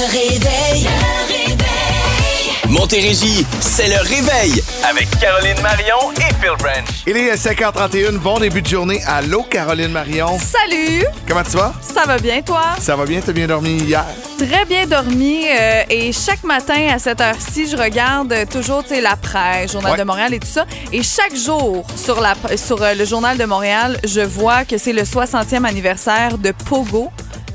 Le 0.00 0.04
réveil. 0.12 0.84
Le 0.84 1.26
réveil. 1.26 1.58
Montérégie, 2.68 3.44
c'est 3.60 3.88
le 3.88 3.96
réveil 4.00 4.62
avec 4.88 5.08
Caroline 5.18 5.60
Marion 5.60 6.12
et 6.18 6.32
Phil 6.40 6.52
Branch. 6.60 6.84
Il 7.04 7.16
est 7.16 7.34
5h31, 7.34 8.18
bon 8.18 8.38
début 8.38 8.62
de 8.62 8.68
journée. 8.68 9.00
Allô, 9.08 9.42
Caroline 9.42 9.88
Marion. 9.90 10.38
Salut! 10.38 11.04
Comment 11.26 11.42
tu 11.42 11.56
vas? 11.56 11.72
Ça 11.80 12.04
va 12.06 12.16
bien, 12.18 12.42
toi? 12.42 12.62
Ça 12.78 12.94
va 12.94 13.06
bien? 13.06 13.20
T'as 13.24 13.32
bien 13.32 13.48
dormi 13.48 13.70
hier? 13.78 14.04
Très 14.38 14.64
bien 14.66 14.86
dormi. 14.86 15.46
euh, 15.50 15.82
et 15.90 16.12
chaque 16.12 16.44
matin, 16.44 16.86
à 16.94 17.00
cette 17.00 17.20
heure-ci, 17.20 17.68
je 17.68 17.76
regarde 17.76 18.32
euh, 18.32 18.44
toujours 18.46 18.84
tu 18.84 18.90
sais, 18.90 19.00
la 19.00 19.16
presse, 19.16 19.72
Journal 19.72 19.92
Ouais. 19.92 19.98
de 19.98 20.04
Montréal 20.04 20.32
et 20.34 20.38
tout 20.38 20.46
ça. 20.46 20.64
Et 20.92 21.02
chaque 21.02 21.34
jour, 21.34 21.84
sur, 21.96 22.20
la, 22.20 22.34
sur 22.56 22.80
euh, 22.82 22.94
le 22.94 23.04
Journal 23.04 23.36
de 23.36 23.44
Montréal, 23.46 23.98
je 24.04 24.20
vois 24.20 24.64
que 24.64 24.78
c'est 24.78 24.92
le 24.92 25.02
60e 25.02 25.64
anniversaire 25.64 26.38
de 26.38 26.52
Pogo. 26.52 27.10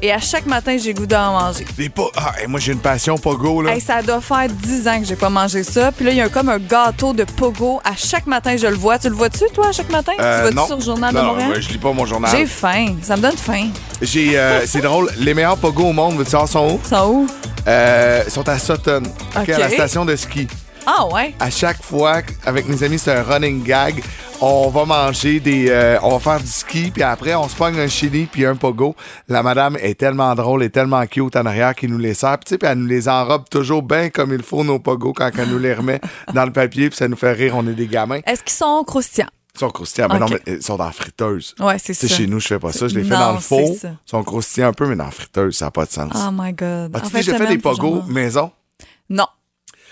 Et 0.05 0.11
à 0.11 0.19
chaque 0.19 0.45
matin, 0.47 0.75
j'ai 0.77 0.93
goût 0.93 1.05
d'en 1.05 1.31
manger. 1.39 1.65
Pas. 1.95 2.09
Ah, 2.17 2.33
moi, 2.49 2.59
j'ai 2.59 2.73
une 2.73 2.79
passion 2.79 3.17
pogo, 3.17 3.61
là. 3.61 3.73
Hey, 3.73 3.79
ça 3.79 4.01
doit 4.01 4.19
faire 4.19 4.49
10 4.49 4.85
ans 4.89 4.99
que 4.99 5.05
j'ai 5.05 5.15
pas 5.15 5.29
mangé 5.29 5.63
ça. 5.63 5.93
Puis 5.93 6.03
là, 6.03 6.11
il 6.11 6.17
y 6.17 6.21
a 6.21 6.27
comme 6.27 6.49
un 6.49 6.57
gâteau 6.59 7.13
de 7.13 7.23
Pogo. 7.23 7.79
À 7.85 7.95
chaque 7.95 8.27
matin, 8.27 8.57
je 8.57 8.67
le 8.67 8.75
vois. 8.75 8.99
Tu 8.99 9.07
le 9.07 9.15
vois-tu, 9.15 9.45
toi, 9.53 9.69
à 9.69 9.71
chaque 9.71 9.89
matin? 9.89 10.11
Euh, 10.19 10.35
tu 10.35 10.41
vois-tu 10.41 10.55
non. 10.57 10.67
sur 10.67 10.75
le 10.75 10.83
Journal 10.83 11.13
de 11.13 11.17
non, 11.19 11.25
Montréal? 11.27 11.51
ouais, 11.51 11.61
je 11.61 11.69
lis 11.69 11.77
pas 11.77 11.93
mon 11.93 12.05
journal. 12.05 12.29
J'ai 12.35 12.45
faim. 12.45 12.95
Ça 13.01 13.15
me 13.15 13.21
donne 13.21 13.37
faim. 13.37 13.69
J'ai. 14.01 14.37
euh, 14.37 14.63
c'est 14.65 14.81
drôle, 14.81 15.09
les 15.19 15.33
meilleurs 15.33 15.55
pogos 15.55 15.85
au 15.87 15.93
monde, 15.93 16.17
veux-tu 16.17 16.31
savoir, 16.31 16.49
sont 16.49 16.67
où? 16.73 16.81
Sont 16.85 17.07
où? 17.07 17.27
Euh, 17.65 18.23
sont 18.27 18.49
à 18.49 18.59
Sutton, 18.59 19.03
Ok. 19.39 19.47
à 19.47 19.57
la 19.57 19.69
station 19.69 20.03
de 20.03 20.17
ski. 20.17 20.49
Ah 20.85 21.07
ouais? 21.07 21.33
À 21.39 21.49
chaque 21.49 21.81
fois, 21.81 22.21
avec 22.45 22.67
mes 22.67 22.83
amis, 22.83 22.99
c'est 22.99 23.11
un 23.13 23.23
running 23.23 23.63
gag. 23.63 24.03
On 24.41 24.67
va 24.69 24.83
manger 24.83 25.39
des. 25.39 25.69
euh, 25.69 25.97
on 26.03 26.17
va 26.17 26.19
faire 26.19 26.39
du 26.41 26.47
ski, 26.51 26.91
puis 26.91 27.01
après, 27.03 27.33
on 27.35 27.47
se 27.47 27.55
pogne 27.55 27.79
un 27.79 27.87
chili 27.87 28.25
puis 28.25 28.45
un 28.45 28.55
pogo. 28.55 28.93
La 29.29 29.41
madame 29.43 29.77
est 29.77 29.97
tellement 29.97 30.35
drôle 30.35 30.61
et 30.63 30.69
tellement 30.69 31.05
cute 31.07 31.37
en 31.37 31.45
arrière 31.45 31.73
qu'il 31.75 31.89
nous 31.91 31.97
les 31.97 32.13
sert. 32.13 32.37
Puis, 32.39 32.45
tu 32.45 32.49
sais, 32.49 32.57
puis 32.57 32.67
elle 32.67 32.79
nous 32.79 32.87
les 32.87 33.07
enrobe 33.07 33.47
toujours 33.49 33.81
bien 33.81 34.09
comme 34.09 34.33
il 34.33 34.43
faut, 34.43 34.65
nos 34.65 34.79
pogos, 34.79 35.13
quand 35.13 35.29
elle 35.37 35.47
nous 35.49 35.59
les 35.59 35.73
remet 35.73 36.01
dans 36.33 36.43
le 36.45 36.51
papier, 36.51 36.89
puis 36.89 36.97
ça 36.97 37.07
nous 37.07 37.15
fait 37.15 37.31
rire. 37.31 37.53
On 37.55 37.65
est 37.67 37.73
des 37.73 37.87
gamins. 37.87 38.19
Est-ce 38.25 38.43
qu'ils 38.43 38.51
sont 38.53 38.83
croustillants? 38.85 39.29
Ils 39.55 39.59
sont 39.59 39.69
croustillants. 39.69 40.09
Mais 40.11 40.19
non, 40.19 40.25
Ok. 40.25 40.41
mais 40.45 40.53
ils 40.55 40.61
sont 40.63 40.75
dans 40.75 40.85
la 40.85 40.91
friteuse. 40.91 41.55
Ouais, 41.61 41.77
c'est 41.79 41.93
Tu 41.93 41.99
sais, 41.99 42.07
ça. 42.09 42.15
chez 42.15 42.27
nous, 42.27 42.41
je 42.41 42.47
fais 42.47 42.59
pas 42.59 42.73
ça. 42.73 42.89
Je 42.89 42.95
les 42.95 43.03
fais 43.05 43.13
Non, 43.13 43.19
dans 43.19 43.33
le 43.33 43.39
four. 43.39 43.67
c'est 43.69 43.75
ça. 43.75 43.89
Ils 44.05 44.09
sont 44.09 44.23
croustillants 44.23 44.69
un 44.69 44.73
peu, 44.73 44.87
mais 44.87 44.97
dans 44.97 45.05
la 45.05 45.11
friteuse, 45.11 45.55
ça 45.55 45.65
n'a 45.65 45.71
pas 45.71 45.85
de 45.85 45.91
sens. 45.91 46.11
Oh 46.15 46.29
my 46.33 46.51
God. 46.51 46.93
As-tu 46.93 47.05
En 47.05 47.09
fin 47.09 47.19
de 47.19 47.23
déjà 47.23 47.31
fait 47.31 47.37
semaine, 47.37 47.55
des 47.55 47.61
faut 47.61 47.69
que 47.69 47.75
j'en 47.77 47.81
pogos 47.83 47.95
mange. 48.01 48.09
maison? 48.09 48.51
Non. 49.09 49.27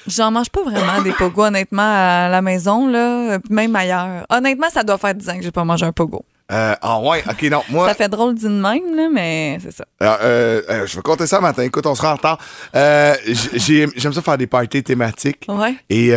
J'en 0.08 0.32
mange 0.32 0.50
pas 0.50 0.64
vraiment 0.64 1.02
des 1.02 1.12
pogos, 1.12 1.44
honnêtement, 1.46 1.82
à 1.84 2.28
la 2.30 2.42
maison, 2.42 2.88
là, 2.88 3.38
même 3.50 3.76
ailleurs. 3.76 4.26
Honnêtement, 4.30 4.70
ça 4.72 4.84
doit 4.84 4.98
faire 4.98 5.14
10 5.16 5.30
ans 5.30 5.38
que 5.38 5.44
j'ai 5.44 5.52
pas 5.52 5.64
mangé 5.64 5.86
un 5.86 5.92
pogo. 5.92 6.24
Euh, 6.52 6.76
ah 6.82 7.00
ouais, 7.00 7.24
ok, 7.30 7.44
non. 7.44 7.62
Moi, 7.70 7.88
Ça 7.88 7.94
fait 7.94 8.10
drôle 8.10 8.36
d'une 8.36 8.60
même, 8.60 8.94
là, 8.94 9.08
mais 9.10 9.58
c'est 9.64 9.72
ça. 9.72 9.86
Alors, 10.02 10.18
euh, 10.22 10.62
euh, 10.70 10.86
je 10.86 10.98
vais 10.98 11.02
compter 11.02 11.26
ça 11.26 11.40
matin. 11.40 11.64
Écoute, 11.64 11.86
on 11.86 11.96
sera 11.96 12.12
en 12.12 12.16
retard. 12.16 12.40
Euh, 12.76 13.16
j'ai- 13.54 13.88
J'aime 13.96 14.12
ça 14.12 14.22
faire 14.22 14.38
des 14.38 14.48
parties 14.48 14.84
thématiques. 14.84 15.46
Ouais. 15.48 15.76
Et 15.90 16.12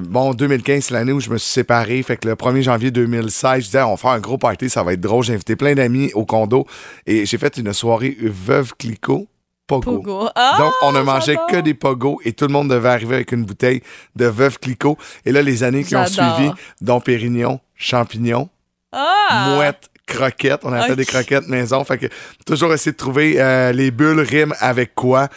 bon, 0.00 0.34
2015, 0.34 0.86
c'est 0.86 0.94
l'année 0.94 1.12
où 1.12 1.20
je 1.20 1.30
me 1.30 1.38
suis 1.38 1.52
séparé. 1.52 2.02
Fait 2.02 2.16
que 2.16 2.26
le 2.26 2.34
1er 2.34 2.62
janvier 2.62 2.90
2016, 2.90 3.60
je 3.60 3.64
disais, 3.66 3.82
on 3.82 3.90
va 3.92 3.96
faire 3.96 4.10
un 4.10 4.18
gros 4.18 4.38
party, 4.38 4.68
ça 4.68 4.82
va 4.82 4.92
être 4.92 5.00
drôle. 5.00 5.22
J'ai 5.22 5.34
invité 5.34 5.54
plein 5.54 5.74
d'amis 5.74 6.10
au 6.14 6.24
condo. 6.24 6.66
Et 7.06 7.24
j'ai 7.24 7.38
fait 7.38 7.56
une 7.56 7.72
soirée 7.72 8.16
Veuve 8.20 8.72
Clicquot. 8.76 9.28
Pogo. 9.66 9.96
Pogo. 10.00 10.28
Ah, 10.34 10.56
Donc, 10.58 10.72
on 10.82 10.92
ne 10.92 11.00
mangeait 11.00 11.32
j'adore. 11.34 11.46
que 11.48 11.56
des 11.56 11.74
pogos 11.74 12.20
et 12.24 12.32
tout 12.32 12.46
le 12.46 12.52
monde 12.52 12.70
devait 12.70 12.88
arriver 12.88 13.16
avec 13.16 13.32
une 13.32 13.44
bouteille 13.44 13.82
de 14.14 14.26
Veuve 14.26 14.58
Clicquot. 14.60 14.96
Et 15.24 15.32
là, 15.32 15.42
les 15.42 15.62
années 15.64 15.82
qui 15.84 15.96
ont 15.96 16.06
suivi, 16.06 16.50
Dom 16.80 17.00
Pérignon, 17.02 17.60
champignons, 17.74 18.48
Ah! 18.92 19.54
mouette, 19.56 19.90
croquettes. 20.06 20.60
On 20.62 20.72
a 20.72 20.82
fait 20.84 20.94
des 20.96 21.04
croquettes 21.04 21.48
maison. 21.48 21.82
Fait 21.84 21.98
que 21.98 22.06
toujours 22.46 22.72
essayer 22.72 22.92
de 22.92 22.96
trouver 22.96 23.40
euh, 23.40 23.72
les 23.72 23.90
bulles 23.90 24.20
riment 24.20 24.54
avec 24.60 24.94
quoi. 24.94 25.28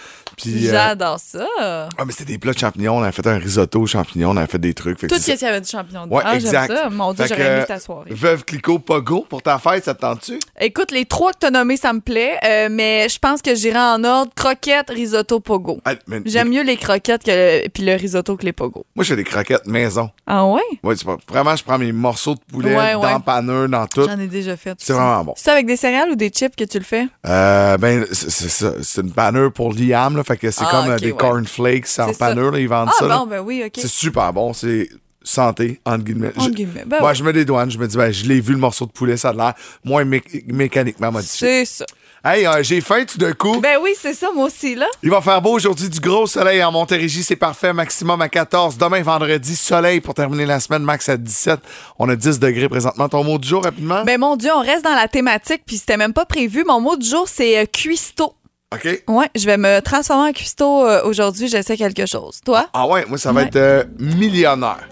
Euh, 0.48 0.72
J'adore 0.72 1.20
ça. 1.20 1.45
ah, 1.59 1.88
mais 2.06 2.12
c'était 2.12 2.26
des 2.34 2.38
plats 2.38 2.54
de 2.54 2.59
champignons. 2.59 2.98
On 2.98 3.04
a 3.04 3.12
fait 3.12 3.26
un 3.28 3.38
risotto 3.38 3.82
aux 3.82 3.88
champignons. 3.88 4.32
On 4.32 4.38
a 4.38 4.48
fait 4.48 4.59
des 4.59 4.73
trucs. 4.73 5.00
Fait 5.00 5.08
Tout 5.08 5.18
ce 5.18 5.32
qu'il 5.32 5.42
y 5.42 5.45
avait 5.45 5.62
du 5.62 5.70
champignon. 5.70 6.08
Ouais, 6.09 6.22
ah, 6.26 6.38
j'aime 6.40 6.48
exact. 6.48 6.73
ça. 6.76 6.89
Mon 6.89 7.14
Dieu, 7.14 7.26
j'aurais 7.27 7.58
aimé 7.58 7.66
ta 7.67 7.80
soirée. 7.80 8.10
Veuve 8.11 8.44
Clicquot, 8.45 8.80
Pogo, 8.80 9.26
pour 9.27 9.42
ta 9.42 9.58
fête, 9.60 9.86
ça 9.86 9.94
te 9.94 10.02
tente-tu? 10.02 10.39
Écoute, 10.60 10.92
les 10.92 11.05
trois 11.05 11.32
que 11.33 11.39
tu 11.39 11.45
as 11.48 11.52
nommés, 11.52 11.77
ça 11.77 11.94
me 11.94 12.00
plaît, 12.00 12.38
euh, 12.45 12.67
mais 12.72 13.08
je 13.10 13.20
pense 13.20 13.42
que 13.42 13.55
j'irai 13.55 13.80
en 13.80 14.04
ordre 14.04 14.32
croquettes, 14.36 14.89
risotto, 14.89 15.39
pogo. 15.39 15.80
Ah, 15.86 15.94
J'aime 16.26 16.50
mieux 16.50 16.64
les 16.64 16.77
croquettes 16.77 17.23
que 17.23 17.67
puis 17.70 17.83
le 17.83 17.94
risotto 17.95 18.36
que 18.38 18.45
les 18.45 18.54
pogo. 18.54 18.86
Moi, 18.95 19.04
je 19.04 19.10
fais 19.10 19.16
des 19.16 19.23
croquettes 19.23 19.66
maison. 19.67 20.10
Ah 20.27 20.45
ouais? 20.45 20.61
Pas- 20.82 20.94
vraiment, 21.27 21.56
je 21.56 21.64
prends 21.64 21.77
mes 21.77 21.92
morceaux 21.92 22.36
de 22.36 22.39
poulet 22.52 22.76
Ouais, 22.76 22.94
dans 22.94 23.02
ouais. 23.04 23.14
le 23.14 23.20
panneur, 23.20 23.70
dans 23.70 23.88
tout. 23.88 24.06
J'en 24.08 24.20
ai 24.20 24.27
déjà 24.27 24.56
fait. 24.58 24.76
C'est 24.80 24.94
vraiment 24.94 25.23
bon. 25.23 25.33
C'est 25.38 25.52
avec 25.52 25.66
des 25.66 25.76
céréales 25.76 26.10
ou 26.11 26.16
des 26.16 26.30
chips 26.30 26.56
que 26.56 26.64
tu 26.64 26.77
le 26.77 26.83
fais? 26.83 27.08
Euh, 27.27 27.77
ben, 27.77 28.06
c'est- 28.11 28.30
c'est 28.30 28.50
ça. 28.50 28.73
C'est 28.82 29.02
une 29.02 29.11
panneur 29.11 29.52
pour 29.52 29.73
Liam, 29.73 30.16
là. 30.17 30.23
Fait 30.30 30.38
que 30.38 30.52
c'est 30.52 30.64
Ah, 30.66 30.70
comme 30.72 30.92
euh, 30.92 30.98
des 30.98 31.12
ouais. 31.12 31.17
cornflakes 31.17 31.88
en 31.98 32.06
là. 32.08 32.60
Ils 32.60 32.70
vendent 32.70 32.90
Ah 32.92 32.95
ça, 33.00 33.08
bon, 33.17 33.26
ben 33.26 33.40
oui, 33.40 33.64
OK. 33.66 33.73
C'est 33.78 33.88
super 33.88 34.32
bon. 34.32 34.54
C'est 34.54 34.88
santé, 35.23 35.82
entre 35.86 36.04
guillemets. 36.04 36.32
Entre 36.38 36.45
Je- 36.45 36.54
guillemets. 36.54 36.84
Ben 36.86 37.04
ouais. 37.04 37.16
je 37.16 37.23
mets 37.23 37.34
des 37.34 37.45
douanes. 37.45 37.72
Je 37.72 37.78
me 37.80 37.88
dis, 37.88 37.98
ben, 37.98 38.12
je 38.12 38.26
l'ai 38.26 38.39
vu, 38.39 38.54
le 38.54 38.60
morceau 38.60 38.86
de 38.86 38.92
poulet, 38.92 39.18
ça 39.18 39.30
a 39.30 39.34
l'air 39.34 39.54
moins 39.84 40.06
mé- 40.06 40.22
mécaniquement 40.48 41.12
modifié. 41.12 41.66
C'est 41.66 41.66
ça. 41.66 41.86
Hey, 42.23 42.45
euh, 42.45 42.62
j'ai 42.64 42.82
faim 42.82 43.06
tout 43.06 43.18
d'un 43.18 43.32
coup. 43.32 43.62
Ben 43.62 43.78
oui, 43.82 43.92
c'est 43.98 44.14
ça, 44.14 44.28
moi 44.36 44.45
aussi, 44.48 44.76
là. 44.76 44.86
Il 45.02 45.10
va 45.10 45.22
faire 45.22 45.42
beau 45.42 45.54
aujourd'hui, 45.54 45.88
du 45.89 46.02
gros 46.02 46.28
soleil 46.28 46.62
en 46.62 46.70
Montérégie, 46.72 47.23
c'est 47.23 47.38
parfait, 47.38 47.72
maximum 47.72 48.22
à 48.22 48.28
14. 48.28 48.78
Demain, 48.78 49.02
vendredi, 49.02 49.56
soleil 49.56 50.02
pour 50.02 50.14
terminer 50.14 50.45
la 50.45 50.60
semaine, 50.60 50.84
max 50.84 51.08
à 51.08 51.16
17. 51.16 51.60
On 51.98 52.10
a 52.10 52.16
10 52.18 52.38
degrés 52.39 52.68
présentement. 52.68 53.08
Ton 53.08 53.23
mot 53.23 53.38
du 53.38 53.48
jour, 53.48 53.64
rapidement? 53.64 54.04
Ben 54.04 54.20
mon 54.20 54.36
Dieu, 54.36 54.50
on 54.54 54.60
reste 54.62 54.84
dans 54.84 54.95
la 54.95 55.08
thématique, 55.08 55.62
puis 55.66 55.78
c'était 55.78 55.95
même 55.98 56.12
pas 56.14 56.26
prévu. 56.26 56.66
Mon 56.68 56.82
mot 56.82 56.98
du 56.98 57.08
jour, 57.08 57.26
c'est 57.30 57.58
euh, 57.58 57.66
cuistot. 57.66 58.34
OK? 58.74 59.04
Ouais, 59.08 59.28
je 59.36 59.46
vais 59.48 59.58
me 59.58 59.80
transformer 59.82 60.30
en 60.30 60.32
cuistot 60.34 60.86
euh, 60.86 61.02
aujourd'hui. 61.04 61.48
J'essaie 61.48 61.76
quelque 61.76 62.06
chose. 62.06 62.40
Toi? 62.46 62.68
Ah 62.74 62.86
ouais, 62.88 63.04
moi, 63.08 63.18
ça 63.18 63.32
va 63.32 63.42
Ouais. 63.42 63.48
être 63.48 63.56
euh, 63.56 63.84
millionnaire. 63.98 64.88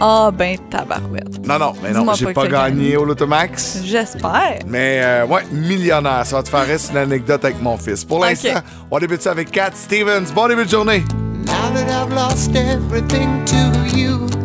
Ah, 0.00 0.30
ben 0.32 0.56
tabarouette. 0.70 1.44
Non, 1.44 1.58
non, 1.58 1.72
mais 1.82 1.90
non, 1.90 1.98
Dis-moi 2.00 2.14
j'ai 2.14 2.24
pas 2.26 2.32
pas, 2.32 2.46
que 2.46 2.52
t'as 2.52 2.70
gagné 2.70 2.96
au 2.96 3.04
Lotomax. 3.04 3.80
J'espère. 3.84 4.60
Mais 4.66 5.00
euh, 5.02 5.26
ouais, 5.26 5.42
millionnaire. 5.50 6.24
Ça 6.24 6.36
va 6.36 6.42
te 6.44 6.48
faire 6.48 6.66
rester 6.66 6.92
une 6.92 6.98
anecdote 6.98 7.44
avec 7.44 7.60
mon 7.60 7.76
fils. 7.76 8.04
Pour 8.04 8.20
l'instant, 8.24 8.60
on 8.90 8.98
débute 8.98 9.20
ça 9.22 9.32
avec 9.32 9.50
Cat 9.50 9.72
Stevens. 9.74 10.32
Bon 10.34 10.46
début 10.48 10.64
de 10.64 10.70
journée. 10.70 11.04
Now 11.46 11.74
that 11.74 11.90
I've 11.90 12.14
lost 12.14 12.54
everything 12.54 13.44
to 13.46 13.56
you. 13.56 13.79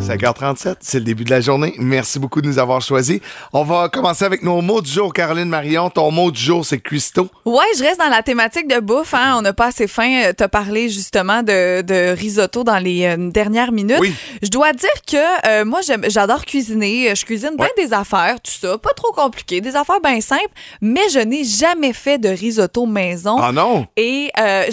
5h37, 0.06 0.76
c'est 0.80 0.98
le 0.98 1.04
début 1.04 1.24
de 1.24 1.30
la 1.30 1.40
journée. 1.40 1.74
Merci 1.78 2.18
beaucoup 2.18 2.40
de 2.40 2.46
nous 2.46 2.58
avoir 2.58 2.80
choisis. 2.80 3.20
On 3.52 3.64
va 3.64 3.88
commencer 3.88 4.24
avec 4.24 4.42
nos 4.42 4.60
mots 4.60 4.80
du 4.80 4.90
jour. 4.90 5.12
Caroline 5.12 5.48
Marion, 5.48 5.90
ton 5.90 6.10
mot 6.10 6.30
du 6.30 6.40
jour, 6.40 6.64
c'est 6.64 6.78
cuistot. 6.78 7.28
Ouais, 7.44 7.64
je 7.76 7.82
reste 7.82 7.98
dans 7.98 8.08
la 8.08 8.22
thématique 8.22 8.68
de 8.68 8.78
bouffe. 8.80 9.14
Hein. 9.14 9.34
On 9.38 9.42
n'a 9.42 9.52
pas 9.52 9.66
assez 9.66 9.88
faim. 9.88 10.22
Euh, 10.26 10.32
T'as 10.36 10.48
parlé 10.48 10.88
justement 10.88 11.42
de, 11.42 11.82
de 11.82 12.14
risotto 12.16 12.62
dans 12.62 12.78
les 12.78 13.04
euh, 13.04 13.30
dernières 13.30 13.72
minutes. 13.72 13.98
Oui. 14.00 14.14
Je 14.42 14.48
dois 14.48 14.72
dire 14.72 14.88
que 15.06 15.16
euh, 15.48 15.64
moi, 15.64 15.80
j'adore 16.08 16.44
cuisiner. 16.44 17.14
Je 17.14 17.24
cuisine 17.24 17.56
bien 17.56 17.68
des 17.76 17.92
affaires, 17.92 18.36
tout 18.40 18.52
ça. 18.52 18.78
Pas 18.78 18.92
trop 18.94 19.12
compliqué. 19.12 19.60
Des 19.60 19.74
affaires 19.74 20.00
bien 20.00 20.20
simples. 20.20 20.42
Mais 20.80 21.08
je 21.12 21.18
n'ai 21.18 21.44
jamais 21.44 21.92
fait 21.92 22.18
de 22.18 22.28
risotto 22.28 22.86
maison. 22.86 23.38
Ah 23.40 23.52
non? 23.52 23.86
Et 23.96 24.30
euh, 24.38 24.64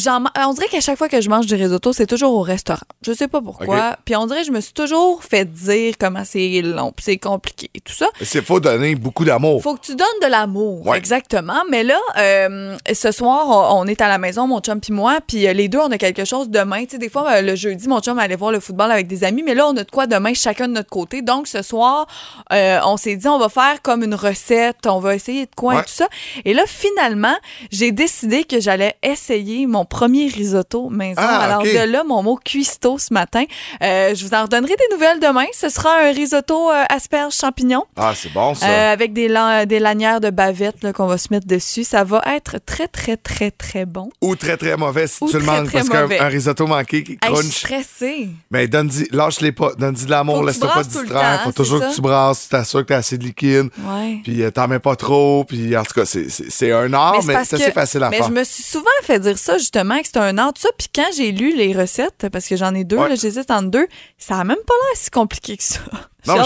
on 0.46 0.54
dirait 0.54 0.68
qu'à 0.68 0.82
chaque 0.82 0.98
fois 0.98 1.10
que 1.10 1.22
je 1.22 1.30
mange 1.30 1.46
du 1.46 1.56
risotto, 1.56 1.94
c'est 1.94 2.08
toujours 2.08 2.34
au 2.34 2.42
restaurant. 2.42 2.82
Je 3.06 3.14
sais 3.14 3.28
pas 3.28 3.42
pourquoi. 3.42 3.98
Puis 4.06 4.16
on 4.16 4.28
dirait 4.28 4.42
que 4.42 4.48
je 4.48 4.52
me 4.52 4.62
suis 4.62 4.74
toujours 4.74 5.23
fait 5.24 5.46
dire 5.46 5.96
comment 6.00 6.24
c'est 6.26 6.62
long, 6.62 6.92
puis 6.96 7.04
c'est 7.06 7.18
compliqué 7.18 7.70
et 7.74 7.80
tout 7.80 7.94
ça. 7.94 8.08
C'est 8.22 8.44
faut 8.44 8.60
donner 8.60 8.96
beaucoup 8.96 9.26
d'amour. 9.26 9.62
Faut 9.62 9.76
que 9.76 9.82
tu 9.86 9.96
donnes 9.96 10.08
de 10.22 10.28
l'amour, 10.28 10.86
Ouais. 10.88 10.98
exactement. 10.98 11.62
Mais 11.70 11.84
là, 11.84 12.00
euh, 12.18 12.76
ce 12.94 13.12
soir, 13.12 13.46
on, 13.50 13.82
on 13.82 13.88
est 13.88 14.02
à 14.02 14.08
la 14.08 14.18
maison, 14.18 14.48
mon 14.48 14.60
chum 14.60 14.80
puis 14.80 14.94
moi, 14.94 15.20
puis 15.26 15.48
euh, 15.48 15.54
les 15.54 15.68
deux, 15.68 15.80
on 15.80 15.92
a 15.92 15.98
quelque 15.98 16.26
chose 16.26 16.50
demain. 16.50 16.84
Tu 16.86 16.92
sais, 16.92 16.98
des 16.98 17.10
fois, 17.10 17.30
euh, 17.32 17.42
le 17.42 17.56
jeudi, 17.56 17.88
mon 17.88 18.00
chum 18.00 18.20
allait 18.20 18.36
voir 18.36 18.52
le 18.52 18.60
football 18.60 18.92
avec 18.92 19.08
des 19.08 19.24
amis, 19.24 19.44
mais 19.44 19.56
là, 19.56 19.68
on 19.68 19.76
a 19.78 19.84
de 19.84 19.90
quoi 19.92 20.08
demain, 20.08 20.34
chacun 20.34 20.68
de 20.68 20.74
notre 20.74 20.90
côté. 20.90 21.22
Donc, 21.22 21.48
ce 21.48 21.62
soir, 21.62 22.08
euh, 22.52 22.80
on 22.86 22.98
s'est 22.98 23.16
dit, 23.16 23.28
on 23.28 23.40
va 23.40 23.50
faire 23.50 23.82
comme 23.82 24.04
une 24.04 24.16
recette, 24.16 24.86
on 24.88 25.00
va 25.00 25.16
essayer 25.16 25.46
de 25.46 25.52
quoi 25.56 25.74
Ouais. 25.76 25.80
et 25.82 25.84
tout 25.84 25.90
ça. 25.94 26.08
Et 26.46 26.54
là, 26.54 26.64
finalement, 26.68 27.36
j'ai 27.72 27.92
décidé 27.92 28.44
que 28.44 28.60
j'allais 28.60 28.96
essayer 29.04 29.66
mon 29.68 29.86
premier 29.86 30.28
risotto 30.28 30.90
maison. 30.90 31.22
Ah, 31.24 31.40
Alors, 31.44 31.64
de 31.64 31.90
là, 31.92 32.04
mon 32.04 32.22
mot 32.24 32.36
cuistot 32.44 32.98
ce 32.98 33.14
matin. 33.14 33.44
Euh, 33.82 34.14
je 34.16 34.26
vous 34.26 34.34
en 34.34 34.44
redonnerai 34.44 34.76
des 34.76 34.88
nouvelles 34.94 35.13
demain. 35.20 35.46
Ce 35.54 35.70
sera 35.70 35.90
un 36.02 36.12
risotto 36.12 36.72
euh, 36.72 36.84
asperges 36.90 37.34
champignons. 37.36 37.84
Ah, 37.96 38.14
c'est 38.16 38.32
bon 38.34 38.54
ça. 38.56 38.68
Euh, 38.68 38.94
avec 38.94 39.14
des, 39.14 39.28
lan- 39.28 39.66
des 39.66 39.80
lanières 39.80 40.22
de 40.22 40.30
bavette 40.30 40.92
qu'on 40.94 41.08
va 41.08 41.18
se 41.18 41.28
mettre 41.32 41.48
dessus. 41.48 41.84
Ça 41.84 42.04
va 42.04 42.22
être 42.36 42.58
très, 42.66 42.88
très, 42.88 43.18
très, 43.18 43.52
très 43.52 43.86
bon. 43.86 44.10
Ou 44.22 44.36
très 44.36 44.58
très 44.58 44.78
mauvais 44.78 45.08
si 45.08 45.24
Ou 45.24 45.30
tu 45.30 45.38
le 45.38 45.44
très, 45.46 45.52
manques. 45.58 45.66
très 45.68 45.78
Parce 45.84 45.90
qu'un 45.90 46.26
un 46.26 46.28
risotto 46.28 46.68
manqué 46.68 47.04
qui 47.04 47.12
Hey, 47.14 47.36
je 47.36 47.42
suis 47.42 47.66
crunch. 47.66 47.84
stressée. 47.86 48.30
Mais 48.52 48.68
donne-y, 48.68 49.08
lâche-les 49.16 49.52
pas. 49.52 49.72
Donne-y 49.78 50.06
de 50.06 50.10
l'amour, 50.12 50.36
Faut 50.38 50.42
que 50.42 50.46
tu 50.46 50.52
laisse-toi 50.52 50.68
pas 50.70 50.74
brasses 50.76 50.90
tout 50.90 50.98
le 51.00 51.04
distraire. 51.06 51.38
temps, 51.38 51.44
Faut 51.44 51.50
c'est 51.50 51.56
toujours 51.56 51.80
ça? 51.80 51.90
que 51.90 51.96
tu 51.96 52.02
brasses, 52.02 52.44
tu 52.44 52.50
t'assures 52.50 52.80
que 52.82 52.86
t'as 52.88 52.98
assez 52.98 53.18
de 53.18 53.24
liquide. 53.24 53.70
Ouais. 53.80 54.20
Puis 54.24 54.42
euh, 54.44 54.52
t'en 54.52 54.68
mets 54.68 54.80
pas 54.80 54.96
trop. 54.96 55.44
Puis 55.46 55.76
en 55.78 55.84
tout 55.84 55.94
cas, 55.94 56.06
c'est- 56.06 56.30
c'est 56.30 56.50
c'est 56.50 56.72
un 56.72 56.94
art, 56.94 57.24
mais 57.26 57.34
parce 57.34 57.50
c'est 57.50 57.56
assez 57.58 57.66
que- 57.68 57.72
facile 57.72 58.04
à 58.04 58.10
mais 58.10 58.18
faire. 58.18 58.28
je 58.28 58.32
me 58.32 58.44
suis 58.44 58.64
souvent 58.64 58.86
fait 59.04 59.20
dire 59.20 59.38
ça, 59.38 59.58
justement, 59.58 60.00
que 60.00 60.06
c'était 60.06 60.20
un 60.20 60.38
art, 60.38 60.54
tout 60.54 60.62
ça. 60.62 60.70
Puis 60.78 60.88
quand 60.94 61.08
j'ai 61.16 61.32
lu 61.32 61.56
les 61.56 61.74
recettes, 61.74 62.28
parce 62.32 62.48
que 62.48 62.56
j'en 62.56 62.74
ai 62.76 62.84
deux, 62.84 62.98
Ouais. 62.98 63.10
là, 63.10 63.16
j'hésite 63.16 63.50
entre 63.52 63.70
deux, 63.70 63.88
ça 64.18 64.36
a 64.40 64.44
même 64.44 64.58
pas 64.66 64.74
l'air 64.74 64.98
si 65.04 65.10
compliqué 65.10 65.58
que 65.58 65.64
ça. 65.64 65.80
Non, 66.26 66.38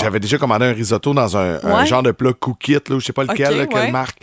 j'avais 0.00 0.18
déjà 0.18 0.38
commandé 0.38 0.66
un 0.66 0.72
risotto 0.72 1.14
dans 1.14 1.36
un, 1.36 1.84
genre 1.84 2.02
de 2.02 2.10
plat 2.10 2.32
cookit, 2.32 2.80
là, 2.88 2.98
je 2.98 3.04
sais 3.04 3.12
pas 3.12 3.22
lequel, 3.22 3.58
là, 3.58 3.66
quelle 3.66 3.78
ouais. 3.78 3.90
marque. 3.92 4.18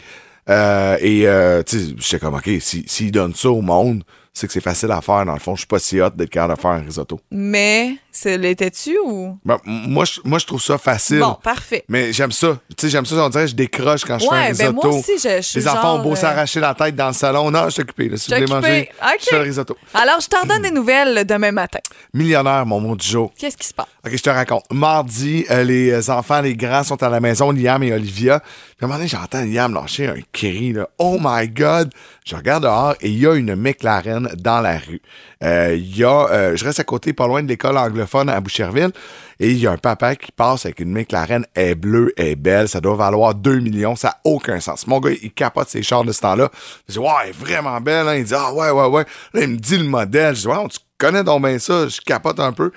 Euh, 0.49 0.97
et 0.99 1.25
euh, 1.27 1.63
tu 1.63 1.79
sais, 1.79 1.95
j'étais 1.97 2.19
comme, 2.19 2.35
OK, 2.35 2.43
s'ils 2.43 2.61
si, 2.61 2.83
s'ils 2.87 3.11
donnent 3.11 3.33
ça 3.33 3.49
au 3.49 3.61
monde, 3.61 4.03
c'est 4.37 4.47
que 4.47 4.53
c'est 4.53 4.61
facile 4.61 4.91
à 4.91 5.01
faire. 5.01 5.25
Dans 5.25 5.33
le 5.33 5.39
fond, 5.39 5.55
je 5.55 5.59
suis 5.61 5.67
pas 5.67 5.79
si 5.79 5.99
hot 5.99 6.09
d'être 6.11 6.29
capable 6.29 6.55
de 6.55 6.61
faire 6.61 6.71
un 6.71 6.81
risotto. 6.81 7.19
Mais, 7.31 7.95
c'est- 8.11 8.37
l'étais-tu 8.37 8.97
ou? 9.03 9.37
Ben, 9.43 9.57
moi, 9.65 10.05
je, 10.05 10.19
moi, 10.23 10.37
je 10.39 10.45
trouve 10.45 10.61
ça 10.61 10.77
facile. 10.77 11.19
Bon, 11.19 11.35
parfait. 11.41 11.83
Mais 11.89 12.13
j'aime 12.13 12.31
ça. 12.31 12.57
Tu 12.69 12.75
sais, 12.85 12.89
j'aime 12.89 13.05
ça. 13.05 13.15
On 13.15 13.29
dirait 13.29 13.45
que 13.45 13.51
je 13.51 13.55
décroche 13.55 14.05
quand 14.05 14.19
je 14.19 14.27
fais 14.27 14.35
un 14.35 14.43
risotto. 14.47 14.71
ben 14.71 14.75
moi 14.75 14.87
aussi, 14.99 15.13
je, 15.17 15.37
je 15.37 15.41
suis 15.41 15.59
Les 15.59 15.67
enfants 15.67 15.95
ont 15.99 16.03
beau 16.03 16.11
euh, 16.11 16.15
s'arracher 16.15 16.59
la 16.59 16.73
tête 16.75 16.95
dans 16.95 17.07
le 17.07 17.13
salon. 17.13 17.49
Non, 17.51 17.65
je 17.65 17.69
suis 17.71 17.81
occupé. 17.81 18.09
là. 18.09 18.17
Si 18.17 18.29
Je 18.29 18.35
voulez 18.35 18.47
manger, 18.47 18.89
je 19.19 19.25
fais 19.25 19.37
le 19.37 19.43
risotto. 19.43 19.75
Alors, 19.93 20.19
je 20.21 20.27
t'en 20.27 20.45
donne 20.45 20.61
des 20.61 20.71
nouvelles 20.71 21.25
demain 21.25 21.51
matin. 21.51 21.79
Millionnaire, 22.13 22.65
mon 22.65 22.79
mot 22.79 22.95
du 22.95 23.07
jour. 23.07 23.31
Qu'est-ce 23.37 23.57
qui 23.57 23.67
se 23.67 23.73
passe? 23.73 23.87
OK, 24.05 24.15
je 24.15 24.21
te 24.23 24.29
raconte. 24.29 24.63
Mardi, 24.71 25.45
euh, 25.49 25.63
les 25.63 26.09
enfants, 26.09 26.41
les 26.41 26.55
grands 26.55 26.83
sont 26.83 27.01
à 27.01 27.09
la 27.09 27.19
maison, 27.19 27.51
Liam 27.51 27.81
et 27.83 27.91
Olivia. 27.93 28.41
Puis 28.77 28.85
à 28.85 28.85
un 28.85 28.95
moment 28.95 29.07
j'entends 29.07 29.43
Liam 29.43 29.73
lâcher 29.73 30.07
un 30.07 30.17
cri. 30.31 30.71
Là. 30.73 30.87
Oh 30.99 31.17
my 31.19 31.47
God! 31.49 31.91
Je 32.25 32.35
regarde 32.35 32.63
dehors 32.63 32.93
et 33.01 33.09
il 33.09 33.17
y 33.17 33.25
a 33.25 33.33
une 33.33 33.55
McLaren 33.55 34.29
dans 34.37 34.61
la 34.61 34.77
rue. 34.77 35.01
Euh, 35.43 35.75
y 35.79 36.03
a, 36.03 36.27
euh, 36.29 36.55
je 36.55 36.63
reste 36.63 36.79
à 36.79 36.83
côté, 36.83 37.11
pas 37.13 37.25
loin 37.25 37.41
de 37.41 37.47
l'école 37.47 37.77
anglophone 37.77 38.29
à 38.29 38.39
Boucherville. 38.39 38.91
Et 39.39 39.49
il 39.51 39.57
y 39.57 39.67
a 39.67 39.71
un 39.71 39.77
papa 39.77 40.15
qui 40.15 40.31
passe 40.31 40.65
avec 40.65 40.79
une 40.79 40.91
McLaren. 40.91 41.45
Elle 41.55 41.69
est 41.69 41.75
bleue, 41.75 42.13
elle 42.17 42.27
est 42.27 42.35
belle. 42.35 42.67
Ça 42.69 42.79
doit 42.81 42.95
valoir 42.95 43.33
2 43.35 43.59
millions. 43.59 43.95
Ça 43.95 44.09
n'a 44.09 44.17
aucun 44.23 44.59
sens. 44.59 44.85
Mon 44.87 44.99
gars, 44.99 45.11
il 45.21 45.31
capote 45.31 45.69
ses 45.69 45.83
chars 45.83 46.03
de 46.03 46.11
ce 46.11 46.21
temps-là. 46.21 46.49
Je 46.87 46.93
dis, 46.93 46.99
ouais, 46.99 47.07
elle 47.23 47.29
est 47.29 47.33
vraiment 47.33 47.79
belle. 47.81 48.07
hein. 48.07 48.15
Il 48.15 48.23
dit, 48.25 48.33
ah 48.35 48.51
ouais, 48.53 48.69
ouais, 48.71 48.87
ouais. 48.87 49.05
Là, 49.33 49.41
il 49.41 49.47
me 49.49 49.57
dit 49.57 49.77
le 49.77 49.83
modèle. 49.85 50.35
Je 50.35 50.41
dis, 50.41 50.47
ouais, 50.47 50.67
tu 50.69 50.79
connais 50.97 51.23
donc 51.23 51.43
bien 51.43 51.57
ça. 51.59 51.87
Je 51.87 51.99
capote 52.01 52.39
un 52.39 52.51
peu. 52.51 52.71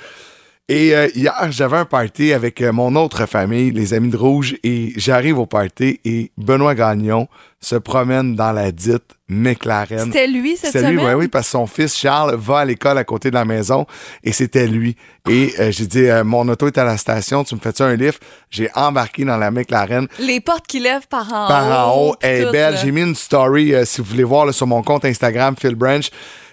Et 0.73 0.95
euh, 0.95 1.09
hier, 1.17 1.35
j'avais 1.51 1.79
un 1.79 1.85
party 1.85 2.33
avec 2.33 2.61
euh, 2.61 2.71
mon 2.73 2.95
autre 2.95 3.27
famille, 3.27 3.73
les 3.73 3.93
Amis 3.93 4.11
de 4.11 4.17
Rouge, 4.17 4.55
et 4.63 4.93
j'arrive 4.95 5.37
au 5.41 5.47
party 5.47 5.99
et 6.05 6.31
Benoît 6.39 6.77
Gagnon 6.77 7.27
se 7.61 7.75
promène 7.75 8.37
dans 8.37 8.53
la 8.53 8.71
dite 8.71 9.03
McLaren. 9.29 10.07
C'était 10.07 10.29
lui 10.29 10.57
cette 10.57 10.71
C'était 10.71 10.91
lui, 10.93 10.99
semaine? 10.99 11.15
oui, 11.17 11.23
oui, 11.25 11.29
parce 11.29 11.47
que 11.47 11.51
son 11.51 11.67
fils 11.67 11.97
Charles 11.97 12.37
va 12.37 12.59
à 12.61 12.65
l'école 12.65 12.99
à 12.99 13.05
côté 13.05 13.31
de 13.31 13.35
la 13.35 13.45
maison 13.45 13.85
et 14.23 14.31
c'était 14.31 14.69
lui. 14.69 14.95
Et 15.29 15.53
euh, 15.59 15.73
j'ai 15.73 15.87
dit, 15.89 16.07
euh, 16.07 16.23
mon 16.23 16.49
auto 16.49 16.69
est 16.69 16.79
à 16.79 16.85
la 16.85 16.97
station, 16.97 17.43
tu 17.43 17.57
me 17.57 17.61
fais-tu 17.61 17.83
un 17.83 17.97
lift? 17.97 18.23
J'ai 18.49 18.71
embarqué 18.77 19.25
dans 19.25 19.37
la 19.39 19.51
McLaren 19.51 20.07
Les 20.21 20.41
portes 20.41 20.69
qui 20.69 20.79
lèvent 20.79 21.09
par 21.09 21.27
en 21.33 21.49
par 21.49 21.89
en 21.89 21.99
haut. 22.01 22.15
Elle 22.21 22.43
est 22.47 22.53
belle. 22.53 22.79
J'ai 22.81 22.93
mis 22.93 23.03
une 23.03 23.17
story, 23.17 23.75
euh, 23.75 23.85
si 23.85 24.01
vous 24.01 24.07
voulez 24.07 24.23
voir, 24.25 24.47
là, 24.47 24.53
sur 24.53 24.69
mon 24.69 24.83
compte 24.83 25.05
Instagram, 25.05 25.57
Phil 25.61 25.75
Branch. 25.75 26.09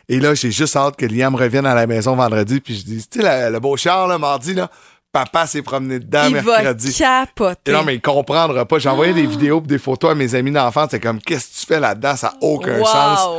Et 0.10 0.20
là, 0.20 0.34
j'ai 0.34 0.52
juste 0.52 0.76
hâte 0.76 0.96
que 0.96 1.06
Liam 1.06 1.36
revienne 1.36 1.66
à 1.66 1.76
la 1.76 1.86
maison 1.86 2.16
vendredi. 2.16 2.60
Puis 2.62 2.76
je 2.78 2.84
dis, 2.84 3.08
tu 3.10 3.22
sais, 3.22 3.50
le, 3.50 3.60
beau 3.60 3.76
char, 3.76 4.08
là, 4.08 4.18
mardi, 4.18 4.54
là, 4.54 4.70
papa 5.12 5.46
s'est 5.48 5.62
promené 5.62 6.00
dedans 6.00 6.28
Il 6.30 6.38
va 6.38 6.74
capoter. 6.74 7.72
Et 7.72 7.74
non, 7.74 7.84
mais 7.84 7.96
il 7.96 8.02
comprendra 8.02 8.66
pas. 8.66 8.80
J'ai 8.80 8.90
envoyé 8.90 9.14
des 9.14 9.26
vidéos 9.26 9.62
et 9.64 9.68
des 9.68 9.80
photos 9.80 10.12
à 10.12 10.16
mes 10.16 10.34
amis 10.36 10.52
d'enfance. 10.52 10.90
C'est 10.92 11.00
comme, 11.00 11.20
qu'est-ce 11.20 11.48
que 11.48 11.60
tu 11.62 11.66
fais 11.66 11.80
là-dedans? 11.80 12.16
Ça 12.16 12.28
n'a 12.28 12.38
aucun 12.42 12.80
Wow. 12.80 12.86
sens. 12.86 13.30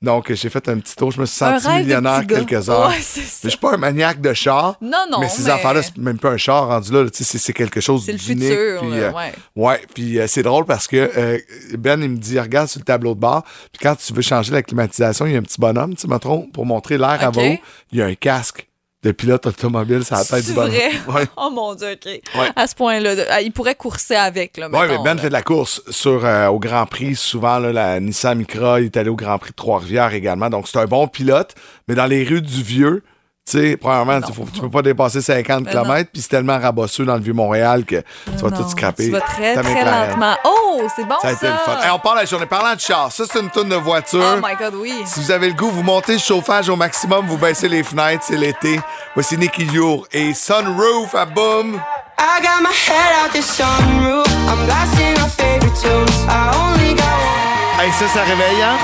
Donc, 0.00 0.32
j'ai 0.32 0.48
fait 0.48 0.68
un 0.68 0.78
petit 0.78 0.94
tour. 0.94 1.10
Je 1.10 1.20
me 1.20 1.26
suis 1.26 1.36
senti 1.36 1.68
millionnaire 1.68 2.24
quelques 2.26 2.68
heures. 2.70 2.88
Ouais, 2.88 2.96
je 3.42 3.48
suis 3.48 3.58
pas 3.58 3.74
un 3.74 3.78
maniaque 3.78 4.20
de 4.20 4.32
char. 4.32 4.76
Non, 4.80 5.06
non, 5.10 5.18
Mais 5.20 5.28
ces 5.28 5.42
mais- 5.42 5.50
enfants-là, 5.52 5.82
c'est 5.82 5.96
même 5.98 6.18
pas 6.18 6.30
un 6.30 6.36
char 6.36 6.68
rendu 6.68 6.92
là. 6.92 7.04
C'est 7.12 7.52
quelque 7.52 7.80
chose 7.80 8.04
C'est 8.06 8.12
le 8.12 8.18
d'unique. 8.18 8.44
futur, 8.48 8.80
puis, 8.80 8.90
euh, 8.92 9.10
ouais. 9.12 9.32
Ouais, 9.56 9.82
puis 9.94 10.20
euh, 10.20 10.26
c'est 10.28 10.42
drôle 10.44 10.64
parce 10.66 10.86
que 10.86 11.10
euh, 11.16 11.38
Ben, 11.76 12.00
il 12.00 12.10
me 12.10 12.16
dit, 12.16 12.38
regarde 12.38 12.68
sur 12.68 12.78
le 12.78 12.84
tableau 12.84 13.14
de 13.14 13.20
bord, 13.20 13.42
puis 13.72 13.80
quand 13.82 13.96
tu 13.96 14.12
veux 14.12 14.22
changer 14.22 14.52
la 14.52 14.62
climatisation, 14.62 15.26
il 15.26 15.32
y 15.32 15.34
a 15.36 15.38
un 15.38 15.42
petit 15.42 15.60
bonhomme, 15.60 15.96
tu 15.96 16.06
me 16.06 16.16
trompes, 16.18 16.52
pour 16.52 16.64
montrer 16.64 16.96
l'air 16.96 17.18
à 17.20 17.30
haut, 17.30 17.58
il 17.90 17.98
y 17.98 18.02
a 18.02 18.06
un 18.06 18.14
casque 18.14 18.67
de 19.04 19.12
pilote 19.12 19.46
automobile 19.46 20.04
sur 20.04 20.16
la 20.16 20.24
tête 20.24 20.44
du 20.44 20.52
bonhomme. 20.54 20.70
vrai? 20.72 20.90
Ouais. 21.08 21.26
Oh 21.36 21.50
mon 21.50 21.74
Dieu, 21.74 21.92
OK. 21.92 22.04
Ouais. 22.06 22.48
À 22.56 22.66
ce 22.66 22.74
point-là, 22.74 23.14
ah, 23.30 23.40
il 23.40 23.52
pourrait 23.52 23.76
courser 23.76 24.16
avec, 24.16 24.56
là, 24.56 24.66
Oui, 24.66 24.78
mais 24.80 24.88
mettons, 24.88 25.02
Ben 25.04 25.14
là. 25.16 25.22
fait 25.22 25.28
de 25.28 25.32
la 25.32 25.42
course 25.42 25.82
sur, 25.90 26.24
euh, 26.24 26.48
au 26.48 26.58
Grand 26.58 26.84
Prix. 26.86 27.14
Souvent, 27.14 27.58
là, 27.60 27.72
la 27.72 28.00
Nissan 28.00 28.36
Micra, 28.38 28.80
il 28.80 28.86
est 28.86 28.96
allé 28.96 29.08
au 29.08 29.14
Grand 29.16 29.38
Prix 29.38 29.50
de 29.50 29.56
Trois-Rivières 29.56 30.12
également. 30.14 30.50
Donc, 30.50 30.66
c'est 30.66 30.78
un 30.78 30.86
bon 30.86 31.06
pilote. 31.06 31.54
Mais 31.86 31.94
dans 31.94 32.06
les 32.06 32.24
rues 32.24 32.42
du 32.42 32.62
Vieux, 32.62 33.04
sais, 33.50 33.76
premièrement, 33.76 34.20
tu 34.20 34.32
faut- 34.32 34.46
tu 34.52 34.60
peux 34.60 34.70
pas 34.70 34.82
dépasser 34.82 35.20
50 35.20 35.64
Mais 35.64 35.74
non. 35.74 35.82
km. 35.82 36.10
Puis 36.12 36.22
c'est 36.22 36.28
tellement 36.28 36.58
rabosseux 36.58 37.04
dans 37.04 37.14
le 37.14 37.20
Vieux-Montréal 37.20 37.84
que 37.84 37.96
tu 37.96 38.42
vas 38.44 38.50
Non, 38.50 38.56
tout 38.56 38.68
scraper. 38.68 39.04
Tu 39.06 39.10
vas 39.10 39.20
très, 39.20 39.54
très 39.54 39.84
lentement. 39.84 40.34
Oh, 40.44 40.82
c'est 40.94 41.04
bon, 41.06 41.14
Ça 41.22 41.28
a 41.28 41.30
ça. 41.30 41.36
été 41.36 41.46
le 41.48 41.58
fun. 41.64 41.78
Hey, 41.82 41.90
on 41.92 41.98
parle 41.98 42.18
la 42.18 42.24
journée. 42.24 42.46
Parlant 42.46 42.74
de 42.74 42.80
char, 42.80 43.10
ça, 43.12 43.24
c'est 43.30 43.40
une 43.40 43.50
tonne 43.50 43.68
de 43.68 43.74
voiture. 43.76 44.22
Oh 44.36 44.40
my 44.46 44.54
God, 44.56 44.74
oui. 44.80 44.94
Si 45.06 45.20
vous 45.20 45.30
avez 45.30 45.48
le 45.48 45.54
goût, 45.54 45.70
vous 45.70 45.82
montez 45.82 46.14
le 46.14 46.18
chauffage 46.18 46.68
au 46.68 46.76
maximum, 46.76 47.26
vous 47.26 47.38
baissez 47.38 47.68
les 47.68 47.82
fenêtres, 47.82 48.24
c'est 48.26 48.36
l'été. 48.36 48.80
Voici 49.14 49.36
Nicky 49.38 49.64
Your 49.66 50.06
et 50.12 50.34
Sunroof 50.34 51.14
à 51.14 51.24
boum. 51.24 51.80
I 52.20 52.40
got 52.42 52.60
my 52.62 52.68
head 52.74 53.24
out 53.24 53.32
the 53.32 53.42
sunroof. 53.42 54.26
I'm 54.48 54.64
blasting 54.66 55.22
our 55.22 55.28
favorite 55.30 55.74
tunes. 55.80 56.26
I 56.28 56.50
only 56.56 56.94
got 56.94 57.04
one. 57.04 57.80
Hey, 57.80 57.92
ça, 57.92 58.08
ça 58.08 58.20
réveille, 58.24 58.62
hein? 58.62 58.76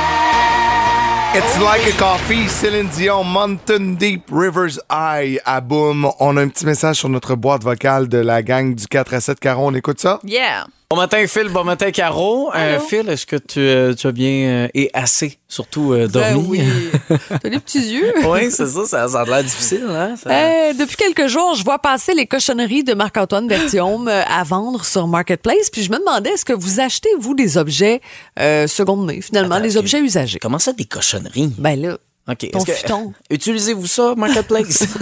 It's 1.36 1.58
like 1.58 1.84
a 1.92 1.98
coffee, 1.98 2.46
Céline 2.46 2.88
Dion, 2.94 3.24
Mountain 3.24 3.96
Deep, 3.96 4.30
Rivers 4.30 4.78
High, 4.88 5.40
à 5.44 5.60
boum. 5.60 6.08
On 6.20 6.36
a 6.36 6.42
un 6.42 6.48
petit 6.48 6.64
message 6.64 6.98
sur 6.98 7.08
notre 7.08 7.34
boîte 7.34 7.64
vocale 7.64 8.06
de 8.08 8.18
la 8.18 8.40
gang 8.40 8.72
du 8.72 8.86
4 8.86 9.14
à 9.14 9.20
7 9.20 9.40
Caron. 9.40 9.66
On 9.66 9.74
écoute 9.74 9.98
ça? 10.00 10.20
Yeah. 10.22 10.66
Bon 10.90 10.96
matin, 10.96 11.26
Phil. 11.26 11.48
Bon 11.48 11.64
matin, 11.64 11.90
Caro. 11.90 12.52
Euh? 12.54 12.78
Phil, 12.78 13.08
est-ce 13.08 13.26
que 13.26 13.36
tu, 13.36 13.58
euh, 13.58 13.94
tu 13.94 14.06
as 14.06 14.12
bien 14.12 14.30
euh, 14.30 14.68
et 14.74 14.90
assez, 14.92 15.38
surtout, 15.48 15.90
Ben 15.90 16.06
dormi? 16.08 16.46
oui. 16.46 16.60
T'as 17.42 17.48
des 17.48 17.58
petits 17.58 17.80
yeux. 17.80 18.12
oui, 18.28 18.50
c'est 18.50 18.66
ça, 18.66 18.84
ça. 18.84 19.08
Ça 19.08 19.20
a 19.22 19.24
l'air 19.24 19.42
difficile, 19.42 19.86
hein? 19.88 20.14
ça? 20.16 20.72
Depuis 20.74 20.96
quelques 20.96 21.26
jours, 21.26 21.54
je 21.56 21.64
vois 21.64 21.78
passer 21.78 22.14
les 22.14 22.26
cochonneries 22.26 22.84
de 22.84 22.94
Marc-Antoine 22.94 23.48
Berthiaume 23.48 24.08
à 24.08 24.44
vendre 24.44 24.84
sur 24.84 25.08
Marketplace. 25.08 25.70
Puis 25.72 25.82
je 25.82 25.90
me 25.90 25.98
demandais, 25.98 26.30
est-ce 26.30 26.44
que 26.44 26.52
vous 26.52 26.78
achetez, 26.80 27.08
vous, 27.18 27.34
des 27.34 27.56
objets 27.56 28.00
seconde 28.36 29.06
main, 29.06 29.20
finalement, 29.20 29.56
Attends, 29.56 29.64
des 29.64 29.76
objets 29.76 30.00
usagés? 30.00 30.38
Comment 30.38 30.58
ça, 30.58 30.72
des 30.72 30.84
cochonneries? 30.84 31.52
Ben 31.58 31.80
là, 31.80 31.98
OK. 32.26 32.50
ton 32.52 32.64
futon. 32.64 33.12
Utilisez-vous 33.30 33.86
ça, 33.86 34.14
Marketplace? 34.16 34.86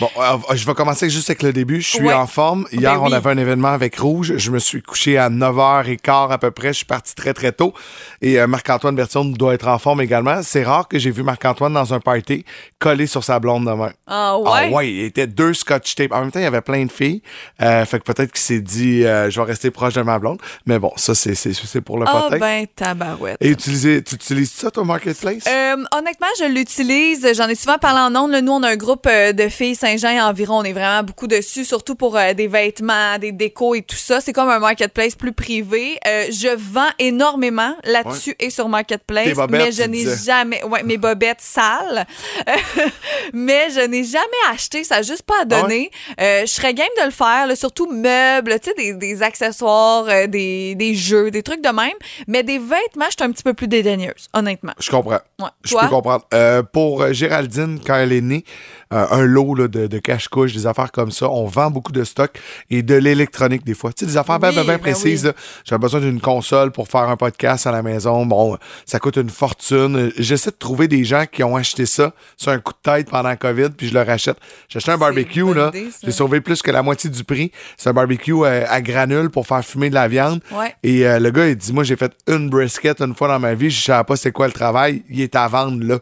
Bon, 0.00 0.08
euh, 0.18 0.36
je 0.54 0.64
vais 0.66 0.74
commencer 0.74 1.08
juste 1.10 1.30
avec 1.30 1.42
le 1.42 1.52
début. 1.52 1.80
Je 1.80 1.88
suis 1.88 2.06
Ouais. 2.06 2.12
en 2.12 2.26
forme. 2.26 2.66
Hier, 2.72 2.94
Ben 2.94 3.00
oui. 3.00 3.08
on 3.10 3.12
avait 3.12 3.30
un 3.30 3.38
événement 3.38 3.68
avec 3.68 3.98
Rouge. 3.98 4.34
Je 4.36 4.50
me 4.50 4.58
suis 4.58 4.82
couché 4.82 5.16
à 5.18 5.28
9h15 5.30 6.30
à 6.30 6.38
peu 6.38 6.50
près. 6.50 6.68
Je 6.68 6.78
suis 6.78 6.84
parti 6.86 7.14
très, 7.14 7.32
très 7.34 7.52
tôt. 7.52 7.72
Et 8.20 8.38
euh, 8.38 8.46
Marc-Antoine 8.46 8.94
Berthiaume 8.94 9.32
doit 9.36 9.54
être 9.54 9.66
en 9.66 9.78
forme 9.78 10.02
également. 10.02 10.42
C'est 10.42 10.62
rare 10.62 10.86
que 10.86 10.98
j'ai 10.98 11.10
vu 11.10 11.22
Marc-Antoine 11.22 11.72
dans 11.72 11.94
un 11.94 12.00
party 12.00 12.44
collé 12.78 13.06
sur 13.06 13.24
sa 13.24 13.40
blonde 13.40 13.64
de 13.66 13.72
même. 13.72 13.92
Ah 14.06 14.38
ouais? 14.38 14.50
Ah 14.54 14.68
ouais, 14.68 14.90
il 14.92 15.00
était 15.04 15.26
deux 15.26 15.54
scotch 15.54 15.94
tape. 15.94 16.12
En 16.12 16.20
même 16.20 16.30
temps, 16.30 16.38
il 16.40 16.44
y 16.44 16.46
avait 16.46 16.60
plein 16.60 16.84
de 16.84 16.92
filles. 16.92 17.22
Euh, 17.62 17.84
fait 17.86 17.98
que 17.98 18.04
peut-être 18.04 18.30
qu'il 18.32 18.40
s'est 18.42 18.60
dit, 18.60 19.04
euh, 19.04 19.30
je 19.30 19.40
vais 19.40 19.46
rester 19.46 19.70
proche 19.70 19.94
de 19.94 20.02
ma 20.02 20.18
blonde. 20.18 20.38
Mais 20.66 20.78
bon, 20.78 20.92
ça, 20.96 21.14
c'est, 21.14 21.34
c'est, 21.34 21.54
c'est 21.54 21.80
pour 21.80 21.98
le 21.98 22.04
Ah 22.06 22.28
ben, 22.30 22.66
tabarouette. 22.76 23.38
Et 23.40 23.48
utiliser, 23.48 24.02
tu 24.04 24.14
utilises 24.16 24.52
ça, 24.52 24.70
toi, 24.70 24.84
Marketplace? 24.84 25.44
Euh, 25.48 25.76
honnêtement, 25.96 26.26
je 26.38 26.44
l'utilise. 26.58 27.26
J'en 27.34 27.48
ai 27.48 27.54
souvent 27.54 27.78
parlé 27.78 28.00
en 28.00 28.14
ondes. 28.20 28.32
là. 28.32 28.40
Nous, 28.42 28.52
on 28.52 28.62
a 28.62 28.70
un 28.70 28.76
groupe 28.76 29.06
euh, 29.06 29.32
de 29.32 29.48
filles 29.48 29.74
Saint-Jean 29.76 30.28
environ. 30.28 30.58
On 30.58 30.64
est 30.64 30.72
vraiment 30.72 31.02
beaucoup 31.02 31.26
dessus, 31.26 31.64
surtout 31.64 31.94
pour 31.94 32.16
euh, 32.16 32.34
des 32.34 32.48
vêtements, 32.48 33.18
des 33.18 33.32
décos 33.32 33.74
et 33.74 33.82
tout 33.82 33.96
ça. 33.96 34.20
C'est 34.20 34.32
comme 34.32 34.48
un 34.50 34.58
marketplace 34.58 35.14
plus 35.14 35.32
privé. 35.32 35.98
Euh, 36.06 36.26
je 36.30 36.48
vends 36.56 36.90
énormément 36.98 37.74
là-dessus 37.84 38.34
et 38.40 38.50
sur 38.50 38.68
marketplace, 38.68 39.24
Tes 39.26 39.34
bobettes, 39.34 39.50
mais 39.66 39.72
je 39.72 39.82
n'ai 39.82 40.04
jamais, 40.24 40.62
ouais, 40.64 40.82
mes 40.82 40.96
bobettes 40.96 41.40
sales. 41.40 42.06
mais 43.32 43.70
je 43.70 43.80
n'ai 43.80 44.04
jamais 44.04 44.24
acheté. 44.52 44.84
Ça 44.84 44.96
n'a 44.96 45.02
juste 45.02 45.22
pas 45.22 45.34
à 45.34 45.42
Ah 45.42 45.44
donner. 45.62 45.90
Euh, 46.20 46.40
je 46.42 46.46
serais 46.52 46.74
game 46.74 46.86
de 47.00 47.04
le 47.04 47.10
faire, 47.10 47.46
là, 47.46 47.56
surtout 47.56 47.90
meubles, 47.90 48.58
tu 48.60 48.70
sais, 48.70 48.74
des, 48.76 48.92
des 48.94 49.22
accessoires, 49.22 50.06
des, 50.28 50.74
des 50.74 50.94
jeux, 50.94 51.30
des 51.30 51.42
trucs 51.42 51.62
de 51.62 51.68
même. 51.70 51.92
Mais 52.26 52.42
des 52.42 52.58
vêtements, 52.58 53.06
je 53.06 53.16
suis 53.18 53.22
un 53.22 53.30
petit 53.30 53.42
peu 53.42 53.54
plus 53.54 53.68
dédaigneuse, 53.68 54.28
honnêtement. 54.34 54.72
Je 54.80 54.90
comprends. 54.90 55.20
Ouais. 55.40 55.48
Je 55.64 55.74
peux 55.76 55.86
comprendre. 55.88 56.24
Euh, 56.34 56.47
pour 56.72 57.02
euh, 57.02 57.12
Géraldine, 57.12 57.78
quand 57.84 57.94
elle 57.96 58.12
est 58.12 58.20
née, 58.20 58.44
euh, 58.92 59.06
un 59.10 59.22
lot 59.22 59.54
là, 59.54 59.68
de, 59.68 59.86
de 59.86 59.98
cache-couche, 59.98 60.52
des 60.54 60.66
affaires 60.66 60.90
comme 60.92 61.10
ça, 61.10 61.28
on 61.30 61.44
vend 61.46 61.70
beaucoup 61.70 61.92
de 61.92 62.04
stock 62.04 62.30
et 62.70 62.82
de 62.82 62.94
l'électronique 62.94 63.64
des 63.64 63.74
fois. 63.74 63.92
Tu 63.92 64.04
sais, 64.04 64.10
des 64.10 64.16
affaires 64.16 64.38
bien 64.38 64.48
Oui, 64.48 64.54
bien, 64.54 64.64
bien 64.64 64.72
ben 64.74 64.80
précises. 64.80 65.26
oui. 65.26 65.42
J'avais 65.64 65.80
besoin 65.80 66.00
d'une 66.00 66.20
console 66.20 66.70
pour 66.72 66.88
faire 66.88 67.08
un 67.08 67.16
podcast 67.16 67.66
à 67.66 67.72
la 67.72 67.82
maison. 67.82 68.24
Bon, 68.26 68.56
ça 68.86 68.98
coûte 68.98 69.16
une 69.16 69.28
fortune. 69.30 69.96
Euh, 69.96 70.10
J'essaie 70.16 70.50
de 70.50 70.56
trouver 70.56 70.88
des 70.88 71.04
gens 71.04 71.24
qui 71.30 71.42
ont 71.44 71.56
acheté 71.56 71.84
ça 71.86 72.12
sur 72.36 72.50
un 72.52 72.58
coup 72.58 72.72
de 72.72 72.90
tête 72.90 73.10
pendant 73.10 73.34
COVID, 73.36 73.70
puis 73.76 73.88
je 73.88 73.94
leur 73.94 74.08
achète. 74.08 74.38
J'ai 74.68 74.78
acheté 74.78 74.92
un 74.92 74.98
barbecue, 74.98 75.52
là. 75.54 75.70
J'ai 76.02 76.12
sauvé 76.12 76.40
plus 76.40 76.62
que 76.62 76.70
la 76.70 76.82
moitié 76.82 77.10
du 77.10 77.24
prix. 77.24 77.52
C'est 77.76 77.90
un 77.90 77.92
barbecue 77.92 78.32
euh, 78.44 78.64
à 78.68 78.80
granules 78.80 79.28
pour 79.30 79.46
faire 79.46 79.64
fumer 79.64 79.90
de 79.90 79.94
la 79.94 80.08
viande. 80.08 80.40
Ouais. 80.52 80.74
Et 80.82 81.06
euh, 81.06 81.18
le 81.18 81.30
gars, 81.30 81.46
il 81.48 81.56
dit, 81.56 81.72
moi, 81.72 81.84
j'ai 81.84 81.96
fait 81.96 82.12
une 82.26 82.48
brisket 82.48 83.00
une 83.02 83.14
fois 83.14 83.28
dans 83.28 83.38
ma 83.38 83.54
vie, 83.54 83.70
je 83.70 83.82
savais 83.82 84.04
pas 84.04 84.16
c'est 84.16 84.32
quoi 84.32 84.46
le 84.46 84.52
travail, 84.52 85.02
il 85.10 85.20
est 85.20 85.36
à 85.36 85.46
vendre 85.48 85.84
là. 85.84 85.98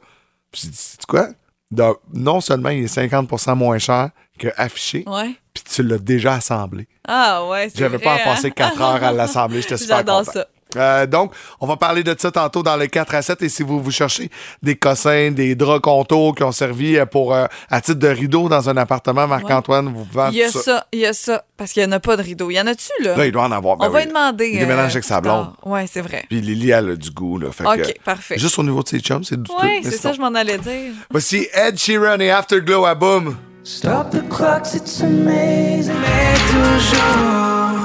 Puis 0.52 0.62
j'ai 0.64 0.68
dit, 0.70 0.76
c'est 0.76 1.06
quoi? 1.06 1.28
Donc, 1.70 1.98
non 2.12 2.40
seulement 2.40 2.68
il 2.70 2.84
est 2.84 2.94
50% 2.94 3.54
moins 3.56 3.78
cher 3.78 4.10
que 4.38 4.48
affiché, 4.56 5.02
Ouais. 5.06 5.34
puis 5.52 5.64
tu 5.68 5.82
l'as 5.82 5.98
déjà 5.98 6.34
assemblé. 6.34 6.86
Ah 7.08 7.46
ouais, 7.48 7.68
c'est 7.70 7.78
J'avais 7.78 7.98
pas 7.98 8.12
à 8.12 8.16
vrai, 8.16 8.24
passer 8.24 8.46
hein? 8.48 8.54
4 8.54 8.80
heures 8.80 9.02
à 9.04 9.12
l'assembler, 9.12 9.62
j'étais 9.62 9.76
super 9.78 9.96
J'adore 9.98 10.20
content. 10.20 10.32
ça. 10.32 10.46
Euh, 10.74 11.06
donc, 11.06 11.32
on 11.60 11.66
va 11.66 11.76
parler 11.76 12.02
de 12.02 12.14
ça 12.18 12.30
tantôt 12.30 12.62
dans 12.62 12.76
les 12.76 12.88
4 12.88 13.14
à 13.14 13.22
7. 13.22 13.42
Et 13.42 13.48
si 13.48 13.62
vous 13.62 13.80
vous 13.80 13.90
cherchez 13.90 14.30
des 14.62 14.74
cossins, 14.76 15.30
des 15.30 15.54
draps 15.54 15.80
contours 15.80 16.34
qui 16.34 16.42
ont 16.42 16.52
servi 16.52 16.96
euh, 16.96 17.06
pour 17.06 17.34
euh, 17.34 17.46
à 17.70 17.80
titre 17.80 17.98
de 17.98 18.08
rideau 18.08 18.48
dans 18.48 18.68
un 18.68 18.76
appartement, 18.76 19.26
Marc-Antoine, 19.26 19.92
vous 19.92 20.06
vendez 20.10 20.36
Il 20.36 20.40
y 20.40 20.42
a 20.42 20.50
ça. 20.50 20.60
ça, 20.60 20.86
il 20.92 21.00
y 21.00 21.06
a 21.06 21.12
ça. 21.12 21.44
Parce 21.56 21.72
qu'il 21.72 21.82
n'y 21.84 21.88
en 21.88 21.92
a 21.92 22.00
pas 22.00 22.16
de 22.16 22.22
rideau. 22.22 22.50
Il 22.50 22.54
y 22.54 22.60
en 22.60 22.66
a-tu, 22.66 22.90
là? 23.02 23.16
Là, 23.16 23.26
il 23.26 23.32
doit 23.32 23.44
en 23.44 23.52
avoir. 23.52 23.76
ben 23.76 23.86
On 23.86 23.90
va 23.90 24.00
lui 24.00 24.08
demander. 24.08 24.50
Il 24.52 24.58
déménage 24.58 24.92
avec 24.92 25.04
sa 25.04 25.20
blonde. 25.20 25.52
Oui, 25.64 25.80
c'est 25.90 26.02
vrai. 26.02 26.24
Puis 26.28 26.40
Lily, 26.40 26.70
elle 26.70 26.90
a 26.90 26.96
du 26.96 27.10
goût. 27.10 27.38
Là, 27.38 27.52
fait 27.52 27.64
OK, 27.64 27.82
que, 27.82 28.02
parfait. 28.02 28.38
Juste 28.38 28.58
au 28.58 28.62
niveau 28.62 28.82
de 28.82 28.88
ses 28.88 29.00
chums, 29.00 29.24
c'est 29.24 29.40
du 29.40 29.50
Oui, 29.62 29.80
c'est 29.82 29.96
ça, 29.96 30.12
je 30.12 30.20
m'en 30.20 30.34
allais 30.34 30.58
dire. 30.58 30.92
Voici 31.10 31.46
Ed 31.54 31.78
Sheeran 31.78 32.18
et 32.20 32.30
Afterglow 32.30 32.84
à 32.84 32.94
Boom. 32.94 33.36
Stop 33.66 34.10
the 34.12 34.22
clocks, 34.28 34.74
it's 34.74 35.00
amazing. 35.00 35.96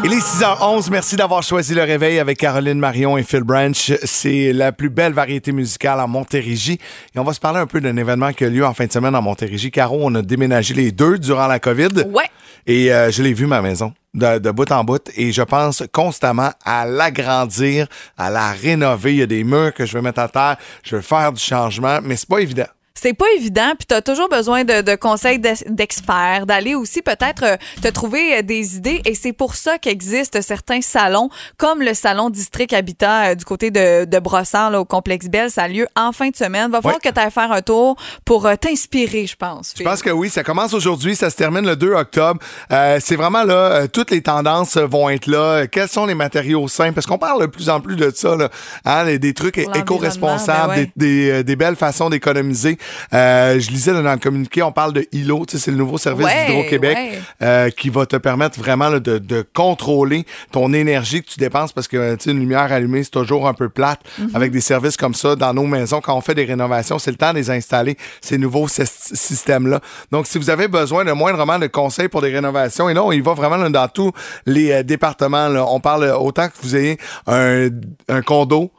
Il 0.04 0.14
est 0.14 0.20
6h11. 0.20 0.92
Merci 0.92 1.16
d'avoir 1.16 1.42
choisi 1.42 1.74
le 1.74 1.82
réveil 1.82 2.20
avec 2.20 2.38
Caroline 2.38 2.78
Marion 2.78 3.18
et 3.18 3.24
Phil 3.24 3.42
Branch. 3.42 3.92
C'est 4.04 4.54
la 4.54 4.74
plus 4.74 4.92
belle 4.92 5.14
variété 5.14 5.52
musicale 5.52 6.00
en 6.00 6.08
Montérégie. 6.08 6.78
Et 7.16 7.20
on 7.20 7.24
va 7.24 7.34
se 7.34 7.40
parler 7.40 7.58
un 7.58 7.66
peu 7.66 7.82
d'un 7.82 7.98
événement 7.98 8.32
qui 8.32 8.46
a 8.46 8.50
lieu 8.50 8.64
en 8.64 8.76
fin 8.76 8.86
de 8.86 8.92
semaine 8.92 9.16
en 9.16 9.24
Montérégie. 9.24 9.72
Caro, 9.72 9.98
on 10.00 10.14
a 10.14 10.22
déménagé 10.22 10.76
les 10.76 10.92
deux 10.92 11.18
durant 11.18 11.48
la 11.48 11.58
COVID. 11.58 12.06
Ouais. 12.14 12.30
Et 12.68 12.94
euh, 12.94 13.10
je 13.10 13.24
l'ai 13.24 13.34
vu, 13.34 13.48
ma 13.48 13.64
maison, 13.64 13.92
de, 14.14 14.38
de 14.38 14.52
bout 14.52 14.72
en 14.72 14.84
bout. 14.84 15.10
Et 15.16 15.32
je 15.32 15.42
pense 15.42 15.82
constamment 15.92 16.52
à 16.64 16.86
l'agrandir, 16.86 17.88
à 18.20 18.30
la 18.30 18.52
rénover. 18.52 19.14
Il 19.14 19.18
y 19.18 19.24
a 19.24 19.26
des 19.26 19.44
murs 19.44 19.74
que 19.74 19.88
je 19.88 19.94
vais 19.94 20.04
mettre 20.04 20.20
à 20.20 20.28
terre. 20.28 20.58
Je 20.84 20.98
veux 20.98 21.02
faire 21.02 21.34
du 21.34 21.42
changement, 21.42 21.98
mais 22.04 22.18
c'est 22.18 22.30
pas 22.30 22.38
évident. 22.38 22.68
C'est 22.94 23.14
pas 23.14 23.26
évident, 23.38 23.72
puis 23.78 23.88
tu 23.88 23.96
as 23.96 24.02
toujours 24.02 24.28
besoin 24.30 24.64
de, 24.64 24.82
de 24.82 24.96
conseils 24.96 25.40
d'ex- 25.40 25.64
d'experts, 25.68 26.46
d'aller 26.46 26.76
aussi 26.76 27.02
peut-être 27.02 27.44
euh, 27.44 27.56
te 27.82 27.88
trouver 27.88 28.38
euh, 28.38 28.42
des 28.42 28.76
idées. 28.76 29.02
Et 29.06 29.16
c'est 29.16 29.32
pour 29.34 29.56
ça 29.56 29.78
qu'existent 29.78 30.42
certains 30.42 30.82
salons, 30.82 31.30
comme 31.58 31.82
le 31.82 31.94
salon 31.94 32.30
District 32.30 32.72
Habitat 32.74 33.30
euh, 33.32 33.36
du 33.36 33.46
côté 33.46 33.72
de, 33.72 34.06
de 34.06 34.20
Brossard, 34.20 34.72
là, 34.72 34.82
au 34.82 34.86
Complexe 34.86 35.28
Belle. 35.28 35.50
Ça 35.50 35.64
a 35.64 35.68
lieu 35.68 35.88
en 35.96 36.12
fin 36.12 36.30
de 36.30 36.36
semaine. 36.36 36.70
Va 36.70 36.82
falloir 36.82 37.00
Ouais. 37.04 37.10
que 37.10 37.14
tu 37.14 37.20
ailles 37.20 37.32
faire 37.32 37.52
un 37.52 37.62
tour 37.62 37.96
pour 38.26 38.46
euh, 38.46 38.56
t'inspirer, 38.56 39.26
je 39.26 39.36
pense. 39.38 39.74
Je 39.78 39.84
pense 39.84 40.02
que 40.04 40.10
oui, 40.10 40.30
ça 40.30 40.44
commence 40.44 40.74
aujourd'hui, 40.74 41.16
ça 41.16 41.30
se 41.30 41.36
termine 41.38 41.66
le 41.66 41.76
2 41.78 41.94
octobre. 41.94 42.40
Euh, 42.72 43.00
c'est 43.02 43.16
vraiment 43.16 43.44
là, 43.44 43.88
toutes 43.88 44.12
les 44.12 44.22
tendances 44.22 44.78
vont 44.78 45.10
être 45.10 45.28
là. 45.28 45.66
Quels 45.68 45.88
sont 45.90 46.06
les 46.06 46.16
matériaux 46.16 46.68
sains? 46.68 46.92
Parce 46.92 47.08
qu'on 47.08 47.18
parle 47.18 47.42
de 47.42 47.46
plus 47.48 47.70
en 47.70 47.80
plus 47.80 47.96
de 47.96 48.12
ça, 48.14 48.36
là, 48.36 48.50
hein, 48.86 49.06
des, 49.06 49.18
des 49.18 49.34
trucs 49.34 49.58
éco-responsables, 49.58 50.74
ben 50.76 50.88
des, 50.96 51.32
des, 51.32 51.44
des 51.44 51.56
belles 51.56 51.76
façons 51.76 52.10
d'économiser. 52.10 52.78
Euh, 53.14 53.60
je 53.60 53.70
lisais 53.72 53.94
dans 53.94 54.02
le 54.12 54.18
communiqué, 54.18 54.62
on 54.64 54.72
parle 54.72 54.94
de 54.94 55.06
ILO, 55.12 55.46
tu 55.48 55.58
sais, 55.58 55.64
c'est 55.66 55.72
le 55.72 55.78
nouveau 55.78 55.98
service 55.98 56.26
Ouais, 56.26 56.46
d'Hydro-Québec 56.48 56.98
ouais. 56.98 57.20
euh, 57.42 57.70
qui 57.70 57.90
va 57.90 58.06
te 58.06 58.16
permettre 58.16 58.60
vraiment 58.60 58.90
là, 58.90 59.00
de, 59.00 59.18
de 59.18 59.46
contrôler 59.54 60.26
ton 60.52 60.74
énergie 60.74 61.22
que 61.22 61.30
tu 61.30 61.40
dépenses 61.40 61.74
parce 61.74 61.88
que 61.88 62.16
tu 62.16 62.24
sais, 62.26 62.32
une 62.32 62.40
lumière 62.40 62.72
allumée, 62.72 63.04
c'est 63.04 63.12
toujours 63.12 63.48
un 63.48 63.54
peu 63.54 63.70
plate. 63.70 64.02
Mm-hmm. 64.20 64.36
Avec 64.36 64.52
des 64.52 64.62
services 64.62 64.98
comme 64.98 65.14
ça 65.14 65.36
dans 65.36 65.54
nos 65.54 65.66
maisons, 65.66 66.02
quand 66.02 66.16
on 66.16 66.22
fait 66.22 66.36
des 66.36 66.46
rénovations, 66.46 67.00
c'est 67.00 67.12
le 67.12 67.18
temps 67.18 67.32
de 67.32 67.38
les 67.38 67.50
installer, 67.52 67.98
ces 68.22 68.38
nouveaux 68.38 68.68
sy- 68.68 68.82
systèmes-là. 68.86 69.80
Donc, 70.12 70.28
si 70.28 70.38
vous 70.38 70.50
avez 70.50 70.68
besoin 70.68 71.06
de 71.06 71.12
moindrement 71.12 71.60
de 71.60 71.68
conseils 71.68 72.08
pour 72.08 72.22
des 72.22 72.30
rénovations, 72.34 72.90
et 72.90 72.94
là, 72.94 73.04
on 73.04 73.12
y 73.12 73.22
va 73.22 73.34
vraiment 73.34 73.58
là, 73.58 73.70
dans 73.70 73.88
tous 73.88 74.12
les 74.46 74.72
euh, 74.72 74.84
départements. 74.84 75.48
là. 75.48 75.66
On 75.68 75.80
parle 75.80 76.04
euh, 76.04 76.18
autant 76.18 76.48
que 76.48 76.54
vous 76.62 76.76
ayez 76.76 76.98
un, 77.28 77.68
un 78.10 78.22
condo, 78.22 78.72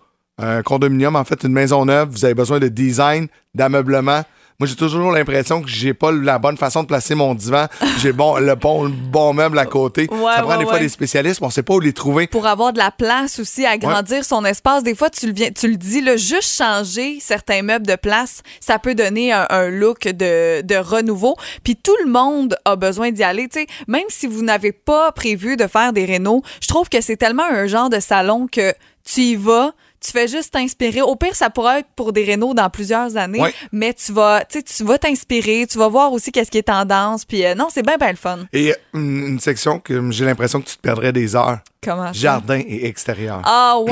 un 0.42 0.62
condominium, 0.62 1.16
en 1.16 1.24
fait, 1.24 1.44
une 1.44 1.52
maison 1.52 1.84
neuve, 1.84 2.08
vous 2.10 2.24
avez 2.24 2.34
besoin 2.34 2.58
de 2.58 2.68
design, 2.68 3.28
d'ameublement. 3.54 4.22
Moi, 4.62 4.68
j'ai 4.68 4.76
toujours 4.76 5.10
l'impression 5.10 5.60
que 5.60 5.68
j'ai 5.68 5.92
pas 5.92 6.12
la 6.12 6.38
bonne 6.38 6.56
façon 6.56 6.82
de 6.82 6.86
placer 6.86 7.16
mon 7.16 7.34
divan. 7.34 7.66
J'ai 7.98 8.12
bon, 8.12 8.36
le 8.38 8.54
bon, 8.54 8.84
le 8.84 8.90
bon 8.90 9.32
meuble 9.34 9.58
à 9.58 9.66
côté. 9.66 10.08
Ouais, 10.08 10.32
ça 10.36 10.42
prend 10.42 10.52
ouais, 10.52 10.58
des 10.58 10.64
fois 10.64 10.74
ouais. 10.74 10.80
des 10.80 10.88
spécialistes, 10.88 11.40
mais 11.40 11.48
on 11.48 11.50
sait 11.50 11.64
pas 11.64 11.74
où 11.74 11.80
les 11.80 11.92
trouver. 11.92 12.28
pour 12.28 12.46
avoir 12.46 12.72
de 12.72 12.78
la 12.78 12.92
place 12.92 13.40
aussi, 13.40 13.66
agrandir 13.66 14.24
son 14.24 14.44
espace. 14.44 14.84
Des 14.84 14.94
fois, 14.94 15.10
tu 15.10 15.26
le, 15.26 15.32
viens, 15.32 15.50
tu 15.50 15.66
le 15.66 15.76
dis, 15.76 16.00
là, 16.00 16.16
juste 16.16 16.56
changer 16.56 17.18
certains 17.20 17.62
meubles 17.62 17.88
de 17.88 17.96
place, 17.96 18.42
ça 18.60 18.78
peut 18.78 18.94
donner 18.94 19.32
un, 19.32 19.46
un 19.50 19.68
look 19.68 20.06
de, 20.06 20.60
de 20.60 20.76
renouveau. 20.76 21.34
Puis 21.64 21.74
tout 21.74 21.96
le 22.04 22.10
monde 22.10 22.56
a 22.64 22.76
besoin 22.76 23.10
d'y 23.10 23.24
aller. 23.24 23.48
Même 23.88 24.06
si 24.10 24.28
vous 24.28 24.42
n'avez 24.42 24.70
pas 24.70 25.10
prévu 25.10 25.56
de 25.56 25.66
faire 25.66 25.92
des 25.92 26.04
rénaux, 26.04 26.42
je 26.60 26.68
trouve 26.68 26.88
que 26.88 27.00
c'est 27.00 27.16
tellement 27.16 27.46
un 27.50 27.66
genre 27.66 27.90
de 27.90 27.98
salon 27.98 28.46
que 28.46 28.72
tu 29.04 29.22
y 29.22 29.34
vas. 29.34 29.72
Tu 30.04 30.10
fais 30.10 30.26
juste 30.28 30.52
t'inspirer. 30.52 31.00
Au 31.02 31.14
pire, 31.16 31.34
ça 31.36 31.48
pourrait 31.50 31.80
être 31.80 31.88
pour 31.94 32.12
des 32.12 32.24
rénaux 32.24 32.54
dans 32.54 32.68
plusieurs 32.70 33.16
années, 33.16 33.40
Ouais. 33.40 33.54
mais 33.70 33.94
tu 33.94 34.12
vas, 34.12 34.44
tu 34.44 34.84
vas 34.84 34.98
t'inspirer, 34.98 35.66
tu 35.70 35.78
vas 35.78 35.88
voir 35.88 36.12
aussi 36.12 36.32
qu'est-ce 36.32 36.50
qui 36.50 36.58
est 36.58 36.62
tendance. 36.64 37.24
Puis 37.24 37.44
euh, 37.46 37.54
non, 37.54 37.68
c'est 37.72 37.82
bien, 37.84 37.96
bien 37.96 38.10
le 38.10 38.16
fun. 38.16 38.40
Et 38.52 38.74
une, 38.94 39.26
une 39.28 39.40
section 39.40 39.78
que 39.78 40.10
j'ai 40.10 40.24
l'impression 40.24 40.60
que 40.60 40.66
tu 40.68 40.76
te 40.76 40.80
perdrais 40.82 41.12
des 41.12 41.36
heures. 41.36 41.58
Comment 41.84 42.06
ça? 42.06 42.12
Jardin 42.12 42.60
et 42.66 42.86
extérieur. 42.86 43.42
Ah, 43.44 43.74
wow! 43.78 43.86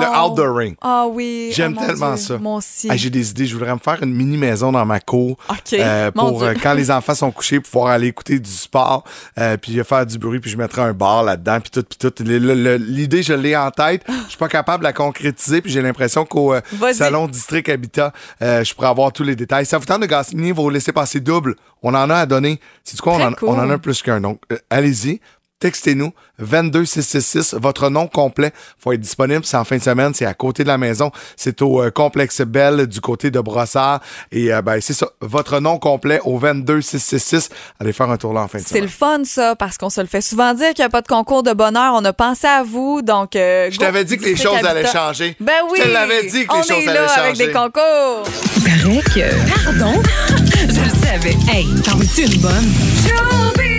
Le 0.00 0.18
outdooring. 0.24 0.74
Ah 0.80 1.06
oui. 1.08 1.50
J'aime 1.52 1.74
Ah, 1.76 1.80
mon 1.80 1.86
tellement 1.86 2.14
Dieu. 2.14 2.24
ça. 2.24 2.38
Moi 2.38 2.56
aussi. 2.56 2.88
Ah, 2.90 2.96
j'ai 2.96 3.10
des 3.10 3.30
idées. 3.30 3.46
Je 3.46 3.54
voudrais 3.54 3.72
me 3.74 3.78
faire 3.78 4.02
une 4.02 4.12
mini 4.12 4.36
maison 4.36 4.72
dans 4.72 4.84
ma 4.84 4.98
cour 5.00 5.36
OK. 5.48 5.72
euh, 5.74 6.10
pour 6.10 6.42
euh, 6.42 6.54
quand 6.62 6.74
les 6.74 6.90
enfants 6.90 7.14
sont 7.14 7.30
couchés, 7.30 7.60
pouvoir 7.60 7.88
aller 7.88 8.08
écouter 8.08 8.38
du 8.38 8.50
sport, 8.50 9.04
euh, 9.38 9.56
puis 9.56 9.78
faire 9.84 10.04
du 10.04 10.18
bruit, 10.18 10.40
puis 10.40 10.50
je 10.50 10.56
mettrai 10.56 10.82
un 10.82 10.92
bar 10.92 11.22
là-dedans, 11.22 11.60
puis 11.60 11.70
tout, 11.70 11.84
puis 11.84 11.98
tout. 11.98 12.12
L'idée, 12.24 13.22
je 13.22 13.32
l'ai 13.34 13.56
en 13.56 13.70
tête. 13.70 14.02
Je 14.24 14.30
suis 14.30 14.38
pas 14.38 14.48
capable 14.48 14.82
de 14.82 14.88
la 14.88 14.92
concrétiser, 14.92 15.60
puis 15.60 15.70
j'ai 15.70 15.82
l'impression 15.82 16.24
qu'au 16.24 16.54
euh, 16.54 16.60
salon 16.92 17.26
district 17.28 17.68
habitat, 17.68 18.12
euh, 18.42 18.64
je 18.64 18.74
pourrais 18.74 18.88
avoir 18.88 19.12
tous 19.12 19.22
les 19.22 19.36
détails. 19.36 19.64
Ça 19.66 19.78
vous 19.78 19.84
tente 19.86 20.00
de 20.02 20.06
gagner 20.06 20.52
vos 20.52 20.68
laissez 20.70 20.92
passer 20.92 21.20
double. 21.20 21.54
On 21.82 21.94
en 21.94 22.10
a 22.10 22.16
à 22.16 22.26
donner. 22.26 22.58
C'est 22.82 22.98
quoi 23.00 23.12
on 23.14 23.22
en, 23.22 23.32
cool. 23.32 23.48
on 23.50 23.58
en 23.58 23.70
a 23.70 23.78
plus 23.78 24.02
qu'un. 24.02 24.20
Donc, 24.20 24.40
allez-y. 24.70 25.20
Textez-nous 25.60 26.12
22666, 26.38 27.54
votre 27.60 27.90
nom 27.90 28.06
complet. 28.06 28.52
faut 28.78 28.92
être 28.92 29.00
disponible. 29.00 29.44
C'est 29.44 29.56
en 29.56 29.64
fin 29.64 29.76
de 29.76 29.82
semaine. 29.82 30.14
C'est 30.14 30.24
à 30.24 30.34
côté 30.34 30.62
de 30.62 30.68
la 30.68 30.78
maison. 30.78 31.10
C'est 31.36 31.62
au 31.62 31.82
euh, 31.82 31.90
complexe 31.90 32.42
Belle 32.42 32.86
du 32.86 33.00
côté 33.00 33.30
de 33.32 33.40
Brossard. 33.40 34.00
Et 34.30 34.52
euh, 34.54 34.62
ben, 34.62 34.80
c'est 34.80 34.92
ça. 34.92 35.08
Votre 35.20 35.58
nom 35.58 35.78
complet 35.78 36.20
au 36.24 36.38
22666. 36.38 37.48
Allez 37.80 37.92
faire 37.92 38.08
un 38.10 38.16
tour 38.16 38.32
là 38.32 38.42
en 38.42 38.48
fin 38.48 38.58
de 38.58 38.62
C'est 38.62 38.68
semaine. 38.70 38.82
le 38.84 38.88
fun, 38.88 39.20
ça, 39.24 39.56
parce 39.56 39.76
qu'on 39.78 39.90
se 39.90 40.00
le 40.00 40.06
fait 40.06 40.20
souvent 40.20 40.54
dire 40.54 40.68
qu'il 40.74 40.82
n'y 40.82 40.86
a 40.86 40.90
pas 40.90 41.02
de 41.02 41.08
concours 41.08 41.42
de 41.42 41.52
bonheur. 41.52 41.92
On 41.96 42.04
a 42.04 42.12
pensé 42.12 42.46
à 42.46 42.62
vous, 42.62 43.02
donc... 43.02 43.34
euh, 43.34 43.68
Je 43.70 43.78
t'avais 43.78 44.04
dit 44.04 44.16
que 44.16 44.24
les 44.26 44.36
choses 44.36 44.64
allaient 44.64 44.86
changer. 44.86 45.34
Ben 45.40 45.52
oui! 45.70 45.78
Je 45.82 45.88
te 45.88 45.92
l'avais 45.92 46.22
dit 46.24 46.46
que 46.46 46.52
les 46.52 46.58
on 46.58 46.62
choses 46.62 46.70
est 46.70 46.88
allaient 46.88 46.94
là 47.00 47.12
avec 47.14 47.34
changer. 47.34 47.46
des 47.46 47.52
concours. 47.52 48.22
Paraît 48.64 49.02
que. 49.14 49.64
Pardon? 49.64 50.02
Je 50.68 50.80
le 50.80 51.04
savais. 51.04 51.36
Hey, 51.52 51.66
t'en 51.82 51.96
veux-tu 51.96 52.22
une 52.32 52.40
bonne? 52.40 53.77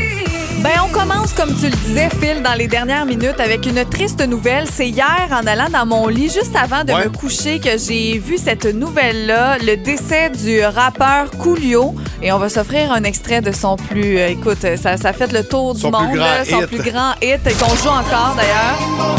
Ben, 0.61 0.71
on 0.85 0.89
commence, 0.89 1.31
comme 1.33 1.55
tu 1.55 1.65
le 1.69 1.75
disais, 1.87 2.09
Phil, 2.21 2.41
dans 2.43 2.53
les 2.53 2.67
dernières 2.67 3.05
minutes 3.05 3.39
avec 3.39 3.65
une 3.65 3.85
triste 3.85 4.25
nouvelle. 4.27 4.65
C'est 4.69 4.89
hier, 4.89 5.27
en 5.31 5.47
allant 5.47 5.69
dans 5.71 5.85
mon 5.85 6.07
lit, 6.07 6.29
juste 6.29 6.53
avant 6.55 6.83
de 6.83 6.91
Ouais. 6.91 7.05
me 7.05 7.09
coucher, 7.09 7.59
que 7.59 7.77
j'ai 7.77 8.17
vu 8.19 8.37
cette 8.37 8.65
nouvelle-là, 8.65 9.57
le 9.59 9.77
décès 9.77 10.29
du 10.29 10.61
rappeur 10.63 11.31
Coolio. 11.39 11.95
Et 12.21 12.33
on 12.33 12.39
va 12.39 12.49
s'offrir 12.49 12.91
un 12.91 13.03
extrait 13.03 13.39
de 13.41 13.53
son 13.53 13.77
plus... 13.77 14.17
euh, 14.17 14.27
écoute, 14.29 14.65
ça, 14.75 14.97
ça 14.97 15.13
fait 15.13 15.31
le 15.31 15.43
tour 15.47 15.75
du 15.75 15.81
Son 15.81 15.91
plus 15.91 15.97
monde, 16.07 16.15
grand 16.15 16.25
là, 16.25 16.43
son 16.45 16.59
hit. 16.61 16.67
plus 16.67 16.91
grand 16.91 17.13
hit, 17.21 17.39
et 17.47 17.53
qu'on 17.53 17.75
joue 17.75 17.87
encore, 17.89 18.35
d'ailleurs. 18.35 19.17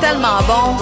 C'est 0.00 0.08
tellement 0.08 0.38
bon. 0.48 0.76